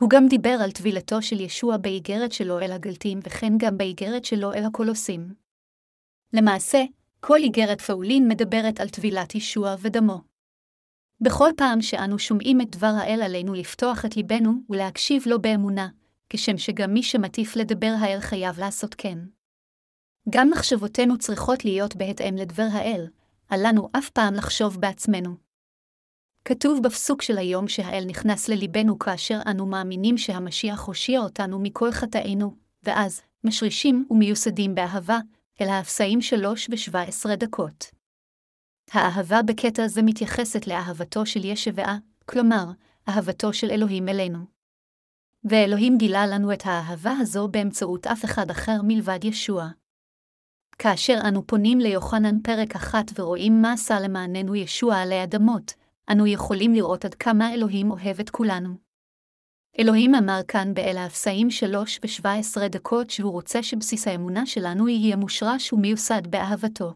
הוא 0.00 0.10
גם 0.10 0.26
דיבר 0.28 0.56
על 0.64 0.70
טבילתו 0.70 1.22
של 1.22 1.40
ישוע 1.40 1.76
באיגרת 1.76 2.32
שלו 2.32 2.60
אל 2.60 2.72
הגלתים 2.72 3.20
וכן 3.24 3.52
גם 3.58 3.78
באיגרת 3.78 4.24
שלו 4.24 4.52
אל 4.52 4.64
הקולוסים. 4.64 5.43
למעשה, 6.34 6.84
כל 7.20 7.36
איגרת 7.36 7.80
פאולין 7.80 8.28
מדברת 8.28 8.80
על 8.80 8.88
טבילת 8.88 9.34
ישוע 9.34 9.74
ודמו. 9.78 10.20
בכל 11.20 11.50
פעם 11.56 11.82
שאנו 11.82 12.18
שומעים 12.18 12.60
את 12.60 12.76
דבר 12.76 12.92
האל 12.96 13.22
עלינו 13.22 13.54
לפתוח 13.54 14.04
את 14.04 14.16
ליבנו 14.16 14.52
ולהקשיב 14.70 15.22
לו 15.26 15.42
באמונה, 15.42 15.88
כשם 16.28 16.58
שגם 16.58 16.94
מי 16.94 17.02
שמטיף 17.02 17.56
לדבר 17.56 17.94
האל 18.00 18.20
חייב 18.20 18.58
לעשות 18.58 18.94
כן. 18.94 19.18
גם 20.30 20.50
מחשבותינו 20.50 21.18
צריכות 21.18 21.64
להיות 21.64 21.96
בהתאם 21.96 22.36
לדבר 22.36 22.66
האל, 22.72 23.06
אל 23.52 23.66
לנו 23.66 23.88
אף 23.98 24.10
פעם 24.10 24.34
לחשוב 24.34 24.80
בעצמנו. 24.80 25.36
כתוב 26.44 26.82
בפסוק 26.82 27.22
של 27.22 27.38
היום 27.38 27.68
שהאל 27.68 28.04
נכנס 28.06 28.48
לליבנו 28.48 28.98
כאשר 28.98 29.40
אנו 29.50 29.66
מאמינים 29.66 30.18
שהמשיח 30.18 30.80
הושיע 30.80 31.20
אותנו 31.20 31.58
מכל 31.58 31.92
חטאינו, 31.92 32.54
ואז, 32.82 33.20
משרישים 33.44 34.06
ומיוסדים 34.10 34.74
באהבה, 34.74 35.18
אל 35.60 35.68
האפסאים 35.68 36.20
שלוש 36.20 36.68
ושבע 36.70 37.02
עשרה 37.02 37.36
דקות. 37.36 37.90
האהבה 38.90 39.42
בקטע 39.42 39.88
זה 39.88 40.02
מתייחסת 40.02 40.66
לאהבתו 40.66 41.26
של 41.26 41.44
ישבעה, 41.44 41.98
כלומר, 42.26 42.64
אהבתו 43.08 43.52
של 43.52 43.70
אלוהים 43.70 44.08
אלינו. 44.08 44.38
ואלוהים 45.44 45.98
גילה 45.98 46.26
לנו 46.26 46.52
את 46.52 46.62
האהבה 46.64 47.12
הזו 47.20 47.48
באמצעות 47.48 48.06
אף 48.06 48.24
אחד 48.24 48.50
אחר 48.50 48.82
מלבד 48.82 49.24
ישוע. 49.24 49.68
כאשר 50.78 51.18
אנו 51.28 51.46
פונים 51.46 51.78
ליוחנן 51.80 52.40
פרק 52.42 52.76
אחת 52.76 53.04
ורואים 53.14 53.62
מה 53.62 53.72
עשה 53.72 54.00
למעננו 54.00 54.54
ישוע 54.54 54.96
עלי 54.96 55.24
אדמות, 55.24 55.74
אנו 56.10 56.26
יכולים 56.26 56.74
לראות 56.74 57.04
עד 57.04 57.14
כמה 57.14 57.54
אלוהים 57.54 57.90
אוהב 57.90 58.20
את 58.20 58.30
כולנו. 58.30 58.83
אלוהים 59.78 60.14
אמר 60.14 60.40
כאן 60.48 60.74
באל 60.74 60.96
האפסאים 60.96 61.50
שלוש 61.50 62.00
ושבע 62.04 62.32
עשרה 62.32 62.68
דקות 62.68 63.10
שהוא 63.10 63.32
רוצה 63.32 63.62
שבסיס 63.62 64.08
האמונה 64.08 64.46
שלנו 64.46 64.88
יהיה 64.88 65.16
מושרש 65.16 65.72
ומיוסד 65.72 66.26
באהבתו. 66.26 66.94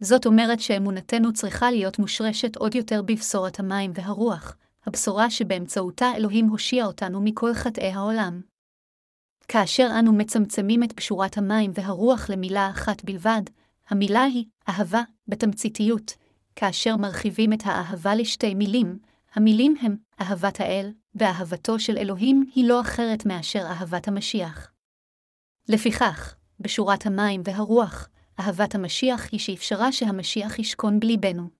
זאת 0.00 0.26
אומרת 0.26 0.60
שאמונתנו 0.60 1.32
צריכה 1.32 1.70
להיות 1.70 1.98
מושרשת 1.98 2.56
עוד 2.56 2.74
יותר 2.74 3.02
בבשורת 3.02 3.60
המים 3.60 3.92
והרוח, 3.94 4.56
הבשורה 4.86 5.30
שבאמצעותה 5.30 6.06
אלוהים 6.16 6.48
הושיע 6.48 6.86
אותנו 6.86 7.20
מכל 7.20 7.54
חטאי 7.54 7.92
העולם. 7.92 8.40
כאשר 9.48 9.88
אנו 9.98 10.12
מצמצמים 10.12 10.82
את 10.82 10.92
פשורת 10.92 11.38
המים 11.38 11.70
והרוח 11.74 12.30
למילה 12.30 12.70
אחת 12.70 13.04
בלבד, 13.04 13.42
המילה 13.88 14.22
היא 14.22 14.44
אהבה 14.68 15.02
בתמציתיות, 15.28 16.12
כאשר 16.56 16.96
מרחיבים 16.96 17.52
את 17.52 17.62
האהבה 17.64 18.14
לשתי 18.14 18.54
מילים, 18.54 18.98
המילים 19.34 19.74
הם 19.80 19.96
אהבת 20.20 20.60
האל, 20.60 20.92
ואהבתו 21.14 21.80
של 21.80 21.98
אלוהים 21.98 22.50
היא 22.54 22.68
לא 22.68 22.80
אחרת 22.80 23.26
מאשר 23.26 23.62
אהבת 23.66 24.08
המשיח. 24.08 24.72
לפיכך, 25.68 26.36
בשורת 26.60 27.06
המים 27.06 27.42
והרוח, 27.44 28.08
אהבת 28.40 28.74
המשיח 28.74 29.28
היא 29.32 29.40
שאפשרה 29.40 29.92
שהמשיח 29.92 30.58
ישכון 30.58 31.00
בליבנו. 31.00 31.50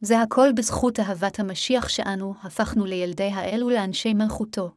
זה 0.00 0.20
הכל 0.22 0.48
בזכות 0.56 1.00
אהבת 1.00 1.38
המשיח 1.40 1.88
שאנו 1.88 2.34
הפכנו 2.42 2.84
לילדי 2.84 3.30
האל 3.34 3.64
ולאנשי 3.64 4.14
מלכותו. 4.14 4.70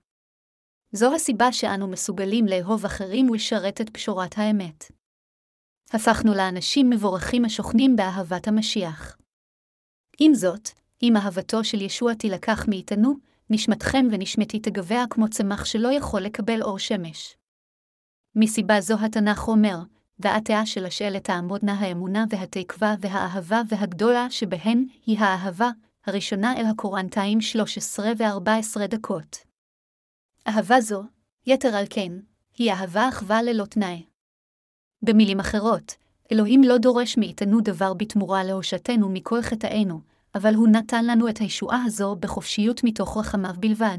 זו 0.91 1.15
הסיבה 1.15 1.51
שאנו 1.51 1.87
מסוגלים 1.87 2.45
לאהוב 2.45 2.85
אחרים 2.85 3.29
ולשרת 3.29 3.81
את 3.81 3.89
פשורת 3.89 4.37
האמת. 4.37 4.91
הפכנו 5.93 6.33
לאנשים 6.33 6.89
מבורכים 6.89 7.45
השוכנים 7.45 7.95
באהבת 7.95 8.47
המשיח. 8.47 9.17
עם 10.19 10.33
זאת, 10.33 10.69
אם 11.03 11.17
אהבתו 11.17 11.63
של 11.63 11.81
ישוע 11.81 12.13
תילקח 12.13 12.65
מאיתנו, 12.67 13.13
נשמתכם 13.49 14.05
ונשמתי 14.11 14.59
תגבע 14.59 15.03
כמו 15.09 15.29
צמח 15.29 15.65
שלא 15.65 15.93
יכול 15.93 16.21
לקבל 16.21 16.61
אור 16.61 16.79
שמש. 16.79 17.35
מסיבה 18.35 18.81
זו 18.81 18.95
התנ"ך 18.99 19.47
אומר, 19.47 19.77
דעתיה 20.19 20.65
של 20.65 20.85
השאלת 20.85 21.23
תעמודנה 21.23 21.73
האמונה 21.73 22.25
והתקווה 22.29 22.95
והאהבה 22.99 23.61
והגדולה 23.69 24.27
שבהן 24.29 24.85
היא 25.05 25.19
האהבה, 25.19 25.69
הראשונה 26.05 26.57
אל 26.57 26.65
הקורנטיים 26.65 27.41
13 27.41 28.11
ו-14 28.17 28.87
דקות. 28.87 29.37
אהבה 30.47 30.81
זו, 30.81 31.03
יתר 31.47 31.75
על 31.75 31.85
כן, 31.89 32.11
היא 32.57 32.71
אהבה 32.71 33.09
אחווה 33.09 33.43
ללא 33.43 33.65
תנאי. 33.65 34.05
במילים 35.01 35.39
אחרות, 35.39 35.95
אלוהים 36.31 36.63
לא 36.63 36.77
דורש 36.77 37.17
מאיתנו 37.17 37.61
דבר 37.61 37.93
בתמורה 37.93 38.43
להושעתנו 38.43 39.09
מכל 39.09 39.41
חטאינו, 39.41 40.10
אבל 40.35 40.55
הוא 40.55 40.67
נתן 40.67 41.05
לנו 41.05 41.29
את 41.29 41.37
הישועה 41.37 41.83
הזו 41.85 42.15
בחופשיות 42.15 42.81
מתוך 42.83 43.17
רחמיו 43.17 43.53
בלבד. 43.59 43.97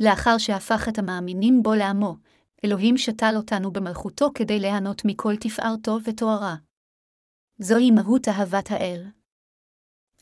לאחר 0.00 0.38
שהפך 0.38 0.88
את 0.88 0.98
המאמינים 0.98 1.62
בו 1.62 1.74
לעמו, 1.74 2.16
אלוהים 2.64 2.98
שתל 2.98 3.32
אותנו 3.36 3.72
במלכותו 3.72 4.30
כדי 4.34 4.60
ליהנות 4.60 5.02
מכל 5.04 5.36
תפארתו 5.36 5.98
ותוארה. 6.04 6.56
זוהי 7.58 7.90
מהות 7.90 8.28
אהבת 8.28 8.70
האל. 8.70 9.06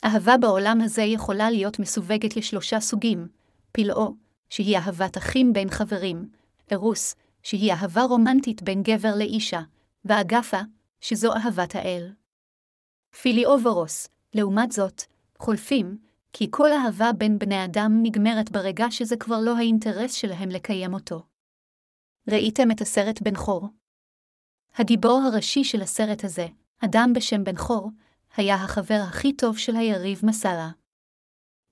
אהבה 0.04 0.36
בעולם 0.36 0.80
הזה 0.80 1.02
יכולה 1.02 1.50
להיות 1.50 1.78
מסווגת 1.78 2.36
לשלושה 2.36 2.80
סוגים, 2.80 3.28
פלאו, 3.72 4.14
שהיא 4.50 4.76
אהבת 4.78 5.18
אחים 5.18 5.52
בין 5.52 5.70
חברים, 5.70 6.30
ארוס, 6.72 7.14
שהיא 7.42 7.72
אהבה 7.72 8.02
רומנטית 8.02 8.62
בין 8.62 8.82
גבר 8.82 9.14
לאישה, 9.16 9.60
ואגפה, 10.04 10.60
שזו 11.00 11.32
אהבת 11.32 11.74
האל. 11.74 12.12
פיליאו 13.22 13.62
ורוס, 13.64 14.08
לעומת 14.34 14.72
זאת, 14.72 15.02
חולפים, 15.38 15.98
כי 16.32 16.48
כל 16.50 16.72
אהבה 16.72 17.12
בין 17.12 17.38
בני 17.38 17.64
אדם 17.64 17.92
נגמרת 18.02 18.50
ברגע 18.50 18.86
שזה 18.90 19.16
כבר 19.16 19.40
לא 19.40 19.56
האינטרס 19.56 20.12
שלהם 20.12 20.48
לקיים 20.48 20.94
אותו. 20.94 21.22
ראיתם 22.30 22.70
את 22.70 22.80
הסרט 22.80 23.22
בן 23.22 23.36
חור? 23.36 23.68
הגיבור 24.74 25.22
הראשי 25.24 25.64
של 25.64 25.82
הסרט 25.82 26.24
הזה, 26.24 26.46
אדם 26.84 27.12
בשם 27.14 27.44
בן 27.44 27.56
חור, 27.56 27.90
היה 28.36 28.54
החבר 28.54 29.00
הכי 29.08 29.32
טוב 29.32 29.58
של 29.58 29.76
היריב 29.76 30.20
מסאלה. 30.22 30.70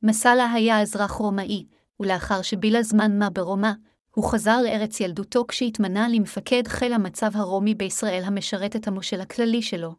מסאלה 0.03 0.53
היה 0.53 0.83
אזרח 0.83 1.11
רומאי, 1.11 1.67
ולאחר 2.01 2.43
שבילה 2.43 2.83
זמן 2.83 3.19
מה 3.19 3.31
ברומא, 3.31 3.73
הוא 4.15 4.25
חזר 4.25 4.63
לארץ 4.63 5.01
ילדותו 5.01 5.47
כשהתמנה 5.47 6.09
למפקד 6.09 6.63
חיל 6.69 6.93
המצב 6.93 7.31
הרומי 7.35 7.75
בישראל 7.75 8.23
המשרת 8.25 8.77
את 8.77 8.89
המושל 8.89 9.21
הכללי 9.21 9.63
שלו. 9.63 9.95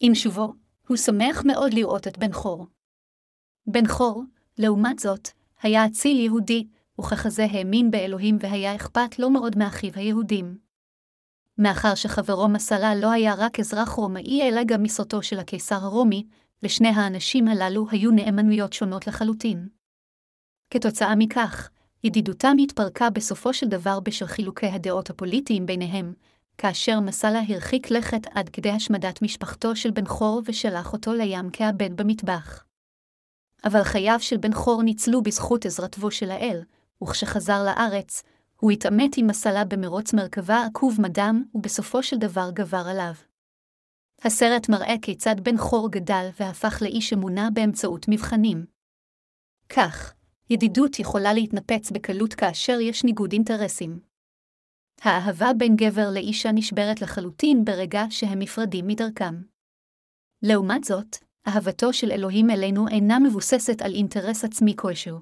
עם 0.00 0.14
שובו, 0.14 0.52
הוא 0.88 0.96
שמח 0.96 1.42
מאוד 1.44 1.74
לראות 1.74 2.08
את 2.08 2.18
בן 2.18 2.32
חור. 2.32 2.66
בן 3.66 3.86
חור, 3.88 4.24
לעומת 4.58 4.98
זאת, 4.98 5.28
היה 5.62 5.86
אציל 5.86 6.20
יהודי, 6.20 6.66
וככזה 7.00 7.46
האמין 7.50 7.90
באלוהים 7.90 8.38
והיה 8.40 8.74
אכפת 8.74 9.18
לו 9.18 9.30
מאוד 9.30 9.58
מאחיו 9.58 9.90
היהודים. 9.94 10.58
מאחר 11.58 11.94
שחברו 11.94 12.48
מסלה 12.48 12.94
לא 12.94 13.10
היה 13.10 13.34
רק 13.34 13.60
אזרח 13.60 13.88
רומאי 13.88 14.42
אלא 14.42 14.64
גם 14.66 14.82
משרתו 14.82 15.22
של 15.22 15.38
הקיסר 15.38 15.74
הרומי, 15.74 16.26
לשני 16.62 16.88
האנשים 16.88 17.48
הללו 17.48 17.86
היו 17.90 18.10
נאמנויות 18.10 18.72
שונות 18.72 19.06
לחלוטין. 19.06 19.68
כתוצאה 20.70 21.16
מכך, 21.16 21.70
ידידותם 22.04 22.56
התפרקה 22.62 23.10
בסופו 23.10 23.54
של 23.54 23.66
דבר 23.66 24.00
בשל 24.00 24.26
חילוקי 24.26 24.66
הדעות 24.66 25.10
הפוליטיים 25.10 25.66
ביניהם, 25.66 26.14
כאשר 26.58 27.00
מסלה 27.00 27.40
הרחיק 27.48 27.90
לכת 27.90 28.26
עד 28.34 28.48
כדי 28.48 28.70
השמדת 28.70 29.22
משפחתו 29.22 29.76
של 29.76 29.90
בן 29.90 30.06
חור 30.06 30.42
ושלח 30.44 30.92
אותו 30.92 31.12
לים 31.12 31.50
כעבד 31.52 31.96
במטבח. 31.96 32.64
אבל 33.64 33.82
חייו 33.84 34.16
של 34.20 34.36
בן 34.36 34.52
חור 34.52 34.82
ניצלו 34.82 35.22
בזכות 35.22 35.66
עזרתו 35.66 36.10
של 36.10 36.30
האל, 36.30 36.62
וכשחזר 37.02 37.64
לארץ, 37.64 38.22
הוא 38.60 38.70
התעמת 38.70 39.16
עם 39.16 39.26
מסלה 39.26 39.64
במרוץ 39.64 40.14
מרכבה 40.14 40.66
עקוב 40.66 41.00
מדם, 41.00 41.42
ובסופו 41.54 42.02
של 42.02 42.16
דבר 42.16 42.50
גבר 42.54 42.84
עליו. 42.90 43.12
הסרט 44.24 44.68
מראה 44.68 44.94
כיצד 45.02 45.40
בן 45.42 45.56
חור 45.56 45.90
גדל 45.90 46.28
והפך 46.40 46.82
לאיש 46.82 47.12
אמונה 47.12 47.48
באמצעות 47.52 48.06
מבחנים. 48.08 48.66
כך, 49.68 50.14
ידידות 50.50 50.98
יכולה 50.98 51.34
להתנפץ 51.34 51.90
בקלות 51.90 52.34
כאשר 52.34 52.80
יש 52.80 53.04
ניגוד 53.04 53.32
אינטרסים. 53.32 54.05
האהבה 55.02 55.52
בין 55.58 55.76
גבר 55.76 56.10
לאישה 56.10 56.52
נשברת 56.52 57.02
לחלוטין 57.02 57.64
ברגע 57.64 58.04
שהם 58.10 58.38
נפרדים 58.38 58.86
מדרכם. 58.86 59.34
לעומת 60.42 60.84
זאת, 60.84 61.16
אהבתו 61.48 61.92
של 61.92 62.12
אלוהים 62.12 62.50
אלינו 62.50 62.88
אינה 62.88 63.18
מבוססת 63.18 63.82
על 63.82 63.94
אינטרס 63.94 64.44
עצמי 64.44 64.74
כלשהו. 64.76 65.18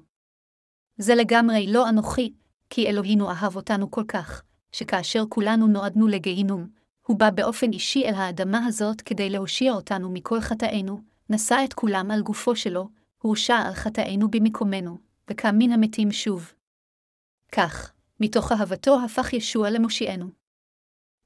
זה 0.97 1.15
לגמרי 1.15 1.67
לא 1.67 1.89
אנוכי, 1.89 2.33
כי 2.69 2.87
אלוהינו 2.87 3.29
אהב 3.29 3.55
אותנו 3.55 3.91
כל 3.91 4.03
כך, 4.07 4.43
שכאשר 4.71 5.23
כולנו 5.29 5.67
נועדנו 5.67 6.07
לגיהינום, 6.07 6.67
הוא 7.07 7.19
בא 7.19 7.29
באופן 7.29 7.73
אישי 7.73 8.05
אל 8.05 8.13
האדמה 8.13 8.65
הזאת 8.65 9.01
כדי 9.01 9.29
להושיע 9.29 9.73
אותנו 9.73 10.11
מכל 10.11 10.41
חטאינו, 10.41 11.01
נשא 11.29 11.57
את 11.65 11.73
כולם 11.73 12.11
על 12.11 12.21
גופו 12.21 12.55
שלו, 12.55 12.89
הורשע 13.21 13.55
על 13.55 13.73
חטאינו 13.73 14.31
במקומנו, 14.31 14.97
וקם 15.29 15.55
מן 15.57 15.71
המתים 15.71 16.11
שוב. 16.11 16.53
כך, 17.51 17.91
מתוך 18.25 18.51
אהבתו 18.51 18.97
הפך 19.05 19.33
ישוע 19.33 19.69
למושיענו. 19.69 20.29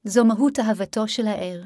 זו 0.04 0.24
מהות 0.24 0.58
אהבתו 0.58 1.08
של 1.08 1.26
האל. 1.26 1.64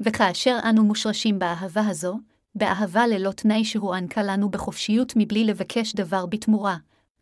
וכאשר 0.00 0.58
אנו 0.70 0.84
מושרשים 0.84 1.38
באהבה 1.38 1.80
הזו, 1.90 2.18
באהבה 2.54 3.06
ללא 3.06 3.32
תנאי 3.32 3.64
שהוענקה 3.64 4.22
לנו 4.22 4.50
בחופשיות 4.50 5.12
מבלי 5.16 5.44
לבקש 5.44 5.94
דבר 5.94 6.26
בתמורה, 6.26 6.76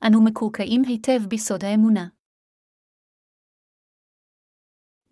אנו 0.07 0.25
מקורקעים 0.25 0.83
היטב 0.85 1.21
בסוד 1.29 1.65
האמונה. 1.65 2.09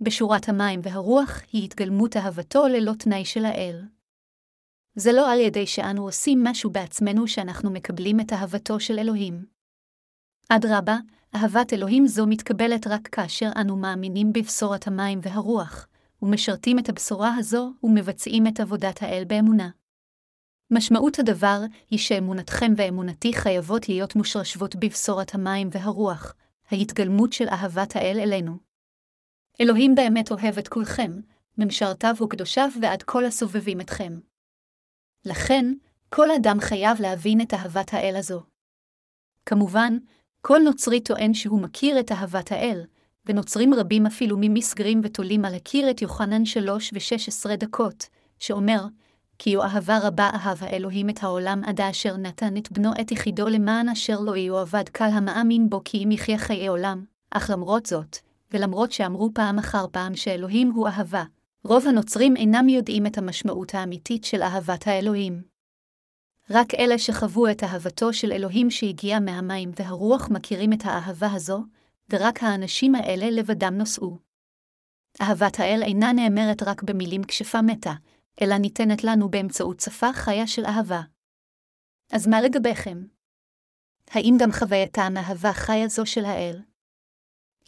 בשורת 0.00 0.48
המים 0.48 0.80
והרוח 0.82 1.42
היא 1.52 1.64
התגלמות 1.64 2.16
אהבתו 2.16 2.66
ללא 2.68 2.92
תנאי 2.98 3.24
של 3.24 3.44
האל. 3.44 3.82
זה 4.94 5.12
לא 5.12 5.32
על 5.32 5.40
ידי 5.40 5.66
שאנו 5.66 6.04
עושים 6.04 6.44
משהו 6.44 6.70
בעצמנו 6.70 7.28
שאנחנו 7.28 7.70
מקבלים 7.70 8.20
את 8.20 8.32
אהבתו 8.32 8.80
של 8.80 8.98
אלוהים. 8.98 9.53
אדרבה, 10.48 10.96
אהבת 11.34 11.72
אלוהים 11.72 12.06
זו 12.06 12.26
מתקבלת 12.26 12.86
רק 12.86 13.08
כאשר 13.08 13.50
אנו 13.60 13.76
מאמינים 13.76 14.32
בבשורת 14.32 14.86
המים 14.86 15.20
והרוח, 15.22 15.86
ומשרתים 16.22 16.78
את 16.78 16.88
הבשורה 16.88 17.34
הזו 17.38 17.72
ומבצעים 17.82 18.46
את 18.46 18.60
עבודת 18.60 19.02
האל 19.02 19.24
באמונה. 19.26 19.70
משמעות 20.70 21.18
הדבר 21.18 21.60
היא 21.90 21.98
שאמונתכם 21.98 22.72
ואמונתי 22.76 23.32
חייבות 23.32 23.88
להיות 23.88 24.16
מושרשבות 24.16 24.76
בבשורת 24.76 25.34
המים 25.34 25.68
והרוח, 25.72 26.34
ההתגלמות 26.70 27.32
של 27.32 27.48
אהבת 27.48 27.96
האל 27.96 28.18
אלינו. 28.20 28.56
אלוהים 29.60 29.94
באמת 29.94 30.30
אוהב 30.30 30.58
את 30.58 30.68
כולכם, 30.68 31.12
ממשרתיו 31.58 32.14
וקדושיו 32.22 32.68
ועד 32.82 33.02
כל 33.02 33.24
הסובבים 33.24 33.80
אתכם. 33.80 34.20
לכן, 35.24 35.64
כל 36.08 36.30
אדם 36.30 36.60
חייב 36.60 37.00
להבין 37.00 37.40
את 37.40 37.54
אהבת 37.54 37.94
האל 37.94 38.16
הזו. 38.16 38.42
כמובן, 39.46 39.98
כל 40.46 40.60
נוצרי 40.64 41.00
טוען 41.00 41.34
שהוא 41.34 41.60
מכיר 41.60 42.00
את 42.00 42.12
אהבת 42.12 42.52
האל, 42.52 42.84
ונוצרים 43.26 43.74
רבים 43.74 44.06
אפילו 44.06 44.36
ממסגרים 44.40 45.00
ותולים 45.04 45.44
על 45.44 45.54
הכיר 45.54 45.90
את 45.90 46.02
יוחנן 46.02 46.44
שלוש 46.44 46.90
ושש 46.94 47.28
עשרה 47.28 47.56
דקות, 47.56 48.06
שאומר, 48.38 48.84
כי 49.38 49.56
אהבה 49.56 49.98
רבה 49.98 50.30
אהב 50.34 50.58
האלוהים 50.60 51.10
את 51.10 51.22
העולם 51.22 51.62
עד 51.66 51.80
אשר 51.80 52.16
נתן 52.16 52.56
את 52.56 52.72
בנו 52.72 52.90
את 53.00 53.12
יחידו 53.12 53.48
למען 53.48 53.88
אשר 53.88 54.20
לא 54.20 54.36
יאבד 54.36 54.88
קל 54.88 55.08
המאמין 55.12 55.70
בו 55.70 55.80
כי 55.84 56.04
אם 56.04 56.10
יחיה 56.10 56.38
חיי 56.38 56.66
עולם, 56.66 57.04
אך 57.30 57.50
למרות 57.50 57.86
זאת, 57.86 58.16
ולמרות 58.52 58.92
שאמרו 58.92 59.30
פעם 59.34 59.58
אחר 59.58 59.86
פעם 59.92 60.16
שאלוהים 60.16 60.70
הוא 60.70 60.88
אהבה, 60.88 61.24
רוב 61.64 61.86
הנוצרים 61.86 62.36
אינם 62.36 62.68
יודעים 62.68 63.06
את 63.06 63.18
המשמעות 63.18 63.74
האמיתית 63.74 64.24
של 64.24 64.42
אהבת 64.42 64.86
האלוהים. 64.86 65.53
רק 66.50 66.74
אלה 66.74 66.98
שחוו 66.98 67.50
את 67.50 67.64
אהבתו 67.64 68.12
של 68.12 68.32
אלוהים 68.32 68.70
שהגיע 68.70 69.20
מהמים 69.20 69.70
והרוח 69.76 70.28
מכירים 70.30 70.72
את 70.72 70.84
האהבה 70.84 71.32
הזו, 71.32 71.64
ורק 72.10 72.42
האנשים 72.42 72.94
האלה 72.94 73.30
לבדם 73.30 73.74
נושאו. 73.74 74.18
אהבת 75.22 75.60
האל 75.60 75.82
אינה 75.82 76.12
נאמרת 76.12 76.62
רק 76.62 76.82
במילים 76.82 77.24
כשפה 77.24 77.62
מתה, 77.62 77.92
אלא 78.42 78.58
ניתנת 78.58 79.04
לנו 79.04 79.28
באמצעות 79.28 79.80
שפה 79.80 80.12
חיה 80.12 80.46
של 80.46 80.64
אהבה. 80.64 81.00
אז 82.12 82.26
מה 82.26 82.40
לגביכם? 82.40 83.04
האם 84.10 84.36
גם 84.40 84.52
חווייתם 84.52 85.14
אהבה 85.16 85.52
חיה 85.52 85.88
זו 85.88 86.06
של 86.06 86.24
האל? 86.24 86.60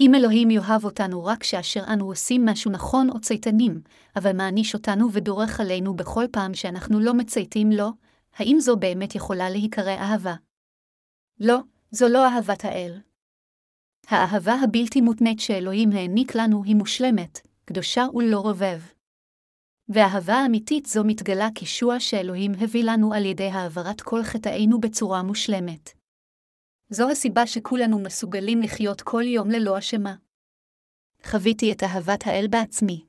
אם 0.00 0.14
אלוהים 0.14 0.50
יאהב 0.50 0.84
אותנו 0.84 1.24
רק 1.24 1.42
כאשר 1.42 1.84
אנו 1.92 2.06
עושים 2.06 2.46
משהו 2.46 2.70
נכון 2.70 3.10
או 3.10 3.20
צייתנים, 3.20 3.80
אבל 4.16 4.36
מעניש 4.36 4.74
אותנו 4.74 5.12
ודורך 5.12 5.60
עלינו 5.60 5.94
בכל 5.94 6.24
פעם 6.32 6.54
שאנחנו 6.54 7.00
לא 7.00 7.14
מצייתים 7.14 7.72
לו, 7.72 7.90
האם 8.36 8.56
זו 8.60 8.76
באמת 8.76 9.14
יכולה 9.14 9.50
להיקרא 9.50 9.96
אהבה? 9.96 10.34
לא, 11.40 11.58
זו 11.90 12.08
לא 12.08 12.28
אהבת 12.28 12.64
האל. 12.64 13.00
האהבה 14.08 14.54
הבלתי 14.64 15.00
מותנית 15.00 15.40
שאלוהים 15.40 15.92
העניק 15.92 16.34
לנו 16.34 16.64
היא 16.64 16.76
מושלמת, 16.76 17.40
קדושה 17.64 18.02
ולא 18.14 18.40
רובב. 18.40 18.80
ואהבה 19.88 20.46
אמיתית 20.46 20.86
זו 20.86 21.04
מתגלה 21.04 21.48
קישוע 21.54 22.00
שאלוהים 22.00 22.52
הביא 22.60 22.84
לנו 22.84 23.14
על 23.14 23.24
ידי 23.24 23.48
העברת 23.48 24.00
כל 24.00 24.22
חטאינו 24.22 24.80
בצורה 24.80 25.22
מושלמת. 25.22 25.90
זו 26.90 27.10
הסיבה 27.10 27.46
שכולנו 27.46 27.98
מסוגלים 27.98 28.60
לחיות 28.60 29.02
כל 29.02 29.22
יום 29.22 29.50
ללא 29.50 29.78
אשמה. 29.78 30.14
חוויתי 31.26 31.72
את 31.72 31.82
אהבת 31.82 32.26
האל 32.26 32.46
בעצמי. 32.50 33.06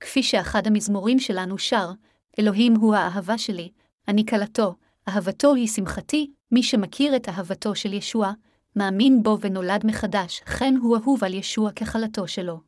כפי 0.00 0.22
שאחד 0.22 0.66
המזמורים 0.66 1.18
שלנו 1.18 1.58
שר, 1.58 1.90
אלוהים 2.38 2.74
הוא 2.74 2.94
האהבה 2.94 3.38
שלי, 3.38 3.72
אני 4.10 4.26
כלתו, 4.26 4.74
אהבתו 5.08 5.54
היא 5.54 5.68
שמחתי, 5.68 6.30
מי 6.52 6.62
שמכיר 6.62 7.16
את 7.16 7.28
אהבתו 7.28 7.74
של 7.74 7.92
ישוע, 7.92 8.32
מאמין 8.76 9.22
בו 9.22 9.38
ונולד 9.40 9.86
מחדש, 9.86 10.40
כן 10.40 10.74
הוא 10.82 10.96
אהוב 10.96 11.24
על 11.24 11.34
ישוע 11.34 11.72
ככלתו 11.72 12.28
שלו. 12.28 12.60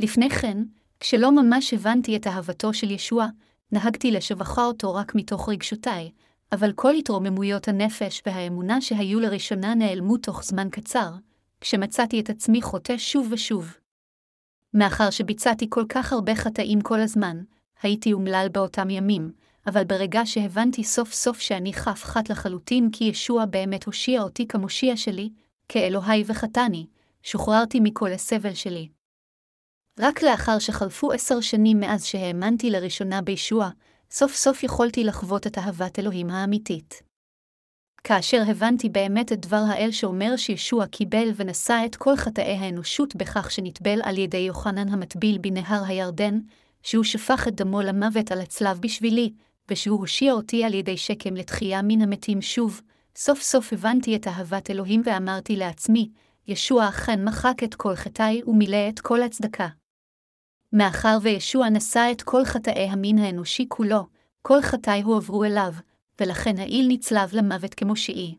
לפני 0.00 0.30
כן, 0.30 0.62
כשלא 1.00 1.32
ממש 1.32 1.74
הבנתי 1.74 2.16
את 2.16 2.26
אהבתו 2.26 2.74
של 2.74 2.90
ישוע, 2.90 3.26
נהגתי 3.72 4.10
לשבחה 4.10 4.64
אותו 4.64 4.94
רק 4.94 5.14
מתוך 5.14 5.48
רגשותיי, 5.48 6.10
אבל 6.52 6.72
כל 6.72 6.94
התרוממויות 6.94 7.68
הנפש 7.68 8.22
והאמונה 8.26 8.80
שהיו 8.80 9.20
לראשונה 9.20 9.74
נעלמו 9.74 10.16
תוך 10.16 10.44
זמן 10.44 10.68
קצר, 10.70 11.10
כשמצאתי 11.60 12.20
את 12.20 12.30
עצמי 12.30 12.62
חוטא 12.62 12.98
שוב 12.98 13.28
ושוב. 13.30 13.74
מאחר 14.74 15.10
שביצעתי 15.10 15.66
כל 15.68 15.84
כך 15.88 16.12
הרבה 16.12 16.34
חטאים 16.34 16.80
כל 16.80 17.00
הזמן, 17.00 17.42
הייתי 17.82 18.12
אומלל 18.12 18.46
באותם 18.52 18.90
ימים, 18.90 19.32
אבל 19.68 19.84
ברגע 19.84 20.20
שהבנתי 20.24 20.84
סוף 20.84 21.12
סוף 21.12 21.40
שאני 21.40 21.72
חף 21.72 22.04
חט 22.04 22.30
לחלוטין 22.30 22.90
כי 22.92 23.04
ישוע 23.04 23.44
באמת 23.44 23.84
הושיע 23.84 24.22
אותי 24.22 24.48
כמושיע 24.48 24.96
שלי, 24.96 25.30
כאלוהי 25.68 26.24
וחטאני, 26.26 26.86
שוחררתי 27.22 27.80
מכל 27.80 28.12
הסבל 28.12 28.54
שלי. 28.54 28.88
רק 30.00 30.22
לאחר 30.22 30.58
שחלפו 30.58 31.12
עשר 31.12 31.40
שנים 31.40 31.80
מאז 31.80 32.04
שהאמנתי 32.04 32.70
לראשונה 32.70 33.22
בישוע, 33.22 33.70
סוף 34.10 34.34
סוף 34.34 34.62
יכולתי 34.62 35.04
לחוות 35.04 35.46
את 35.46 35.58
אהבת 35.58 35.98
אלוהים 35.98 36.30
האמיתית. 36.30 37.02
כאשר 38.04 38.42
הבנתי 38.48 38.88
באמת 38.88 39.32
את 39.32 39.40
דבר 39.40 39.62
האל 39.68 39.90
שאומר 39.90 40.36
שישוע 40.36 40.86
קיבל 40.86 41.28
ונשא 41.36 41.82
את 41.86 41.96
כל 41.96 42.16
חטאי 42.16 42.56
האנושות 42.56 43.16
בכך 43.16 43.50
שנטבל 43.50 44.00
על 44.02 44.18
ידי 44.18 44.36
יוחנן 44.36 44.88
המטביל 44.88 45.38
בנהר 45.38 45.84
הירדן, 45.86 46.38
שהוא 46.82 47.04
שפך 47.04 47.48
את 47.48 47.54
דמו 47.54 47.82
למוות 47.82 48.32
על 48.32 48.40
הצלב 48.40 48.80
בשבילי, 48.80 49.32
ושהוא 49.70 49.98
הושיע 49.98 50.32
אותי 50.32 50.64
על 50.64 50.74
ידי 50.74 50.96
שקם 50.96 51.34
לתחייה 51.34 51.82
מן 51.82 52.00
המתים 52.00 52.42
שוב, 52.42 52.80
סוף 53.16 53.42
סוף 53.42 53.72
הבנתי 53.72 54.16
את 54.16 54.26
אהבת 54.26 54.70
אלוהים 54.70 55.02
ואמרתי 55.04 55.56
לעצמי, 55.56 56.10
ישוע 56.46 56.88
אכן 56.88 57.24
מחק 57.24 57.62
את 57.64 57.74
כל 57.74 57.94
חטאי 57.94 58.42
ומילא 58.46 58.88
את 58.88 59.00
כל 59.00 59.22
הצדקה. 59.22 59.68
מאחר 60.72 61.18
וישוע 61.22 61.68
נשא 61.68 62.08
את 62.12 62.22
כל 62.22 62.44
חטאי 62.44 62.88
המין 62.88 63.18
האנושי 63.18 63.66
כולו, 63.68 64.06
כל 64.42 64.62
חטאי 64.62 65.02
הועברו 65.02 65.44
אליו, 65.44 65.72
ולכן 66.20 66.58
העיל 66.58 66.86
נצלב 66.88 67.30
למוות 67.32 67.74
כמושיעי. 67.74 68.36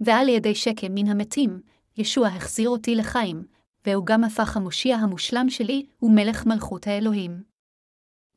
ועל 0.00 0.28
ידי 0.28 0.54
שקם 0.54 0.94
מן 0.94 1.08
המתים, 1.08 1.60
ישוע 1.96 2.28
החזיר 2.28 2.68
אותי 2.68 2.94
לחיים, 2.94 3.44
והוא 3.86 4.06
גם 4.06 4.24
הפך 4.24 4.56
המושיע 4.56 4.96
המושלם 4.96 5.50
שלי 5.50 5.86
ומלך 6.02 6.46
מלכות 6.46 6.86
האלוהים. 6.86 7.42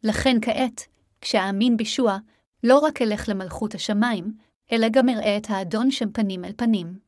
לכן 0.03 0.37
כעת, 0.41 0.81
כשאאמין 1.25 1.77
בישוע, 1.77 2.17
לא 2.63 2.79
רק 2.79 3.01
אלך 3.01 3.29
למלכות 3.29 3.75
השמיים, 3.75 4.37
אלא 4.71 4.87
גם 4.91 5.09
אראה 5.09 5.37
את 5.37 5.45
האדון 5.49 5.91
שם 5.91 6.11
פנים 6.11 6.45
אל 6.45 6.51
פנים. 6.57 6.99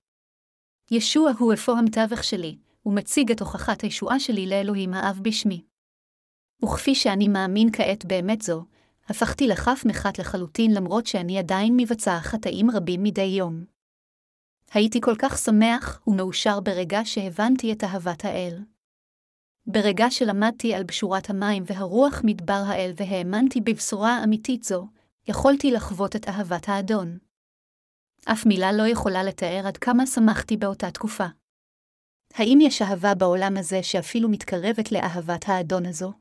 ישוע 0.91 1.31
הוא 1.39 1.53
אפוא 1.53 1.77
המתווך 1.77 2.23
שלי, 2.23 2.57
ומציג 2.85 3.31
את 3.31 3.39
הוכחת 3.39 3.81
הישועה 3.81 4.19
שלי 4.19 4.47
לאלוהים 4.47 4.93
האב 4.93 5.19
בשמי. 5.21 5.63
וכפי 6.63 6.95
שאני 6.95 7.27
מאמין 7.27 7.69
כעת 7.73 8.05
באמת 8.05 8.41
זו, 8.41 8.65
הפכתי 9.07 9.47
לכף 9.47 9.83
מחת 9.85 10.19
לחלוטין 10.19 10.73
למרות 10.73 11.05
שאני 11.05 11.39
עדיין 11.39 11.73
מבצע 11.77 12.19
חטאים 12.19 12.71
רבים 12.71 13.03
מדי 13.03 13.21
יום. 13.21 13.65
הייתי 14.73 15.01
כל 15.01 15.15
כך 15.19 15.37
שמח 15.37 16.01
ומאושר 16.07 16.59
ברגע 16.59 16.99
שהבנתי 17.05 17.73
את 17.73 17.83
אהבת 17.83 18.25
האל. 18.25 18.63
ברגע 19.69 20.05
שלמדתי 20.09 20.73
על 20.73 20.83
בשורת 20.83 21.29
המים 21.29 21.63
והרוח 21.65 22.21
מדבר 22.23 22.61
האל 22.67 22.91
והאמנתי 22.95 23.61
בבשורה 23.61 24.23
אמיתית 24.23 24.63
זו, 24.63 24.87
יכולתי 25.27 25.71
לחוות 25.71 26.15
את 26.15 26.27
אהבת 26.27 26.69
האדון. 26.69 27.17
אף 28.25 28.45
מילה 28.45 28.71
לא 28.71 28.87
יכולה 28.87 29.23
לתאר 29.23 29.67
עד 29.67 29.77
כמה 29.77 30.05
שמחתי 30.05 30.57
באותה 30.57 30.91
תקופה. 30.91 31.25
האם 32.33 32.59
יש 32.61 32.81
אהבה 32.81 33.15
בעולם 33.15 33.57
הזה 33.57 33.83
שאפילו 33.83 34.29
מתקרבת 34.29 34.91
לאהבת 34.91 35.43
האדון 35.47 35.85
הזו? 35.85 36.13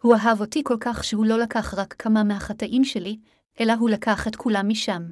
הוא 0.00 0.14
אהב 0.14 0.40
אותי 0.40 0.62
כל 0.64 0.76
כך 0.80 1.04
שהוא 1.04 1.26
לא 1.26 1.38
לקח 1.38 1.74
רק 1.74 1.94
כמה 1.98 2.24
מהחטאים 2.24 2.84
שלי, 2.84 3.18
אלא 3.60 3.72
הוא 3.72 3.90
לקח 3.90 4.28
את 4.28 4.36
כולם 4.36 4.68
משם. 4.68 5.02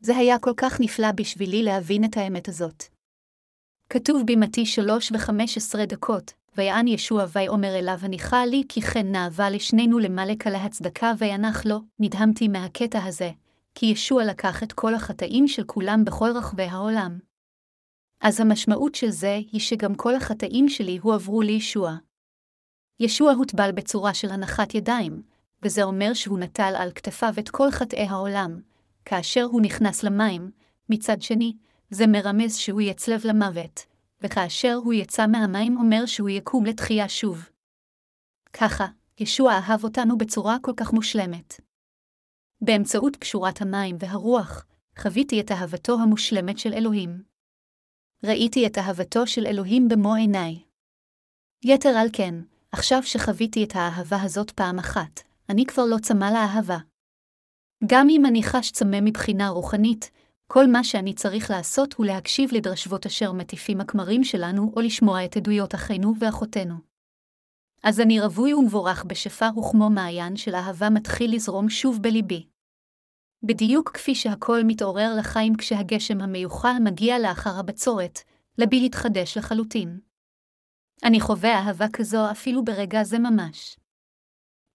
זה 0.00 0.16
היה 0.16 0.38
כל 0.38 0.52
כך 0.56 0.80
נפלא 0.80 1.12
בשבילי 1.12 1.62
להבין 1.62 2.04
את 2.04 2.16
האמת 2.16 2.48
הזאת. 2.48 2.99
כתוב 3.92 4.22
במתי 4.26 4.66
שלוש 4.66 5.12
וחמש 5.14 5.56
עשרה 5.56 5.86
דקות, 5.86 6.32
ויען 6.56 6.88
ישוע 6.88 7.24
ויאמר 7.32 7.78
אליו 7.78 7.98
הניחה 8.02 8.46
לי 8.46 8.62
כי 8.68 8.80
כן 8.80 9.12
נאווה 9.12 9.50
לשנינו 9.50 9.98
למלק 9.98 10.46
על 10.46 10.54
ההצדקה 10.54 11.12
וינח 11.18 11.66
לו, 11.66 11.80
נדהמתי 11.98 12.48
מהקטע 12.48 13.04
הזה, 13.04 13.30
כי 13.74 13.86
ישוע 13.86 14.24
לקח 14.24 14.62
את 14.62 14.72
כל 14.72 14.94
החטאים 14.94 15.48
של 15.48 15.64
כולם 15.64 16.04
בכל 16.04 16.30
רחבי 16.34 16.62
העולם. 16.62 17.18
אז 18.20 18.40
המשמעות 18.40 18.94
של 18.94 19.10
זה 19.10 19.38
היא 19.52 19.60
שגם 19.60 19.94
כל 19.94 20.14
החטאים 20.14 20.68
שלי 20.68 20.98
הועברו 21.02 21.42
לישוע. 21.42 21.96
ישוע 23.00 23.32
הוטבל 23.32 23.72
בצורה 23.72 24.14
של 24.14 24.30
הנחת 24.30 24.74
ידיים, 24.74 25.22
וזה 25.62 25.82
אומר 25.82 26.14
שהוא 26.14 26.38
נטל 26.38 26.74
על 26.78 26.90
כתפיו 26.94 27.34
את 27.38 27.48
כל 27.48 27.70
חטאי 27.70 28.06
העולם. 28.06 28.60
כאשר 29.04 29.42
הוא 29.42 29.60
נכנס 29.60 30.02
למים, 30.02 30.50
מצד 30.90 31.22
שני, 31.22 31.52
זה 31.90 32.06
מרמז 32.06 32.56
שהוא 32.56 32.80
יצלב 32.80 33.20
למוות, 33.24 33.86
וכאשר 34.20 34.74
הוא 34.84 34.92
יצא 34.92 35.26
מהמים 35.26 35.76
אומר 35.76 36.06
שהוא 36.06 36.28
יקום 36.28 36.64
לתחייה 36.66 37.08
שוב. 37.08 37.48
ככה, 38.52 38.86
ישוע 39.18 39.52
אהב 39.52 39.84
אותנו 39.84 40.18
בצורה 40.18 40.56
כל 40.62 40.72
כך 40.76 40.92
מושלמת. 40.92 41.60
באמצעות 42.60 43.16
פשורת 43.16 43.60
המים 43.62 43.96
והרוח, 44.00 44.66
חוויתי 44.98 45.40
את 45.40 45.50
אהבתו 45.50 45.98
המושלמת 46.02 46.58
של 46.58 46.72
אלוהים. 46.72 47.22
ראיתי 48.24 48.66
את 48.66 48.78
אהבתו 48.78 49.26
של 49.26 49.46
אלוהים 49.46 49.88
במו 49.88 50.14
עיניי. 50.14 50.62
יתר 51.64 51.88
על 51.88 52.08
כן, 52.12 52.34
עכשיו 52.72 53.02
שחוויתי 53.02 53.64
את 53.64 53.72
האהבה 53.74 54.22
הזאת 54.22 54.50
פעם 54.50 54.78
אחת, 54.78 55.20
אני 55.48 55.66
כבר 55.66 55.84
לא 55.84 55.96
צמא 56.02 56.24
לאהבה. 56.24 56.78
גם 57.86 58.06
אם 58.10 58.26
אני 58.26 58.42
חש 58.42 58.70
צמא 58.70 58.98
מבחינה 59.02 59.48
רוחנית, 59.48 60.10
כל 60.52 60.66
מה 60.66 60.84
שאני 60.84 61.14
צריך 61.14 61.50
לעשות 61.50 61.94
הוא 61.94 62.06
להקשיב 62.06 62.50
לדרשבות 62.52 63.06
אשר 63.06 63.32
מטיפים 63.32 63.80
הכמרים 63.80 64.24
שלנו, 64.24 64.72
או 64.76 64.80
לשמוע 64.80 65.24
את 65.24 65.36
עדויות 65.36 65.74
אחינו 65.74 66.14
ואחותינו. 66.20 66.74
אז 67.82 68.00
אני 68.00 68.20
רווי 68.20 68.54
ומבורך 68.54 69.04
בשפר 69.04 69.58
וכמו 69.58 69.90
מעיין 69.90 70.36
של 70.36 70.54
אהבה 70.54 70.90
מתחיל 70.90 71.34
לזרום 71.34 71.68
שוב 71.68 72.02
בליבי. 72.02 72.46
בדיוק 73.42 73.90
כפי 73.90 74.14
שהכל 74.14 74.60
מתעורר 74.66 75.14
לחיים 75.18 75.56
כשהגשם 75.56 76.20
המיוחל 76.20 76.76
מגיע 76.84 77.18
לאחר 77.18 77.58
הבצורת, 77.58 78.18
לבי 78.58 78.86
התחדש 78.86 79.38
לחלוטין. 79.38 80.00
אני 81.04 81.20
חווה 81.20 81.58
אהבה 81.58 81.86
כזו 81.92 82.30
אפילו 82.30 82.64
ברגע 82.64 83.04
זה 83.04 83.18
ממש. 83.18 83.76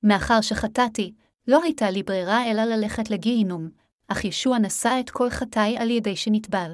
מאחר 0.03 0.41
שחטאתי, 0.41 1.13
לא 1.47 1.63
הייתה 1.63 1.89
לי 1.89 2.03
ברירה 2.03 2.51
אלא 2.51 2.63
ללכת 2.63 3.09
לגיהינום, 3.09 3.84
אך 4.07 4.25
ישוע 4.25 4.57
נשא 4.57 4.97
את 4.99 5.09
כל 5.09 5.29
חטאי 5.29 5.77
על 5.77 5.89
ידי 5.89 6.15
שנטבל. 6.15 6.71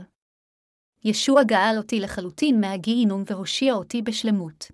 ישוע 1.03 1.43
גאל 1.43 1.77
אותי 1.77 1.99
לחלוטין 1.99 2.61
מהגיהינום 2.61 3.23
והושיע 3.25 3.73
אותי 3.73 4.01
בשלמות. 4.01 4.71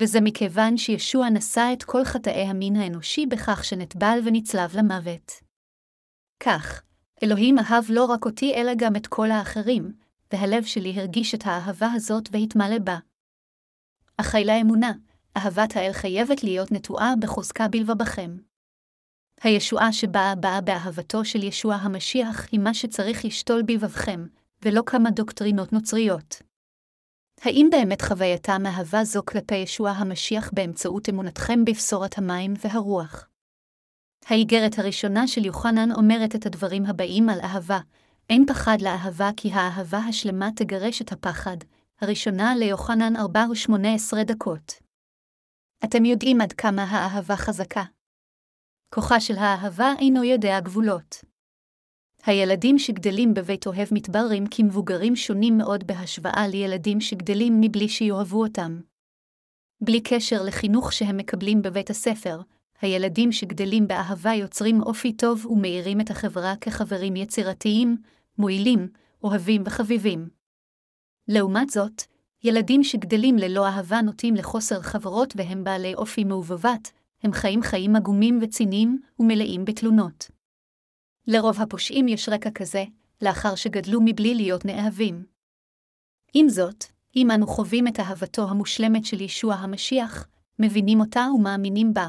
וזה 0.00 0.20
מכיוון 0.20 0.76
שישוע 0.76 1.30
נשא 1.30 1.70
את 1.72 1.84
כל 1.84 2.04
חטאי 2.04 2.42
המין 2.42 2.76
האנושי 2.76 3.26
בכך 3.26 3.64
שנטבל 3.64 4.18
ונצלב 4.24 4.76
למוות. 4.76 5.32
כך, 6.40 6.82
אלוהים 7.22 7.58
אהב 7.58 7.84
לא 7.88 8.04
רק 8.04 8.24
אותי 8.24 8.54
אלא 8.54 8.72
גם 8.76 8.96
את 8.96 9.06
כל 9.06 9.30
האחרים, 9.30 9.92
והלב 10.32 10.64
שלי 10.64 11.00
הרגיש 11.00 11.34
את 11.34 11.46
האהבה 11.46 11.88
הזאת 11.94 12.28
והתמלא 12.32 12.78
בה. 12.78 12.98
אך 14.16 14.34
לאמונה, 14.34 14.92
אהבת 15.36 15.76
האל 15.76 15.92
חייבת 15.92 16.44
להיות 16.44 16.72
נטועה 16.72 17.14
בחוזקה 17.20 17.68
בלבבכם. 17.68 18.36
הישועה 19.42 19.92
שבאה 19.92 20.34
באה 20.34 20.60
באהבתו 20.60 21.24
של 21.24 21.42
ישוע 21.42 21.74
המשיח 21.74 22.46
היא 22.52 22.60
מה 22.60 22.74
שצריך 22.74 23.24
לשתול 23.24 23.62
בלבבכם, 23.62 24.26
ולא 24.62 24.82
כמה 24.86 25.10
דוקטרינות 25.10 25.72
נוצריות. 25.72 26.42
האם 27.40 27.68
באמת 27.70 28.02
חווייתם 28.02 28.62
אהבה 28.66 29.04
זו 29.04 29.22
כלפי 29.26 29.56
ישוע 29.56 29.90
המשיח 29.90 30.50
באמצעות 30.52 31.08
אמונתכם 31.08 31.64
בבשורת 31.64 32.18
המים 32.18 32.54
והרוח? 32.64 33.28
האיגרת 34.26 34.78
הראשונה 34.78 35.26
של 35.26 35.44
יוחנן 35.44 35.92
אומרת 35.92 36.34
את 36.34 36.46
הדברים 36.46 36.86
הבאים 36.86 37.28
על 37.28 37.40
אהבה, 37.40 37.78
אין 38.30 38.46
פחד 38.46 38.76
לאהבה 38.80 39.30
כי 39.36 39.52
האהבה 39.52 39.98
השלמה 39.98 40.48
תגרש 40.56 41.02
את 41.02 41.12
הפחד, 41.12 41.56
הראשונה 42.00 42.56
ליוחנן 42.56 43.16
4 43.16 43.46
ו-18 43.50 44.24
דקות. 44.24 44.72
אתם 45.84 46.04
יודעים 46.04 46.40
עד 46.40 46.52
כמה 46.52 46.82
האהבה 46.82 47.36
חזקה. 47.36 47.82
כוחה 48.94 49.20
של 49.20 49.36
האהבה 49.36 49.92
אינו 49.98 50.24
יודע 50.24 50.60
גבולות. 50.60 51.24
הילדים 52.26 52.78
שגדלים 52.78 53.34
בבית 53.34 53.66
אוהב 53.66 53.88
מתבררים 53.92 54.44
כמבוגרים 54.50 55.16
שונים 55.16 55.58
מאוד 55.58 55.86
בהשוואה 55.86 56.48
לילדים 56.48 57.00
שגדלים 57.00 57.60
מבלי 57.60 57.88
שיאהבו 57.88 58.42
אותם. 58.42 58.80
בלי 59.80 60.00
קשר 60.00 60.42
לחינוך 60.42 60.92
שהם 60.92 61.16
מקבלים 61.16 61.62
בבית 61.62 61.90
הספר, 61.90 62.40
הילדים 62.80 63.32
שגדלים 63.32 63.88
באהבה 63.88 64.34
יוצרים 64.34 64.82
אופי 64.82 65.12
טוב 65.12 65.46
ומאירים 65.46 66.00
את 66.00 66.10
החברה 66.10 66.54
כחברים 66.60 67.16
יצירתיים, 67.16 67.96
מועילים, 68.38 68.88
אוהבים 69.22 69.62
וחביבים. 69.66 70.28
לעומת 71.28 71.70
זאת, 71.70 72.02
ילדים 72.44 72.84
שגדלים 72.84 73.36
ללא 73.36 73.66
אהבה 73.66 74.00
נוטים 74.00 74.34
לחוסר 74.34 74.82
חברות 74.82 75.34
והם 75.36 75.64
בעלי 75.64 75.94
אופי 75.94 76.24
מעובבת, 76.24 76.92
הם 77.22 77.32
חיים 77.32 77.62
חיים 77.62 77.96
עגומים 77.96 78.38
וציניים 78.42 79.00
ומלאים 79.18 79.64
בתלונות. 79.64 80.30
לרוב 81.26 81.60
הפושעים 81.60 82.08
יש 82.08 82.28
רקע 82.28 82.50
כזה, 82.50 82.84
לאחר 83.22 83.54
שגדלו 83.54 84.00
מבלי 84.04 84.34
להיות 84.34 84.64
נאהבים. 84.64 85.24
עם 86.34 86.48
זאת, 86.48 86.84
אם 87.16 87.30
אנו 87.30 87.46
חווים 87.46 87.88
את 87.88 88.00
אהבתו 88.00 88.48
המושלמת 88.48 89.04
של 89.04 89.20
ישוע 89.20 89.54
המשיח, 89.54 90.28
מבינים 90.58 91.00
אותה 91.00 91.26
ומאמינים 91.34 91.94
בה, 91.94 92.08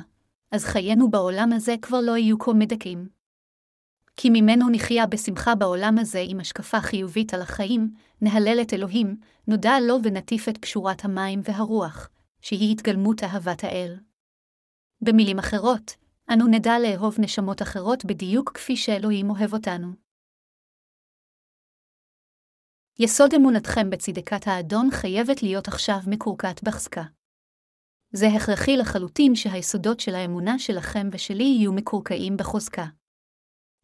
אז 0.51 0.65
חיינו 0.65 1.11
בעולם 1.11 1.53
הזה 1.53 1.75
כבר 1.81 2.01
לא 2.01 2.17
יהיו 2.17 2.39
כה 2.39 2.53
מדכאים. 2.53 3.07
כי 4.15 4.29
ממנו 4.29 4.69
נחיה 4.69 5.05
בשמחה 5.05 5.55
בעולם 5.55 5.97
הזה 5.97 6.23
עם 6.27 6.39
השקפה 6.39 6.81
חיובית 6.81 7.33
על 7.33 7.41
החיים, 7.41 7.93
נהלל 8.21 8.61
את 8.61 8.73
אלוהים, 8.73 9.15
נודע 9.47 9.79
לו 9.79 9.97
ונטיף 10.03 10.49
את 10.49 10.57
פשורת 10.57 11.05
המים 11.05 11.41
והרוח, 11.43 12.09
שהיא 12.41 12.71
התגלמות 12.71 13.23
אהבת 13.23 13.63
האל. 13.63 13.97
במילים 15.01 15.39
אחרות, 15.39 15.95
אנו 16.33 16.47
נדע 16.47 16.71
לאהוב 16.79 17.15
נשמות 17.19 17.61
אחרות 17.61 18.05
בדיוק 18.05 18.51
כפי 18.53 18.77
שאלוהים 18.77 19.29
אוהב 19.29 19.53
אותנו. 19.53 19.87
יסוד 22.99 23.33
אמונתכם 23.33 23.89
בצדקת 23.89 24.47
האדון 24.47 24.89
חייבת 24.91 25.43
להיות 25.43 25.67
עכשיו 25.67 25.97
מקורקעת 26.07 26.63
בחזקה. 26.63 27.03
זה 28.11 28.27
הכרחי 28.27 28.77
לחלוטין 28.77 29.35
שהיסודות 29.35 29.99
של 29.99 30.15
האמונה 30.15 30.59
שלכם 30.59 31.07
ושלי 31.11 31.43
יהיו 31.43 31.73
מקורקעים 31.73 32.37
בחוזקה. 32.37 32.85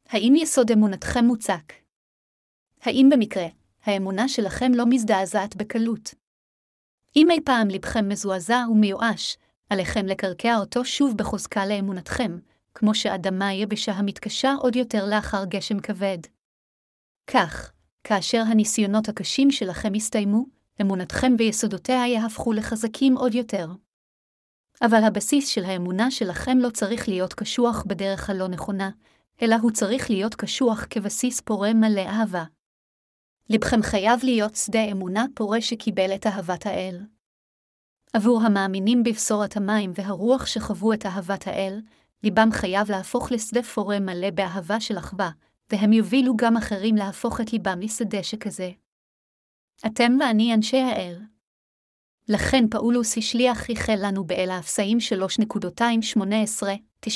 האם 0.06 0.34
יסוד 0.36 0.72
אמונתכם 0.72 1.26
מוצק? 1.26 1.74
האם 2.82 3.10
במקרה, 3.12 3.48
האמונה 3.84 4.28
שלכם 4.28 4.72
לא 4.76 4.84
מזדעזעת 4.90 5.56
בקלות? 5.56 6.16
אם 7.16 7.32
אי 7.32 7.40
פעם 7.46 7.68
לבכם 7.68 8.10
מזועזע 8.10 8.66
ומיואש, 8.72 9.38
עליכם 9.70 10.06
לקרקע 10.06 10.58
אותו 10.58 10.86
שוב 10.86 11.18
בחוזקה 11.18 11.66
לאמונתכם, 11.66 12.38
כמו 12.74 12.96
שאדמה 12.96 13.54
יבשה 13.54 13.92
המתקשה 13.92 14.54
עוד 14.60 14.76
יותר 14.76 15.06
לאחר 15.06 15.46
גשם 15.46 15.80
כבד. 15.80 16.18
כך, 17.28 17.72
כאשר 18.04 18.44
הניסיונות 18.48 19.10
הקשים 19.10 19.52
שלכם 19.52 19.96
יסתיימו, 19.96 20.46
אמונתכם 20.82 21.34
ויסודותיה 21.38 22.08
יהפכו 22.08 22.54
לחזקים 22.54 23.18
עוד 23.18 23.36
יותר. 23.36 23.68
אבל 24.82 25.04
הבסיס 25.04 25.48
של 25.48 25.66
האמונה 25.66 26.12
שלכם 26.12 26.58
לא 26.58 26.70
צריך 26.70 27.08
להיות 27.08 27.34
קשוח 27.34 27.84
בדרך 27.88 28.30
הלא 28.30 28.48
נכונה, 28.48 28.90
אלא 29.42 29.56
הוא 29.62 29.72
צריך 29.72 30.10
להיות 30.10 30.36
קשוח 30.36 30.86
כבסיס 30.90 31.42
פורה 31.42 31.74
מלא 31.74 32.02
אהבה. 32.02 32.44
לבכם 33.50 33.82
חייב 33.82 34.20
להיות 34.24 34.56
שדה 34.56 34.84
אמונה 34.92 35.26
פורה 35.36 35.62
שקיבל 35.62 36.16
את 36.16 36.28
אהבת 36.28 36.66
האל. 36.66 37.02
עבור 38.16 38.42
המאמינים 38.42 39.04
בבשורת 39.04 39.58
המים 39.58 39.92
והרוח 39.96 40.46
שחוו 40.46 40.94
את 40.94 41.06
אהבת 41.06 41.48
האל, 41.48 41.82
ליבם 42.24 42.50
חייב 42.52 42.92
להפוך 42.92 43.32
לשדה 43.32 43.64
פורה 43.64 44.00
מלא 44.00 44.30
באהבה 44.30 44.80
של 44.80 44.98
אחווה, 44.98 45.30
והם 45.72 45.94
יובילו 45.94 46.36
גם 46.36 46.58
אחרים 46.58 46.96
להפוך 46.96 47.42
את 47.42 47.54
ליבם 47.54 47.80
לשדה 47.82 48.24
שכזה. 48.24 48.72
אתם 49.86 50.18
ואני 50.20 50.54
אנשי 50.54 50.78
האל. 50.78 51.22
לכן 52.30 52.68
פאולוס 52.72 53.18
השליח 53.18 53.70
ייחל 53.70 53.98
לנו 54.00 54.24
באל 54.24 54.50
האפסאים 54.50 54.98
3.18-19, 57.06 57.10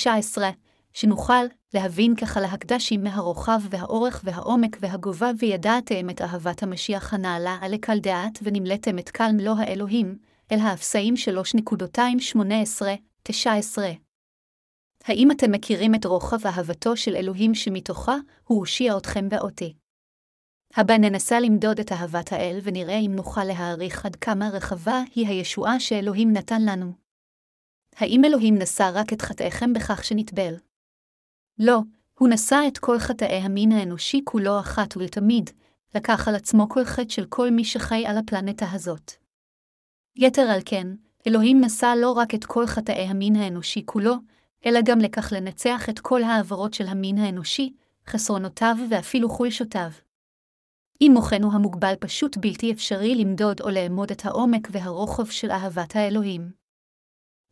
שנוכל 0.93 1.45
להבין 1.74 2.16
ככה 2.16 2.41
להקדשים 2.41 3.04
מהרוחב 3.04 3.60
והאורך 3.70 4.22
והעומק 4.24 4.78
והגובה 4.80 5.32
וידעתם 5.39 6.10
את 6.10 6.22
אהבת 6.22 6.64
המשיח 6.64 7.14
הנעלה 7.14 7.58
על 7.62 7.74
לקל 7.74 8.00
דעת 8.00 8.39
ונמלאתם 8.43 9.00
את 9.00 9.10
קל 9.10 9.32
מלוא 9.34 9.56
האלוהים, 9.58 10.29
אל 10.52 10.60
האפסאים 10.60 11.14
3.18-19. 11.14 13.32
האם 15.04 15.32
אתם 15.32 15.52
מכירים 15.52 15.95
את 15.95 16.06
רוחב 16.06 16.47
אהבתו 16.47 16.97
של 16.97 17.16
אלוהים 17.16 17.56
שמתוכה 17.56 18.16
הוא 18.43 18.60
הושיע 18.60 18.97
אתכם 18.97 19.28
ואותי? 19.32 19.74
הבא 20.76 20.97
ננסה 20.97 21.39
למדוד 21.39 21.80
את 21.80 21.91
אהבת 21.91 22.32
האל 22.32 22.60
ונראה 22.64 22.97
אם 22.97 23.12
נוכל 23.16 23.43
להעריך 23.43 24.06
עד 24.06 24.16
כמה 24.16 24.50
רחבה 24.50 25.02
היא 25.16 25.28
הישועה 25.28 25.80
שאלוהים 25.80 26.34
נתן 26.34 26.62
לנו. 26.62 26.93
האם 27.95 28.26
אלוהים 28.26 28.56
נשא 28.56 28.91
רק 28.93 29.14
את 29.14 29.22
חטאיכם 29.22 29.74
בכך 29.74 30.04
שנטבל? 30.04 30.56
לא, 31.60 31.80
הוא 32.20 32.30
נשא 32.30 32.60
את 32.68 32.78
כל 32.78 33.00
חטאי 33.00 33.36
המין 33.36 33.72
האנושי 33.72 34.22
כולו 34.24 34.60
אחת 34.60 34.97
ולתמיד, 34.97 35.50
לקח 35.95 36.28
על 36.28 36.36
עצמו 36.36 36.70
כל 36.70 36.86
חטא 36.86 37.10
של 37.10 37.26
כל 37.26 37.50
מי 37.50 37.66
שחי 37.66 38.06
על 38.06 38.18
הפלנטה 38.18 38.72
הזאת. 38.72 39.29
יתר 40.22 40.41
על 40.41 40.59
כן, 40.65 40.88
אלוהים 41.28 41.61
נשא 41.61 41.93
לא 41.97 42.11
רק 42.11 42.36
את 42.36 42.45
כל 42.45 42.67
חטאי 42.67 43.05
המין 43.05 43.36
האנושי 43.36 43.86
כולו, 43.86 44.15
אלא 44.65 44.80
גם 44.86 44.99
לקח 44.99 45.32
לנצח 45.34 45.89
את 45.89 45.99
כל 45.99 46.24
העברות 46.24 46.74
של 46.74 46.88
המין 46.88 47.17
האנושי, 47.17 47.74
חסרונותיו 48.07 48.76
ואפילו 48.89 49.30
חולשותיו. 49.30 49.89
אם 51.01 51.11
מוחנו 51.13 51.53
המוגבל 51.53 51.93
פשוט 51.99 52.38
בלתי 52.38 52.72
אפשרי 52.72 53.15
למדוד 53.15 53.61
או 53.61 53.70
לאמוד 53.70 54.11
את 54.11 54.26
העומק 54.26 54.67
והרוחב 54.72 55.26
של 55.26 55.51
אהבת 55.51 55.95
האלוהים. 55.95 56.51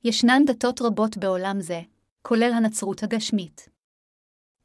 ישנן 0.04 0.44
דתות 0.46 0.82
רבות 0.82 1.18
בעולם 1.18 1.62
זה, 1.62 1.82
כולל 2.22 2.52
הנצרות 2.54 3.04
הגשמית. 3.04 3.70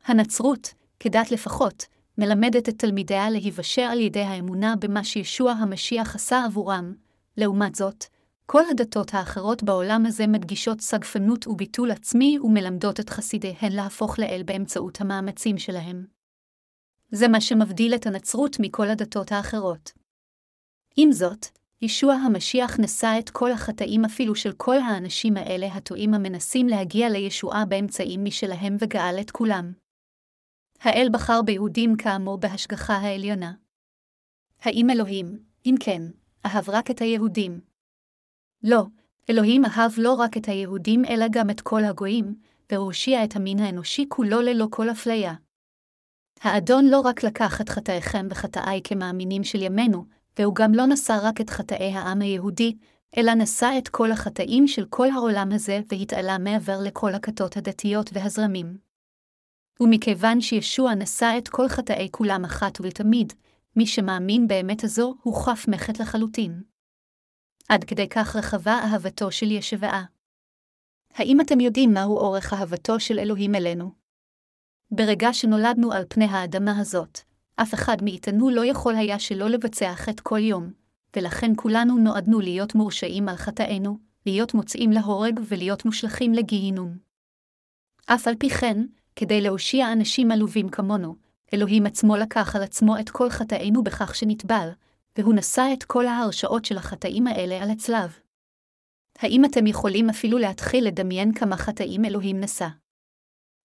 הנצרות, 0.05 0.75
כדת 1.01 1.31
לפחות, 1.31 1.87
מלמדת 2.19 2.69
את 2.69 2.79
תלמידיה 2.79 3.31
להיוושע 3.31 3.87
על 3.87 4.01
ידי 4.01 4.23
האמונה 4.23 4.75
במה 4.81 5.05
שישוע 5.05 5.53
המשיח 5.53 6.15
עשה 6.15 6.45
עבורם, 6.45 6.95
לעומת 7.37 7.75
זאת, 7.75 8.05
כל 8.47 8.63
הדתות 8.71 9.15
האחרות 9.15 9.63
בעולם 9.63 10.07
הזה 10.07 10.27
מדגישות 10.27 10.81
סגפנות 10.81 11.47
וביטול 11.47 11.91
עצמי 11.91 12.39
ומלמדות 12.43 13.01
את 13.01 13.11
חסידיהן 13.11 13.73
להפוך 13.73 14.19
לאל 14.19 14.43
באמצעות 14.47 15.01
המאמצים 15.01 15.59
שלהם. 15.59 16.07
זה 17.11 17.29
מה 17.29 17.41
שמבדיל 17.41 17.95
את 17.95 18.07
הנצרות 18.07 18.57
מכל 18.61 18.91
הדתות 18.91 19.33
האחרות. 19.33 19.93
עם 20.97 21.13
זאת, 21.13 21.47
ישוע 21.83 22.15
המשיח 22.15 22.81
נשא 22.81 23.17
את 23.19 23.31
כל 23.31 23.53
החטאים 23.53 24.05
אפילו 24.05 24.35
של 24.35 24.53
כל 24.53 24.79
האנשים 24.79 25.37
האלה 25.37 25.67
הטועים 25.67 26.15
המנסים 26.15 26.67
להגיע 26.67 27.09
לישועה 27.09 27.65
באמצעים 27.65 28.25
משלהם 28.25 28.77
וגאל 28.81 29.21
את 29.21 29.31
כולם. 29.31 29.73
האל 30.81 31.09
בחר 31.13 31.43
ביהודים 31.43 31.97
כאמור 31.97 32.39
בהשגחה 32.39 32.95
העליונה. 32.95 33.53
האם 34.61 34.91
אלוהים, 34.91 35.39
אם 35.67 35.75
כן, 35.81 36.03
אהב 36.47 36.71
רק 36.71 36.91
את 36.91 37.01
היהודים? 37.01 37.61
לא, 38.63 38.85
אלוהים 39.31 39.65
אהב 39.65 39.93
לא 39.97 40.15
רק 40.15 40.37
את 40.37 40.49
היהודים 40.49 41.05
אלא 41.05 41.27
גם 41.31 41.51
את 41.51 41.61
כל 41.61 41.85
הגויים, 41.85 42.35
והושיע 42.73 43.25
את 43.25 43.37
המין 43.37 43.59
האנושי 43.59 44.07
כולו 44.09 44.41
ללא 44.41 44.67
כל 44.71 44.91
אפליה. 44.91 45.35
האדון 46.41 46.87
לא 46.87 47.01
רק 47.01 47.23
לקח 47.25 47.61
את 47.61 47.69
חטאיכם 47.69 48.27
וחטאי 48.31 48.81
כמאמינים 48.85 49.45
של 49.45 49.63
ימינו, 49.63 50.05
והוא 50.39 50.55
גם 50.55 50.73
לא 50.75 50.87
נשא 50.87 51.19
רק 51.23 51.41
את 51.41 51.51
חטאי 51.51 51.93
העם 51.93 52.21
היהודי, 52.21 52.77
אלא 53.17 53.35
נשא 53.35 53.71
את 53.79 53.89
כל 53.89 54.13
החטאים 54.13 54.67
של 54.67 54.87
כל 54.91 55.11
העולם 55.11 55.49
הזה 55.53 55.81
והתעלה 55.89 56.39
מעבר 56.39 56.81
לכל 56.81 57.15
הכתות 57.15 57.57
הדתיות 57.57 58.11
והזרמים. 58.13 58.79
ומכיוון 59.81 60.41
שישוע 60.41 60.95
נשא 60.95 61.35
את 61.39 61.49
כל 61.49 61.69
חטאי 61.69 62.09
כולם 62.11 62.45
אחת 62.45 62.81
ולתמיד, 62.81 63.33
מי 63.77 63.87
שמאמין 63.87 64.47
באמת 64.47 64.85
הזו 64.85 65.15
הוא 65.23 65.45
חף 65.45 65.65
מחט 65.69 66.01
לחלוטין. 66.01 66.63
עד 67.69 67.85
כדי 67.85 68.09
כך 68.09 68.37
רחבה 68.37 68.73
אהבתו 68.73 69.33
של 69.33 69.51
ישבעה. 69.51 70.05
האם 71.15 71.41
אתם 71.41 71.61
יודעים 71.61 71.95
מהו 71.95 72.17
אורך 72.19 72.53
אהבתו 72.53 73.01
של 73.01 73.19
אלוהים 73.19 73.55
אלינו? 73.55 73.93
ברגע 74.91 75.33
שנולדנו 75.33 75.93
על 75.93 76.05
פני 76.09 76.25
האדמה 76.25 76.79
הזאת, 76.81 77.19
אף 77.57 77.75
אחד 77.75 77.97
מאיתנו 78.03 78.51
לא 78.51 78.65
יכול 78.65 78.95
היה 78.95 79.19
שלא 79.19 79.49
לבצע 79.49 79.95
חטא 79.95 80.23
כל 80.23 80.39
יום, 80.39 80.73
ולכן 81.17 81.53
כולנו 81.57 81.99
נועדנו 81.99 82.41
להיות 82.41 82.75
מורשעים 82.75 83.29
על 83.29 83.37
חטאינו, 83.37 83.99
להיות 84.27 84.55
מוצאים 84.55 84.91
להורג 84.91 85.41
ולהיות 85.49 85.85
מושלכים 85.85 86.33
לגיהינום. 86.33 86.99
אף 88.07 88.29
על 88.29 88.35
פי 88.39 88.51
כן, 88.51 88.87
כדי 89.17 89.41
להושיע 89.41 89.93
אנשים 89.93 90.31
עלובים 90.31 90.69
כמונו, 90.69 91.17
אלוהים 91.55 91.87
עצמו 91.87 92.17
לקח 92.17 92.57
על 92.57 92.63
עצמו 92.63 92.99
את 93.01 93.11
כל 93.11 93.31
חטאינו 93.31 93.85
בכך 93.85 94.15
שנטבל, 94.15 94.69
והוא 95.19 95.35
נשא 95.35 95.63
את 95.73 95.85
כל 95.85 96.07
ההרשאות 96.07 96.65
של 96.65 96.77
החטאים 96.77 97.27
האלה 97.27 97.63
על 97.63 97.71
הצלב. 97.71 98.19
האם 99.19 99.45
אתם 99.45 99.67
יכולים 99.67 100.11
אפילו 100.11 100.39
להתחיל 100.39 100.87
לדמיין 100.87 101.35
כמה 101.35 101.57
חטאים 101.57 102.05
אלוהים 102.05 102.41
נשא? 102.41 102.69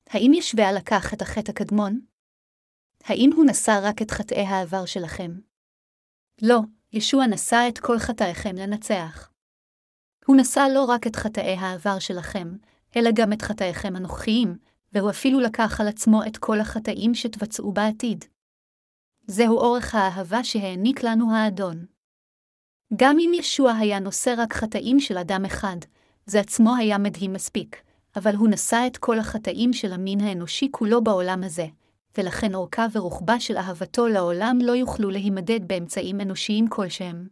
האם 0.09 0.31
ישווה 0.33 0.71
לקח 0.71 1.13
את 1.13 1.21
החטא 1.21 1.51
הקדמון? 1.51 1.99
האם 3.03 3.29
הוא 3.35 3.45
נשא 3.49 3.79
רק 3.83 4.01
את 4.01 4.11
חטאי 4.11 4.41
העבר 4.43 4.85
שלכם? 4.85 5.31
לא, 6.41 6.59
ישוע 6.93 7.27
נשא 7.27 7.65
את 7.69 7.79
כל 7.79 7.99
חטאיכם 7.99 8.55
לנצח. 8.55 9.31
הוא 10.25 10.37
נשא 10.39 10.67
לא 10.73 10.85
רק 10.85 11.07
את 11.07 11.15
חטאי 11.15 11.53
העבר 11.53 11.99
שלכם, 11.99 12.57
אלא 12.95 13.09
גם 13.15 13.33
את 13.33 13.41
חטאיכם 13.41 13.95
הנוכחיים, 13.95 14.57
והוא 14.93 15.09
אפילו 15.09 15.39
לקח 15.39 15.81
על 15.81 15.87
עצמו 15.87 16.23
את 16.27 16.37
כל 16.37 16.59
החטאים 16.59 17.15
שתבצעו 17.15 17.71
בעתיד. 17.71 18.25
זהו 19.27 19.57
אורך 19.57 19.95
האהבה 19.95 20.43
שהעניק 20.43 21.03
לנו 21.03 21.35
האדון. 21.35 21.85
גם 22.95 23.17
אם 23.19 23.31
ישוע 23.33 23.71
היה 23.71 23.99
נושא 23.99 24.33
רק 24.37 24.53
חטאים 24.53 24.99
של 24.99 25.17
אדם 25.17 25.45
אחד, 25.45 25.77
זה 26.25 26.39
עצמו 26.39 26.75
היה 26.75 26.97
מדהים 26.97 27.33
מספיק, 27.33 27.81
אבל 28.15 28.35
הוא 28.35 28.49
נשא 28.49 28.83
את 28.87 28.97
כל 28.97 29.19
החטאים 29.19 29.73
של 29.73 29.93
המין 29.93 30.21
האנושי 30.21 30.67
כולו 30.71 31.03
בעולם 31.03 31.43
הזה, 31.43 31.67
ולכן 32.17 32.55
אורכה 32.55 32.85
ורוחבה 32.91 33.39
של 33.39 33.57
אהבתו 33.57 34.07
לעולם 34.07 34.57
לא 34.61 34.71
יוכלו 34.71 35.09
להימדד 35.09 35.67
באמצעים 35.67 36.21
אנושיים 36.21 36.67
כלשהם. 36.67 37.27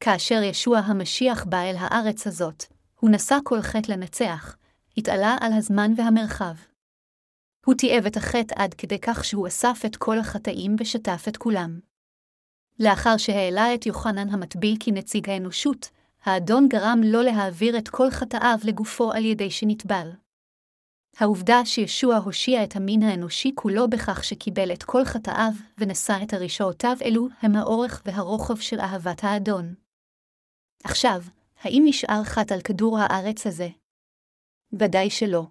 כאשר 0.00 0.42
ישוע 0.42 0.78
המשיח 0.78 1.44
בא 1.44 1.60
אל 1.62 1.76
הארץ 1.78 2.26
הזאת, 2.26 2.64
הוא 3.00 3.10
נשא 3.10 3.38
כל 3.44 3.60
חטא 3.62 3.92
לנצח, 3.92 4.56
התעלה 4.96 5.36
על 5.40 5.52
הזמן 5.52 5.92
והמרחב. 5.96 6.54
הוא 7.66 7.74
תיעב 7.74 8.06
את 8.06 8.16
החטא 8.16 8.54
עד 8.56 8.74
כדי 8.74 8.98
כך 8.98 9.24
שהוא 9.24 9.48
אסף 9.48 9.82
את 9.86 9.96
כל 9.96 10.18
החטאים 10.18 10.76
ושטף 10.78 11.24
את 11.28 11.36
כולם. 11.36 11.80
לאחר 12.80 13.16
שהעלה 13.16 13.74
את 13.74 13.86
יוחנן 13.86 14.28
המטביל 14.28 14.76
כנציג 14.80 15.30
האנושות, 15.30 15.90
האדון 16.24 16.68
גרם 16.68 17.00
לו 17.04 17.22
להעביר 17.22 17.78
את 17.78 17.88
כל 17.88 18.10
חטאיו 18.10 18.58
לגופו 18.64 19.12
על 19.12 19.24
ידי 19.24 19.50
שנטבל. 19.50 20.10
העובדה 21.16 21.64
שישוע 21.64 22.16
הושיע 22.16 22.64
את 22.64 22.76
המין 22.76 23.02
האנושי 23.02 23.52
כולו 23.54 23.90
בכך 23.90 24.24
שקיבל 24.24 24.72
את 24.72 24.82
כל 24.82 25.04
חטאיו 25.04 25.52
ונשא 25.78 26.16
את 26.22 26.32
הרשעותיו 26.32 26.96
אלו 27.04 27.28
הם 27.42 27.56
האורך 27.56 28.02
והרוחב 28.04 28.56
של 28.56 28.80
אהבת 28.80 29.24
האדון. 29.24 29.74
עכשיו, 30.84 31.22
האם 31.62 31.82
נשאר 31.86 32.24
חטא 32.24 32.54
על 32.54 32.60
כדור 32.60 32.98
הארץ 32.98 33.46
הזה? 33.46 33.68
ודאי 34.78 35.10
שלא. 35.10 35.46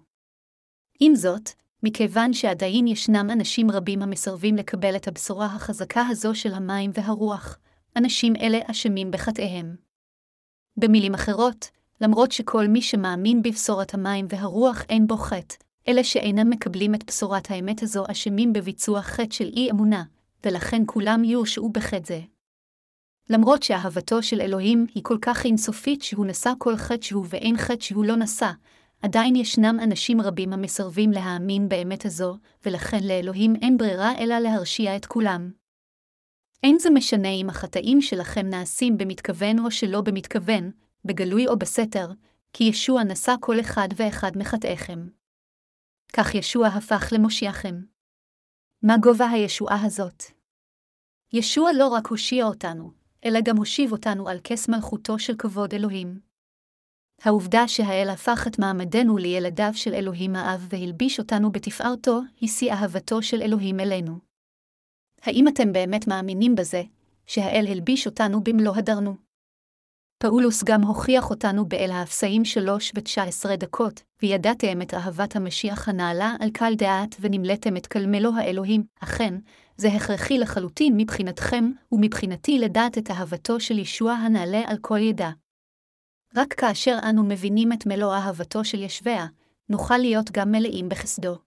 עם 1.00 1.14
זאת, 1.14 1.50
מכיוון 1.82 2.32
שעדיין 2.32 2.86
ישנם 2.86 3.28
אנשים 3.32 3.70
רבים 3.70 4.02
המסרבים 4.02 4.56
לקבל 4.56 4.96
את 4.96 5.08
הבשורה 5.08 5.46
החזקה 5.46 6.02
הזו 6.08 6.34
של 6.34 6.54
המים 6.54 6.90
והרוח, 6.94 7.58
אנשים 7.96 8.36
אלה 8.36 8.58
אשמים 8.66 9.10
בחטאיהם. 9.10 9.76
במילים 10.76 11.14
אחרות, 11.14 11.70
למרות 12.00 12.32
שכל 12.32 12.66
מי 12.66 12.82
שמאמין 12.82 13.42
בבשורת 13.42 13.94
המים 13.94 14.26
והרוח 14.28 14.82
אין 14.88 15.06
בו 15.06 15.16
חטא, 15.16 15.54
אלה 15.88 16.04
שאינם 16.04 16.50
מקבלים 16.50 16.94
את 16.94 17.04
בשורת 17.06 17.50
האמת 17.50 17.82
הזו 17.82 18.04
אשמים 18.10 18.52
בביצוע 18.52 19.02
חטא 19.02 19.34
של 19.34 19.50
אי-אמונה, 19.56 20.04
ולכן 20.46 20.82
כולם 20.86 21.24
יורשעו 21.24 21.68
בחטא 21.68 22.06
זה. 22.06 22.20
למרות 23.30 23.62
שאהבתו 23.62 24.22
של 24.22 24.40
אלוהים 24.40 24.86
היא 24.94 25.04
כל 25.04 25.18
כך 25.22 25.44
אינסופית 25.44 26.02
שהוא 26.02 26.26
נשא 26.26 26.52
כל 26.58 26.76
חטא 26.76 27.02
שהוא 27.02 27.26
ואין 27.28 27.56
חטא 27.56 27.80
שהוא 27.80 28.04
לא 28.04 28.16
נשא, 28.16 28.50
עדיין 29.02 29.36
ישנם 29.36 29.76
אנשים 29.82 30.20
רבים 30.20 30.52
המסרבים 30.52 31.10
להאמין 31.10 31.68
באמת 31.68 32.04
הזו, 32.04 32.38
ולכן 32.66 33.04
לאלוהים 33.04 33.54
אין 33.62 33.76
ברירה 33.76 34.18
אלא 34.18 34.38
להרשיע 34.38 34.96
את 34.96 35.06
כולם. 35.06 35.52
אין 36.62 36.78
זה 36.78 36.90
משנה 36.90 37.28
אם 37.28 37.50
החטאים 37.50 38.00
שלכם 38.00 38.46
נעשים 38.46 38.98
במתכוון 38.98 39.58
או 39.58 39.70
שלא 39.70 40.00
במתכוון, 40.00 40.70
בגלוי 41.04 41.46
או 41.46 41.58
בסתר, 41.58 42.10
כי 42.52 42.64
ישוע 42.64 43.04
נשא 43.04 43.34
כל 43.40 43.60
אחד 43.60 43.88
ואחד 43.96 44.30
מחטאיכם. 44.36 45.08
כך 46.12 46.34
ישוע 46.34 46.66
הפך 46.66 47.12
למושיעכם. 47.12 47.82
מה 48.82 48.96
גובה 49.02 49.30
הישועה 49.30 49.84
הזאת? 49.84 50.22
ישוע 51.32 51.72
לא 51.72 51.88
רק 51.88 52.06
הושיע 52.06 52.44
אותנו, 52.44 52.92
אלא 53.24 53.40
גם 53.44 53.56
הושיב 53.56 53.92
אותנו 53.92 54.28
על 54.28 54.38
כס 54.44 54.68
מלכותו 54.68 55.18
של 55.18 55.36
כבוד 55.38 55.74
אלוהים. 55.74 56.31
העובדה 57.24 57.68
שהאל 57.68 58.08
הפך 58.10 58.46
את 58.46 58.58
מעמדנו 58.58 59.16
לילדיו 59.16 59.70
של 59.74 59.94
אלוהים 59.94 60.36
האב 60.36 60.66
והלביש 60.70 61.18
אותנו 61.18 61.52
בתפארתו, 61.52 62.20
היא 62.40 62.48
שיא 62.48 62.72
אהבתו 62.72 63.22
של 63.22 63.42
אלוהים 63.42 63.80
אלינו. 63.80 64.18
האם 65.22 65.48
אתם 65.48 65.72
באמת 65.72 66.06
מאמינים 66.06 66.54
בזה, 66.54 66.82
שהאל 67.26 67.66
הלביש 67.68 68.06
אותנו 68.06 68.44
במלוא 68.44 68.76
הדרנו? 68.76 69.16
פאולוס 70.22 70.64
גם 70.64 70.82
הוכיח 70.82 71.30
אותנו 71.30 71.64
באל 71.68 71.90
האפסאים 71.90 72.44
שלוש 72.44 72.92
ותשע 72.94 73.22
עשרה 73.22 73.56
דקות, 73.56 74.02
וידעתם 74.22 74.82
את 74.82 74.94
אהבת 74.94 75.36
המשיח 75.36 75.88
הנעלה 75.88 76.34
על 76.40 76.50
קל 76.50 76.74
דעת 76.74 77.16
ונמלאתם 77.20 77.76
את 77.76 77.86
כלמלו 77.86 78.30
האלוהים, 78.36 78.84
אכן, 79.00 79.34
זה 79.76 79.88
הכרחי 79.88 80.38
לחלוטין 80.38 80.94
מבחינתכם 80.96 81.70
ומבחינתי 81.92 82.58
לדעת 82.58 82.98
את 82.98 83.10
אהבתו 83.10 83.60
של 83.60 83.78
ישוע 83.78 84.12
הנעלה 84.12 84.62
על 84.66 84.76
כל 84.80 84.98
ידע. 84.98 85.30
רק 86.36 86.52
כאשר 86.52 86.98
אנו 87.08 87.22
מבינים 87.22 87.72
את 87.72 87.86
מלוא 87.86 88.14
אהבתו 88.14 88.64
של 88.64 88.82
ישביה, 88.82 89.26
נוכל 89.68 89.96
להיות 89.96 90.30
גם 90.30 90.52
מלאים 90.52 90.88
בחסדו. 90.88 91.38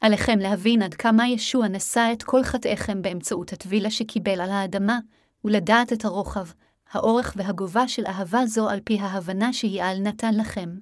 עליכם 0.00 0.38
להבין 0.38 0.82
עד 0.82 0.94
כמה 0.94 1.28
ישוע 1.28 1.68
נשא 1.68 2.10
את 2.12 2.22
כל 2.22 2.42
חטאיכם 2.42 3.02
באמצעות 3.02 3.52
הטבילה 3.52 3.90
שקיבל 3.90 4.40
על 4.40 4.50
האדמה, 4.50 4.98
ולדעת 5.44 5.92
את 5.92 6.04
הרוחב, 6.04 6.46
האורך 6.92 7.34
והגובה 7.36 7.88
של 7.88 8.06
אהבה 8.06 8.46
זו 8.46 8.68
על 8.68 8.80
פי 8.84 8.98
ההבנה 9.00 9.52
שיעל 9.52 9.98
נתן 9.98 10.34
לכם. 10.34 10.78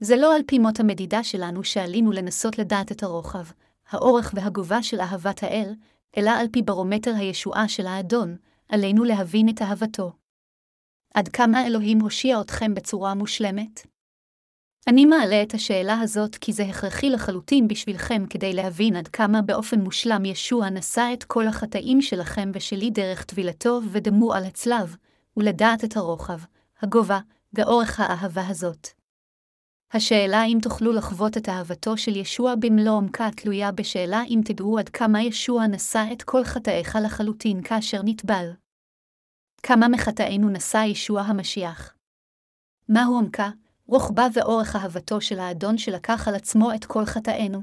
זה 0.00 0.16
לא 0.16 0.36
על 0.36 0.42
פי 0.46 0.58
מות 0.58 0.80
המדידה 0.80 1.24
שלנו 1.24 1.64
שעלינו 1.64 2.12
לנסות 2.12 2.58
לדעת 2.58 2.92
את 2.92 3.02
הרוחב, 3.02 3.44
האורך 3.90 4.32
והגובה 4.36 4.82
של 4.82 5.00
אהבת 5.00 5.42
האל, 5.42 5.74
אלא 6.16 6.30
על 6.30 6.46
פי 6.52 6.62
ברומטר 6.62 7.14
הישועה 7.14 7.68
של 7.68 7.86
האדון, 7.86 8.36
עלינו 8.68 9.04
להבין 9.04 9.48
את 9.48 9.62
אהבתו. 9.62 10.12
עד 11.14 11.28
כמה 11.28 11.66
אלוהים 11.66 12.00
הושיע 12.00 12.40
אתכם 12.40 12.74
בצורה 12.74 13.14
מושלמת? 13.14 13.86
אני 14.88 15.04
מעלה 15.04 15.42
את 15.42 15.54
השאלה 15.54 16.00
הזאת 16.00 16.36
כי 16.36 16.52
זה 16.52 16.62
הכרחי 16.62 17.10
לחלוטין 17.10 17.68
בשבילכם 17.68 18.24
כדי 18.30 18.52
להבין 18.52 18.96
עד 18.96 19.08
כמה 19.08 19.42
באופן 19.42 19.80
מושלם 19.80 20.24
ישוע 20.24 20.70
נשא 20.70 21.10
את 21.12 21.24
כל 21.24 21.46
החטאים 21.46 22.02
שלכם 22.02 22.50
ושלי 22.54 22.90
דרך 22.90 23.24
טבילתו 23.24 23.80
ודמו 23.92 24.34
על 24.34 24.44
הצלב, 24.44 24.96
ולדעת 25.36 25.84
את 25.84 25.96
הרוחב, 25.96 26.38
הגובה 26.82 27.20
ואורך 27.52 28.00
האהבה 28.00 28.48
הזאת. 28.48 28.88
השאלה 29.92 30.44
אם 30.44 30.58
תוכלו 30.62 30.92
לחוות 30.92 31.36
את 31.36 31.48
אהבתו 31.48 31.96
של 31.96 32.16
ישוע 32.16 32.54
במלוא 32.54 32.94
עומקה 32.94 33.28
תלויה 33.36 33.72
בשאלה 33.72 34.22
אם 34.28 34.40
תדעו 34.44 34.78
עד 34.78 34.88
כמה 34.88 35.22
ישוע 35.22 35.66
נשא 35.66 36.04
את 36.12 36.22
כל 36.22 36.44
חטאיך 36.44 36.98
לחלוטין 37.04 37.62
כאשר 37.62 38.00
נטבל. 38.04 38.50
כמה 39.68 39.88
מחטאינו 39.88 40.48
נשא 40.48 40.76
ישוע 40.86 41.20
המשיח. 41.20 41.94
מהו 42.88 43.14
עומקה, 43.14 43.50
רוחבה 43.86 44.26
ואורך 44.34 44.76
אהבתו 44.76 45.20
של 45.20 45.38
האדון 45.38 45.78
שלקח 45.78 46.28
על 46.28 46.34
עצמו 46.34 46.74
את 46.74 46.84
כל 46.84 47.04
חטאינו? 47.04 47.62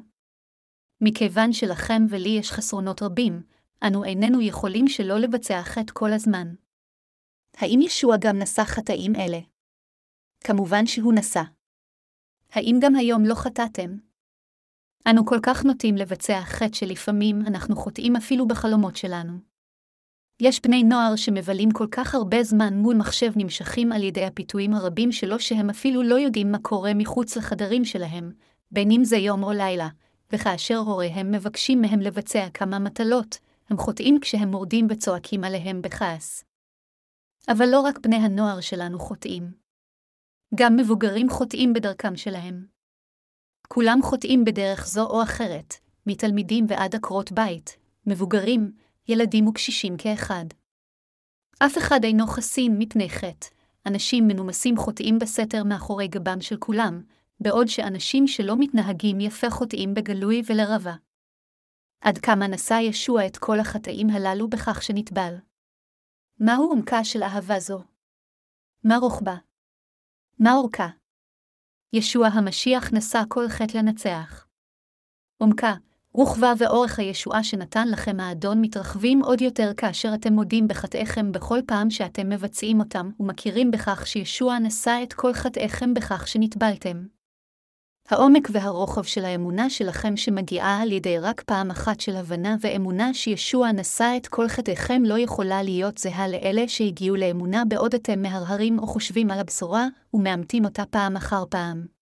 מכיוון 1.01 1.53
שלכם 1.53 2.05
ולי 2.09 2.29
יש 2.29 2.51
חסרונות 2.51 3.01
רבים, 3.01 3.43
אנו 3.87 4.03
איננו 4.03 4.41
יכולים 4.41 4.87
שלא 4.87 5.19
לבצע 5.19 5.61
חטא 5.63 5.93
כל 5.93 6.13
הזמן. 6.13 6.47
האם 7.57 7.79
ישוע 7.81 8.15
גם 8.19 8.37
נשא 8.37 8.63
חטאים 8.63 9.15
אלה? 9.15 9.39
כמובן 10.39 10.85
שהוא 10.85 11.13
נשא. 11.13 11.43
האם 12.51 12.79
גם 12.81 12.95
היום 12.95 13.25
לא 13.25 13.35
חטאתם? 13.35 13.97
אנו 15.09 15.25
כל 15.25 15.39
כך 15.43 15.65
נוטים 15.65 15.95
לבצע 15.95 16.41
חטא 16.41 16.73
שלפעמים 16.75 17.41
אנחנו 17.47 17.75
חוטאים 17.75 18.15
אפילו 18.15 18.47
בחלומות 18.47 18.95
שלנו. 18.95 19.52
יש 20.39 20.61
בני 20.61 20.83
נוער 20.83 21.15
שמבלים 21.15 21.71
כל 21.71 21.87
כך 21.91 22.15
הרבה 22.15 22.43
זמן 22.43 22.73
מול 22.73 22.95
מחשב 22.95 23.31
נמשכים 23.35 23.91
על 23.91 24.03
ידי 24.03 24.25
הפיתויים 24.25 24.73
הרבים 24.73 25.11
שלו 25.11 25.39
שהם 25.39 25.69
אפילו 25.69 26.03
לא 26.03 26.15
יודעים 26.15 26.51
מה 26.51 26.57
קורה 26.61 26.93
מחוץ 26.93 27.37
לחדרים 27.37 27.85
שלהם, 27.85 28.31
בין 28.71 28.91
אם 28.91 29.03
זה 29.03 29.17
יום 29.17 29.43
או 29.43 29.51
לילה, 29.51 29.87
וכאשר 30.31 30.77
הוריהם 30.77 31.31
מבקשים 31.31 31.81
מהם 31.81 31.99
לבצע 31.99 32.47
כמה 32.53 32.79
מטלות, 32.79 33.37
הם 33.69 33.77
חוטאים 33.77 34.19
כשהם 34.21 34.51
מורדים 34.51 34.87
וצועקים 34.89 35.43
עליהם 35.43 35.81
בכעס. 35.81 36.43
אבל 37.47 37.65
לא 37.69 37.81
רק 37.81 37.99
בני 37.99 38.15
הנוער 38.15 38.61
שלנו 38.61 38.99
חוטאים. 38.99 39.51
גם 40.55 40.75
מבוגרים 40.75 41.29
חוטאים 41.29 41.73
בדרכם 41.73 42.15
שלהם. 42.15 42.65
כולם 43.67 43.99
חוטאים 44.03 44.45
בדרך 44.45 44.87
זו 44.87 45.05
או 45.05 45.23
אחרת, 45.23 45.73
מתלמידים 46.07 46.65
ועד 46.69 46.95
עקרות 46.95 47.31
בית, 47.31 47.77
מבוגרים, 48.07 48.71
ילדים 49.07 49.47
וקשישים 49.47 49.97
כאחד. 49.97 50.45
אף 51.59 51.77
אחד 51.77 51.99
אינו 52.03 52.27
חסין 52.27 52.75
מפני 52.77 53.09
חטא, 53.09 53.47
אנשים 53.85 54.27
מנומסים 54.27 54.77
חוטאים 54.77 55.19
בסתר 55.19 55.63
מאחורי 55.63 56.07
גבם 56.07 56.41
של 56.41 56.57
כולם, 56.57 57.03
בעוד 57.39 57.67
שאנשים 57.67 58.27
שלא 58.27 58.55
מתנהגים 58.59 59.19
יפה 59.19 59.49
חוטאים 59.49 59.93
בגלוי 59.93 60.41
ולרבה. 60.45 60.95
עד 62.01 62.17
כמה 62.17 62.47
נשא 62.47 62.73
ישוע 62.73 63.27
את 63.27 63.37
כל 63.37 63.59
החטאים 63.59 64.09
הללו 64.09 64.49
בכך 64.49 64.83
שנטבל. 64.83 65.35
מהו 66.39 66.69
עומקה 66.69 67.03
של 67.03 67.23
אהבה 67.23 67.59
זו? 67.59 67.83
מה 68.83 68.97
רוחבה? 68.97 69.35
מה 70.39 70.53
אורכה? 70.53 70.87
ישוע 71.93 72.27
המשיח 72.27 72.93
נשא 72.93 73.19
כל 73.29 73.47
חטא 73.49 73.77
לנצח. 73.77 74.47
עומקה, 75.37 75.73
רוחבה 76.13 76.53
ואורך 76.57 76.99
הישועה 76.99 77.43
שנתן 77.43 77.87
לכם 77.87 78.19
האדון 78.19 78.61
מתרחבים 78.61 79.23
עוד 79.23 79.41
יותר 79.41 79.71
כאשר 79.77 80.13
אתם 80.13 80.33
מודים 80.33 80.67
בחטאיכם 80.67 81.31
בכל 81.31 81.59
פעם 81.67 81.89
שאתם 81.89 82.29
מבצעים 82.29 82.79
אותם, 82.79 83.09
ומכירים 83.19 83.71
בכך 83.71 84.07
שישוע 84.07 84.59
נשא 84.59 84.99
את 85.03 85.13
כל 85.13 85.33
חטאיכם 85.33 85.93
בכך 85.93 86.27
שנטבלתם. 86.27 87.03
העומק 88.09 88.47
והרוחב 88.51 89.03
של 89.03 89.25
האמונה 89.25 89.69
שלכם 89.69 90.17
שמגיעה 90.17 90.81
על 90.81 90.91
ידי 90.91 91.19
רק 91.19 91.41
פעם 91.41 91.71
אחת 91.71 91.99
של 91.99 92.15
הבנה 92.15 92.55
ואמונה 92.61 93.13
שישוע 93.13 93.71
נשא 93.71 94.13
את 94.17 94.27
כל 94.27 94.47
חטאיכם 94.47 95.03
לא 95.05 95.19
יכולה 95.19 95.63
להיות 95.63 95.97
זהה 95.97 96.27
לאלה 96.27 96.67
שהגיעו 96.67 97.15
לאמונה 97.15 97.63
בעוד 97.65 97.93
אתם 97.93 98.21
מהרהרים 98.21 98.79
או 98.79 98.87
חושבים 98.87 99.31
על 99.31 99.39
הבשורה, 99.39 99.87
ומאמתים 100.13 100.65
אותה 100.65 100.83
פעם 100.85 101.15
אחר 101.15 101.43
פעם. 101.49 101.92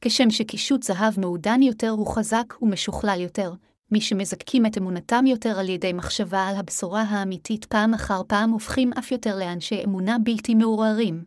כשם 0.00 0.30
שקישוט 0.30 0.82
זהב 0.82 1.20
מעודן 1.20 1.62
יותר 1.62 1.90
הוא 1.90 2.14
חזק 2.14 2.54
ומשוכלל 2.62 3.20
יותר, 3.20 3.52
מי 3.92 4.00
שמזקקים 4.00 4.66
את 4.66 4.78
אמונתם 4.78 5.26
יותר 5.26 5.58
על 5.58 5.68
ידי 5.68 5.92
מחשבה 5.92 6.48
על 6.48 6.56
הבשורה 6.56 7.02
האמיתית 7.02 7.64
פעם 7.64 7.94
אחר 7.94 8.22
פעם 8.28 8.50
הופכים 8.50 8.92
אף 8.92 9.12
יותר 9.12 9.38
לאנשי 9.38 9.84
אמונה 9.84 10.16
בלתי 10.18 10.54
מעורערים. 10.54 11.24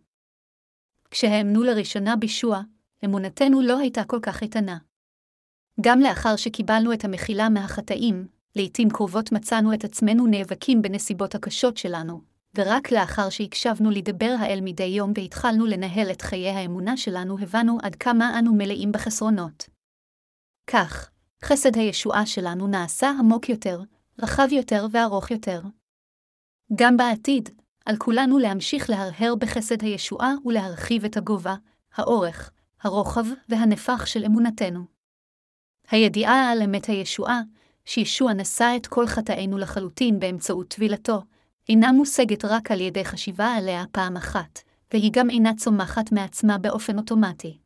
כשהאמנו 1.12 1.64
לראשונה 1.64 2.16
בישוע, 2.16 2.62
אמונתנו 3.06 3.62
לא 3.62 3.80
הייתה 3.80 4.04
כל 4.04 4.20
כך 4.22 4.42
איתנה. 4.42 4.78
גם 5.82 6.00
לאחר 6.00 6.36
שקיבלנו 6.36 6.94
את 6.94 7.06
המחילה 7.06 7.50
מהחטאים, 7.50 8.28
לעתים 8.56 8.90
קרובות 8.90 9.32
מצאנו 9.32 9.74
את 9.74 9.84
עצמנו 9.84 10.28
נאבקים 10.28 10.82
בנסיבות 10.82 11.36
הקשות 11.36 11.78
שלנו, 11.78 12.22
ורק 12.60 12.92
לאחר 12.92 13.30
שהקשבנו 13.30 13.92
לדבר 13.92 14.36
האל 14.40 14.60
מדי 14.62 14.84
יום 14.84 15.14
והתחלנו 15.16 15.66
לנהל 15.66 16.12
את 16.12 16.22
חיי 16.22 16.50
האמונה 16.50 16.98
שלנו, 16.98 17.40
הבנו 17.40 17.78
עד 17.84 17.96
כמה 17.96 18.40
אנו 18.40 18.54
מלאים 18.54 18.92
בחסרונות. 18.92 19.70
כך, 20.68 21.10
חסד 21.44 21.76
הישועה 21.76 22.26
שלנו 22.26 22.68
נעשה 22.68 23.10
עמוק 23.20 23.50
יותר, 23.50 23.82
רחב 24.20 24.48
יותר 24.52 24.86
וארוך 24.92 25.32
יותר. 25.32 25.62
גם 26.76 26.98
בעתיד, 26.98 27.50
על 27.86 27.98
כולנו 27.98 28.40
להמשיך 28.40 28.90
להרהר 28.90 29.36
בחסד 29.36 29.82
הישועה 29.82 30.34
ולהרחיב 30.46 31.06
את 31.06 31.18
הגובה, 31.18 31.56
האורך, 31.96 32.52
הרוחב 32.82 33.26
והנפח 33.50 34.06
של 34.06 34.26
אמונתנו. 34.26 34.86
הידיעה 35.92 36.52
על 36.52 36.62
אמת 36.62 36.86
הישועה, 36.86 37.42
שישוע 37.86 38.34
נשא 38.34 38.74
את 38.78 38.88
כל 38.88 39.08
חטאינו 39.08 39.58
לחלוטין 39.58 40.20
באמצעות 40.20 40.68
טבילתו, 40.68 41.22
אינה 41.70 41.92
מושגת 41.92 42.46
רק 42.46 42.72
על 42.72 42.82
ידי 42.82 43.06
חשיבה 43.06 43.48
עליה 43.48 43.84
פעם 43.92 44.18
אחת, 44.18 44.60
והיא 44.94 45.12
גם 45.14 45.30
אינה 45.30 45.56
צומחת 45.58 46.12
מעצמה 46.12 46.58
באופן 46.58 46.98
אוטומטי. 46.98 47.58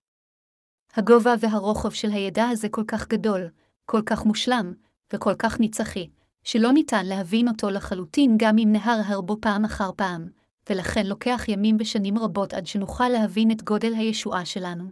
הגובה 0.93 1.33
והרוחב 1.39 1.89
של 1.89 2.11
הידע 2.11 2.47
הזה 2.47 2.69
כל 2.69 2.83
כך 2.87 3.07
גדול, 3.07 3.49
כל 3.85 4.01
כך 4.05 4.25
מושלם, 4.25 4.73
וכל 5.13 5.35
כך 5.39 5.57
נצחי, 5.59 6.09
שלא 6.43 6.71
ניתן 6.71 7.05
להבין 7.05 7.47
אותו 7.47 7.69
לחלוטין 7.69 8.35
גם 8.37 8.55
אם 8.57 8.69
נהרהר 8.71 9.21
בו 9.21 9.37
פעם 9.41 9.65
אחר 9.65 9.91
פעם, 9.95 10.29
ולכן 10.69 11.05
לוקח 11.05 11.41
ימים 11.47 11.77
ושנים 11.79 12.17
רבות 12.17 12.53
עד 12.53 12.67
שנוכל 12.67 13.09
להבין 13.09 13.51
את 13.51 13.63
גודל 13.63 13.93
הישועה 13.93 14.45
שלנו. 14.45 14.91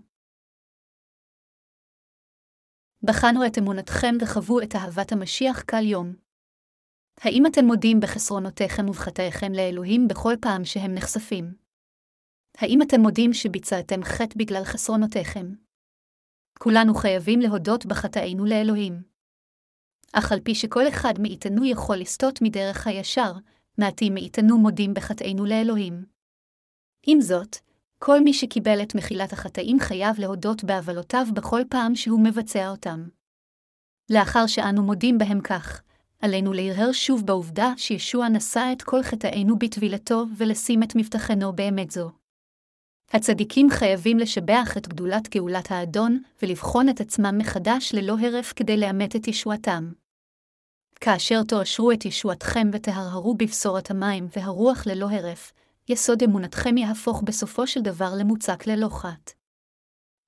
בחנו 3.04 3.46
את 3.46 3.58
אמונתכם 3.58 4.16
וחוו 4.22 4.62
את 4.62 4.76
אהבת 4.76 5.12
המשיח 5.12 5.62
קל 5.62 5.86
יום, 5.86 6.14
האם 7.24 7.46
אתם 7.46 7.66
מודים 7.66 8.00
בחסרונותיכם 8.00 8.90
ובחטאיכם 8.90 9.52
לאלוהים 9.54 10.08
בכל 10.08 10.34
פעם 10.42 10.66
שהם 10.66 10.94
נחשפים? 10.94 11.54
האם 12.58 12.82
אתם 12.82 13.02
מודים 13.02 13.34
שביצעתם 13.34 14.04
חטא 14.04 14.36
בגלל 14.38 14.64
חסרונותיכם? 14.64 15.54
כולנו 16.60 16.94
חייבים 16.94 17.40
להודות 17.40 17.86
בחטאינו 17.86 18.46
לאלוהים. 18.46 19.04
אך 20.14 20.32
על 20.32 20.40
פי 20.40 20.56
שכל 20.56 20.88
אחד 20.88 21.14
מאיתנו 21.20 21.66
יכול 21.66 21.98
לסטות 21.98 22.40
מדרך 22.42 22.88
הישר, 22.88 23.32
מעטים 23.78 24.14
מאיתנו 24.14 24.58
מודים 24.58 24.94
בחטאינו 24.94 25.46
לאלוהים. 25.46 26.06
עם 27.08 27.22
זאת, 27.22 27.56
כל 28.00 28.20
מי 28.24 28.34
שקיבל 28.34 28.82
את 28.84 28.96
מחילת 28.96 29.34
החטאים 29.34 29.80
חייב 29.80 30.20
להודות 30.20 30.64
בעוולותיו 30.64 31.26
בכל 31.34 31.62
פעם 31.70 31.96
שהוא 31.96 32.24
מבצע 32.24 32.70
אותם. 32.70 33.10
לאחר 34.10 34.48
שאנו 34.48 34.84
מודים 34.84 35.18
בהם 35.18 35.42
כך, 35.42 35.82
עלינו 36.22 36.54
להרהר 36.54 36.92
שוב 36.92 37.26
בעובדה 37.26 37.74
שישוע 37.78 38.30
נשא 38.30 38.70
את 38.72 38.82
כל 38.82 39.04
חטאינו 39.04 39.60
בטבילתו 39.60 40.26
ולשים 40.38 40.84
את 40.84 40.96
מבטחנו 40.96 41.54
באמת 41.54 41.92
זו. 41.92 42.12
הצדיקים 43.14 43.70
חייבים 43.70 44.20
לשבח 44.20 44.78
את 44.78 44.88
גדולת 44.88 45.30
גאולת 45.30 45.72
האדון 45.72 46.22
ולבחון 46.42 46.90
את 46.90 47.02
עצמם 47.02 47.38
מחדש 47.38 47.92
ללא 47.94 48.16
הרף 48.20 48.54
כדי 48.56 48.78
לאמת 48.78 49.16
את 49.16 49.28
ישועתם. 49.28 49.92
כאשר 50.96 51.44
תואשרו 51.44 51.92
את 51.92 52.06
ישועתכם 52.06 52.68
ותהרהרו 52.74 53.36
בבשורת 53.36 53.92
המים 53.92 54.28
והרוח 54.36 54.88
ללא 54.88 55.10
הרף, 55.10 55.54
יסוד 55.90 56.24
אמונתכם 56.24 56.78
יהפוך 56.78 57.22
בסופו 57.26 57.68
של 57.68 57.82
דבר 57.82 58.14
למוצק 58.20 58.68
ללא 58.68 58.90
חת. 58.90 59.34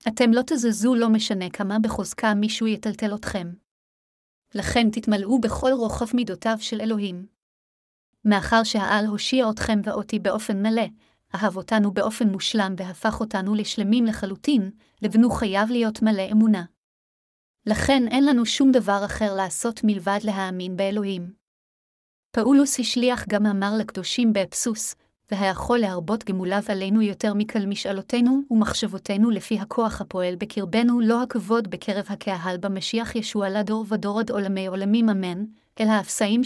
אתם 0.08 0.32
לא 0.32 0.42
תזזו 0.46 0.94
לא 0.94 1.08
משנה 1.08 1.50
כמה 1.50 1.78
בחוזקה 1.78 2.34
מישהו 2.34 2.66
יטלטל 2.66 3.14
אתכם. 3.14 3.63
לכן 4.54 4.90
תתמלאו 4.90 5.40
בכל 5.40 5.72
רוחב 5.72 6.16
מידותיו 6.16 6.56
של 6.60 6.80
אלוהים. 6.80 7.26
מאחר 8.24 8.64
שהעל 8.64 9.06
הושיע 9.06 9.50
אתכם 9.50 9.80
ואותי 9.84 10.18
באופן 10.18 10.62
מלא, 10.62 10.86
אהב 11.34 11.56
אותנו 11.56 11.90
באופן 11.94 12.28
מושלם 12.28 12.74
והפך 12.76 13.20
אותנו 13.20 13.54
לשלמים 13.54 14.04
לחלוטין, 14.04 14.70
לבנו 15.02 15.30
חייב 15.30 15.70
להיות 15.70 16.02
מלא 16.02 16.22
אמונה. 16.32 16.64
לכן 17.66 18.02
אין 18.08 18.24
לנו 18.24 18.46
שום 18.46 18.72
דבר 18.72 19.04
אחר 19.04 19.34
לעשות 19.34 19.80
מלבד 19.84 20.18
להאמין 20.24 20.76
באלוהים. 20.76 21.32
פאולוס 22.30 22.80
השליח 22.80 23.24
גם 23.28 23.46
אמר 23.46 23.72
לקדושים 23.78 24.32
באבסוס, 24.32 24.94
והיכול 25.30 25.78
להרבות 25.78 26.24
גמוליו 26.24 26.62
עלינו 26.68 27.02
יותר 27.02 27.34
מקל 27.34 27.66
משאלותינו 27.66 28.40
ומחשבותינו 28.50 29.30
לפי 29.30 29.58
הכוח 29.58 30.00
הפועל 30.00 30.34
בקרבנו 30.36 31.00
לא 31.00 31.22
הכבוד 31.22 31.70
בקרב 31.70 32.04
הקהל 32.08 32.56
במשיח 32.56 33.16
ישוע 33.16 33.48
לדור 33.48 33.84
ודור 33.88 34.20
עד 34.20 34.30
עולמי 34.30 34.66
עולמים 34.66 35.08
אמן, 35.08 35.44
אל 35.80 35.88
האפסאים 35.88 36.40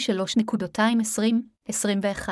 3.20-21. 1.71 2.29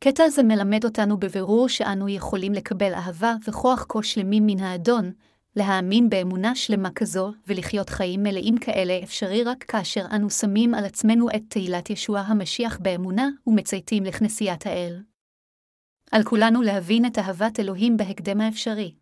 קטע 0.00 0.28
זה 0.28 0.42
מלמד 0.42 0.84
אותנו 0.84 1.16
בבירור 1.16 1.68
שאנו 1.68 2.08
יכולים 2.08 2.52
לקבל 2.52 2.94
אהבה 2.94 3.34
וכוח 3.48 3.86
כה 3.88 4.02
שלמים 4.02 4.46
מן 4.46 4.60
האדון, 4.60 5.12
להאמין 5.56 6.10
באמונה 6.10 6.54
שלמה 6.54 6.90
כזו 6.90 7.32
ולחיות 7.46 7.90
חיים 7.90 8.22
מלאים 8.22 8.58
כאלה 8.58 9.00
אפשרי 9.02 9.44
רק 9.44 9.64
כאשר 9.64 10.04
אנו 10.14 10.30
שמים 10.30 10.74
על 10.74 10.84
עצמנו 10.84 11.28
את 11.30 11.42
תהילת 11.48 11.90
ישוע 11.90 12.20
המשיח 12.20 12.78
באמונה 12.82 13.28
ומצייתים 13.46 14.04
לכנסיית 14.04 14.66
האל. 14.66 15.09
על 16.10 16.22
כולנו 16.22 16.62
להבין 16.62 17.06
את 17.06 17.18
אהבת 17.18 17.60
אלוהים 17.60 17.96
בהקדם 17.96 18.40
האפשרי. 18.40 18.94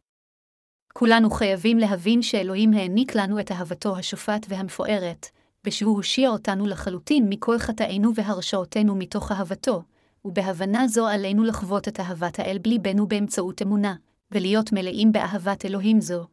כולנו 0.92 1.30
חייבים 1.30 1.78
להבין 1.78 2.22
שאלוהים 2.22 2.72
העניק 2.72 3.14
לנו 3.14 3.40
את 3.40 3.52
אהבתו 3.52 3.96
השופט 3.96 4.46
והמפוארת, 4.48 5.26
ושהוא 5.64 5.96
הושיע 5.96 6.28
אותנו 6.28 6.66
לחלוטין 6.66 7.26
מכל 7.28 7.59
חטאינו 7.59 8.14
והרשעותינו 8.14 8.94
מתוך 8.94 9.32
אהבתו, 9.32 9.82
ובהבנה 10.24 10.88
זו 10.88 11.06
עלינו 11.06 11.44
לחוות 11.44 11.88
את 11.88 12.00
אהבת 12.00 12.38
האל 12.38 12.59
בליבנו 12.62 13.06
באמצעות 13.06 13.62
אמונה, 13.62 13.94
ולהיות 14.32 14.72
מלאים 14.72 15.12
באהבת 15.12 15.64
אלוהים 15.64 16.00
זו. 16.00 16.26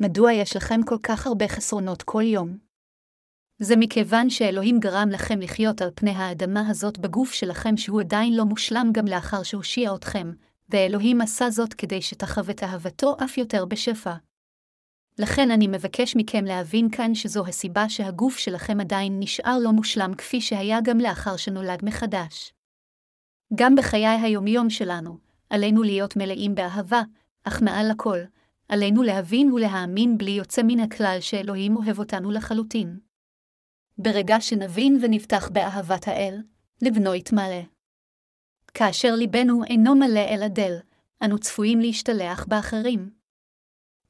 מדוע 0.00 0.32
יש 0.32 0.56
לכם 0.56 0.80
כל 0.86 0.98
כך 1.02 1.26
הרבה 1.26 1.48
חסרונות 1.48 2.02
כל 2.02 2.22
יום? 2.22 2.65
זה 3.58 3.76
מכיוון 3.76 4.30
שאלוהים 4.30 4.80
גרם 4.80 5.08
לכם 5.10 5.40
לחיות 5.40 5.82
על 5.82 5.90
פני 5.94 6.10
האדמה 6.10 6.68
הזאת 6.68 6.98
בגוף 6.98 7.32
שלכם 7.32 7.76
שהוא 7.76 8.00
עדיין 8.00 8.36
לא 8.36 8.44
מושלם 8.44 8.90
גם 8.92 9.06
לאחר 9.06 9.42
שהושיע 9.42 9.94
אתכם, 9.94 10.32
ואלוהים 10.68 11.20
עשה 11.20 11.50
זאת 11.50 11.74
כדי 11.74 12.02
שתחב 12.02 12.50
את 12.50 12.62
אהבתו 12.62 13.16
אף 13.24 13.38
יותר 13.38 13.64
בשפע. 13.64 14.14
לכן 15.18 15.50
אני 15.50 15.66
מבקש 15.66 16.16
מכם 16.16 16.44
להבין 16.44 16.90
כאן 16.90 17.14
שזו 17.14 17.46
הסיבה 17.46 17.88
שהגוף 17.88 18.38
שלכם 18.38 18.80
עדיין 18.80 19.20
נשאר 19.20 19.58
לא 19.58 19.72
מושלם 19.72 20.14
כפי 20.14 20.40
שהיה 20.40 20.78
גם 20.84 20.98
לאחר 20.98 21.36
שנולד 21.36 21.84
מחדש. 21.84 22.52
גם 23.54 23.74
בחיי 23.74 24.06
היומיום 24.06 24.70
שלנו, 24.70 25.18
עלינו 25.50 25.82
להיות 25.82 26.16
מלאים 26.16 26.54
באהבה, 26.54 27.02
אך 27.44 27.62
מעל 27.62 27.90
לכל, 27.90 28.18
עלינו 28.68 29.02
להבין 29.02 29.52
ולהאמין 29.52 30.18
בלי 30.18 30.30
יוצא 30.30 30.62
מן 30.64 30.80
הכלל 30.80 31.16
שאלוהים 31.20 31.76
אוהב 31.76 31.98
אותנו 31.98 32.30
לחלוטין. 32.30 33.05
ברגע 33.98 34.40
שנבין 34.40 34.98
ונפתח 35.02 35.48
באהבת 35.52 36.08
האל, 36.08 36.42
לבנו 36.82 37.14
יתמלא. 37.14 37.62
כאשר 38.74 39.14
ליבנו 39.14 39.64
אינו 39.64 39.94
מלא 39.94 40.20
אל 40.20 40.42
הדל, 40.42 40.72
אנו 41.24 41.38
צפויים 41.38 41.80
להשתלח 41.80 42.46
באחרים. 42.48 43.10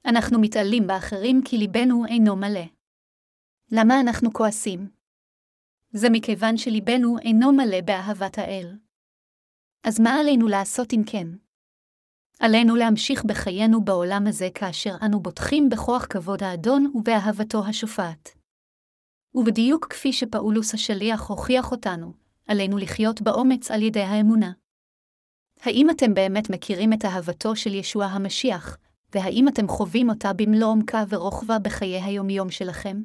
אנחנו 0.05 0.41
מתעלים 0.41 0.87
באחרים 0.87 1.41
כי 1.45 1.59
ליבנו 1.59 2.07
אינו 2.07 2.37
מלא. 2.37 2.65
למה 3.73 4.01
אנחנו 4.01 4.33
כועסים? 4.33 4.91
זה 5.91 6.11
מכיוון 6.11 6.57
שליבנו 6.57 7.19
אינו 7.19 7.53
מלא 7.53 7.81
באהבת 7.81 8.39
האל. 8.39 8.77
אז 9.85 10.01
מה 10.01 10.15
עלינו 10.21 10.49
לעשות 10.49 10.93
אם 10.93 11.03
כן? 11.07 11.27
עלינו 12.41 12.77
להמשיך 12.77 13.25
בחיינו 13.25 13.85
בעולם 13.85 14.27
הזה 14.27 14.49
כאשר 14.55 14.95
אנו 15.03 15.21
בוטחים 15.21 15.69
בכוח 15.69 16.07
כבוד 16.11 16.43
האדון 16.43 16.93
ובאהבתו 16.95 17.67
השופעת. 17.67 18.46
ובדיוק 19.37 19.87
כפי 19.91 20.13
שפאולוס 20.13 20.75
השליח 20.75 21.29
הוכיח 21.29 21.71
אותנו, 21.71 22.13
עלינו 22.47 22.79
לחיות 22.79 23.23
באומץ 23.23 23.71
על 23.71 23.83
ידי 23.83 24.03
האמונה. 24.03 24.53
האם 25.61 25.91
אתם 25.91 26.15
באמת 26.15 26.51
מכירים 26.51 26.93
את 26.93 27.05
אהבתו 27.05 27.57
של 27.57 27.75
ישוע 27.75 28.05
המשיח, 28.05 28.77
והאם 29.15 29.49
אתם 29.49 29.69
חווים 29.69 30.11
אותה 30.11 30.33
במלוא 30.33 30.69
עומקה 30.69 31.05
ורוחבה 31.09 31.59
בחיי 31.59 32.03
היומיום 32.03 32.51
שלכם? 32.51 33.03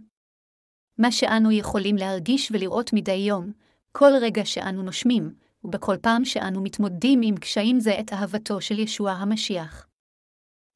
מה 0.98 1.12
שאנו 1.12 1.52
יכולים 1.52 1.96
להרגיש 1.96 2.52
ולראות 2.52 2.94
מדי 2.94 3.12
יום, 3.12 3.52
כל 3.92 4.12
רגע 4.22 4.46
שאנו 4.46 4.84
נושמים, 4.84 5.34
ובכל 5.64 5.98
פעם 6.02 6.26
שאנו 6.26 6.62
מתמודדים 6.62 7.22
עם 7.24 7.38
קשיים 7.38 7.80
זה 7.80 8.00
את 8.00 8.14
אהבתו 8.14 8.62
של 8.62 8.80
ישוע 8.80 9.12
המשיח. 9.12 9.88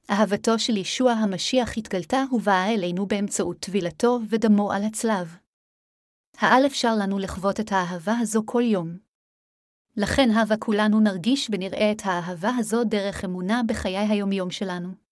אהבתו 0.09 0.59
של 0.59 0.77
ישוע 0.77 1.11
המשיח 1.11 1.77
התגלתה 1.77 2.23
ובאה 2.31 2.73
אלינו 2.73 3.05
באמצעות 3.05 3.59
טבילתו 3.59 4.19
ודמו 4.29 4.71
על 4.71 4.83
הצלב. 4.83 5.44
האל 6.39 6.65
אפשר 6.65 6.95
לנו 6.95 7.19
לחוות 7.19 7.59
את 7.59 7.71
האהבה 7.71 8.13
הזו 8.19 8.43
כל 8.45 8.63
יום. 8.65 8.97
לכן 9.97 10.29
הווה 10.31 10.57
כולנו 10.57 10.99
נרגיש 10.99 11.49
ונראה 11.51 11.91
את 11.91 12.01
האהבה 12.03 12.51
הזו 12.57 12.83
דרך 12.83 13.25
אמונה 13.25 13.61
בחיי 13.67 13.97
היומיום 13.97 14.51
שלנו. 14.51 15.04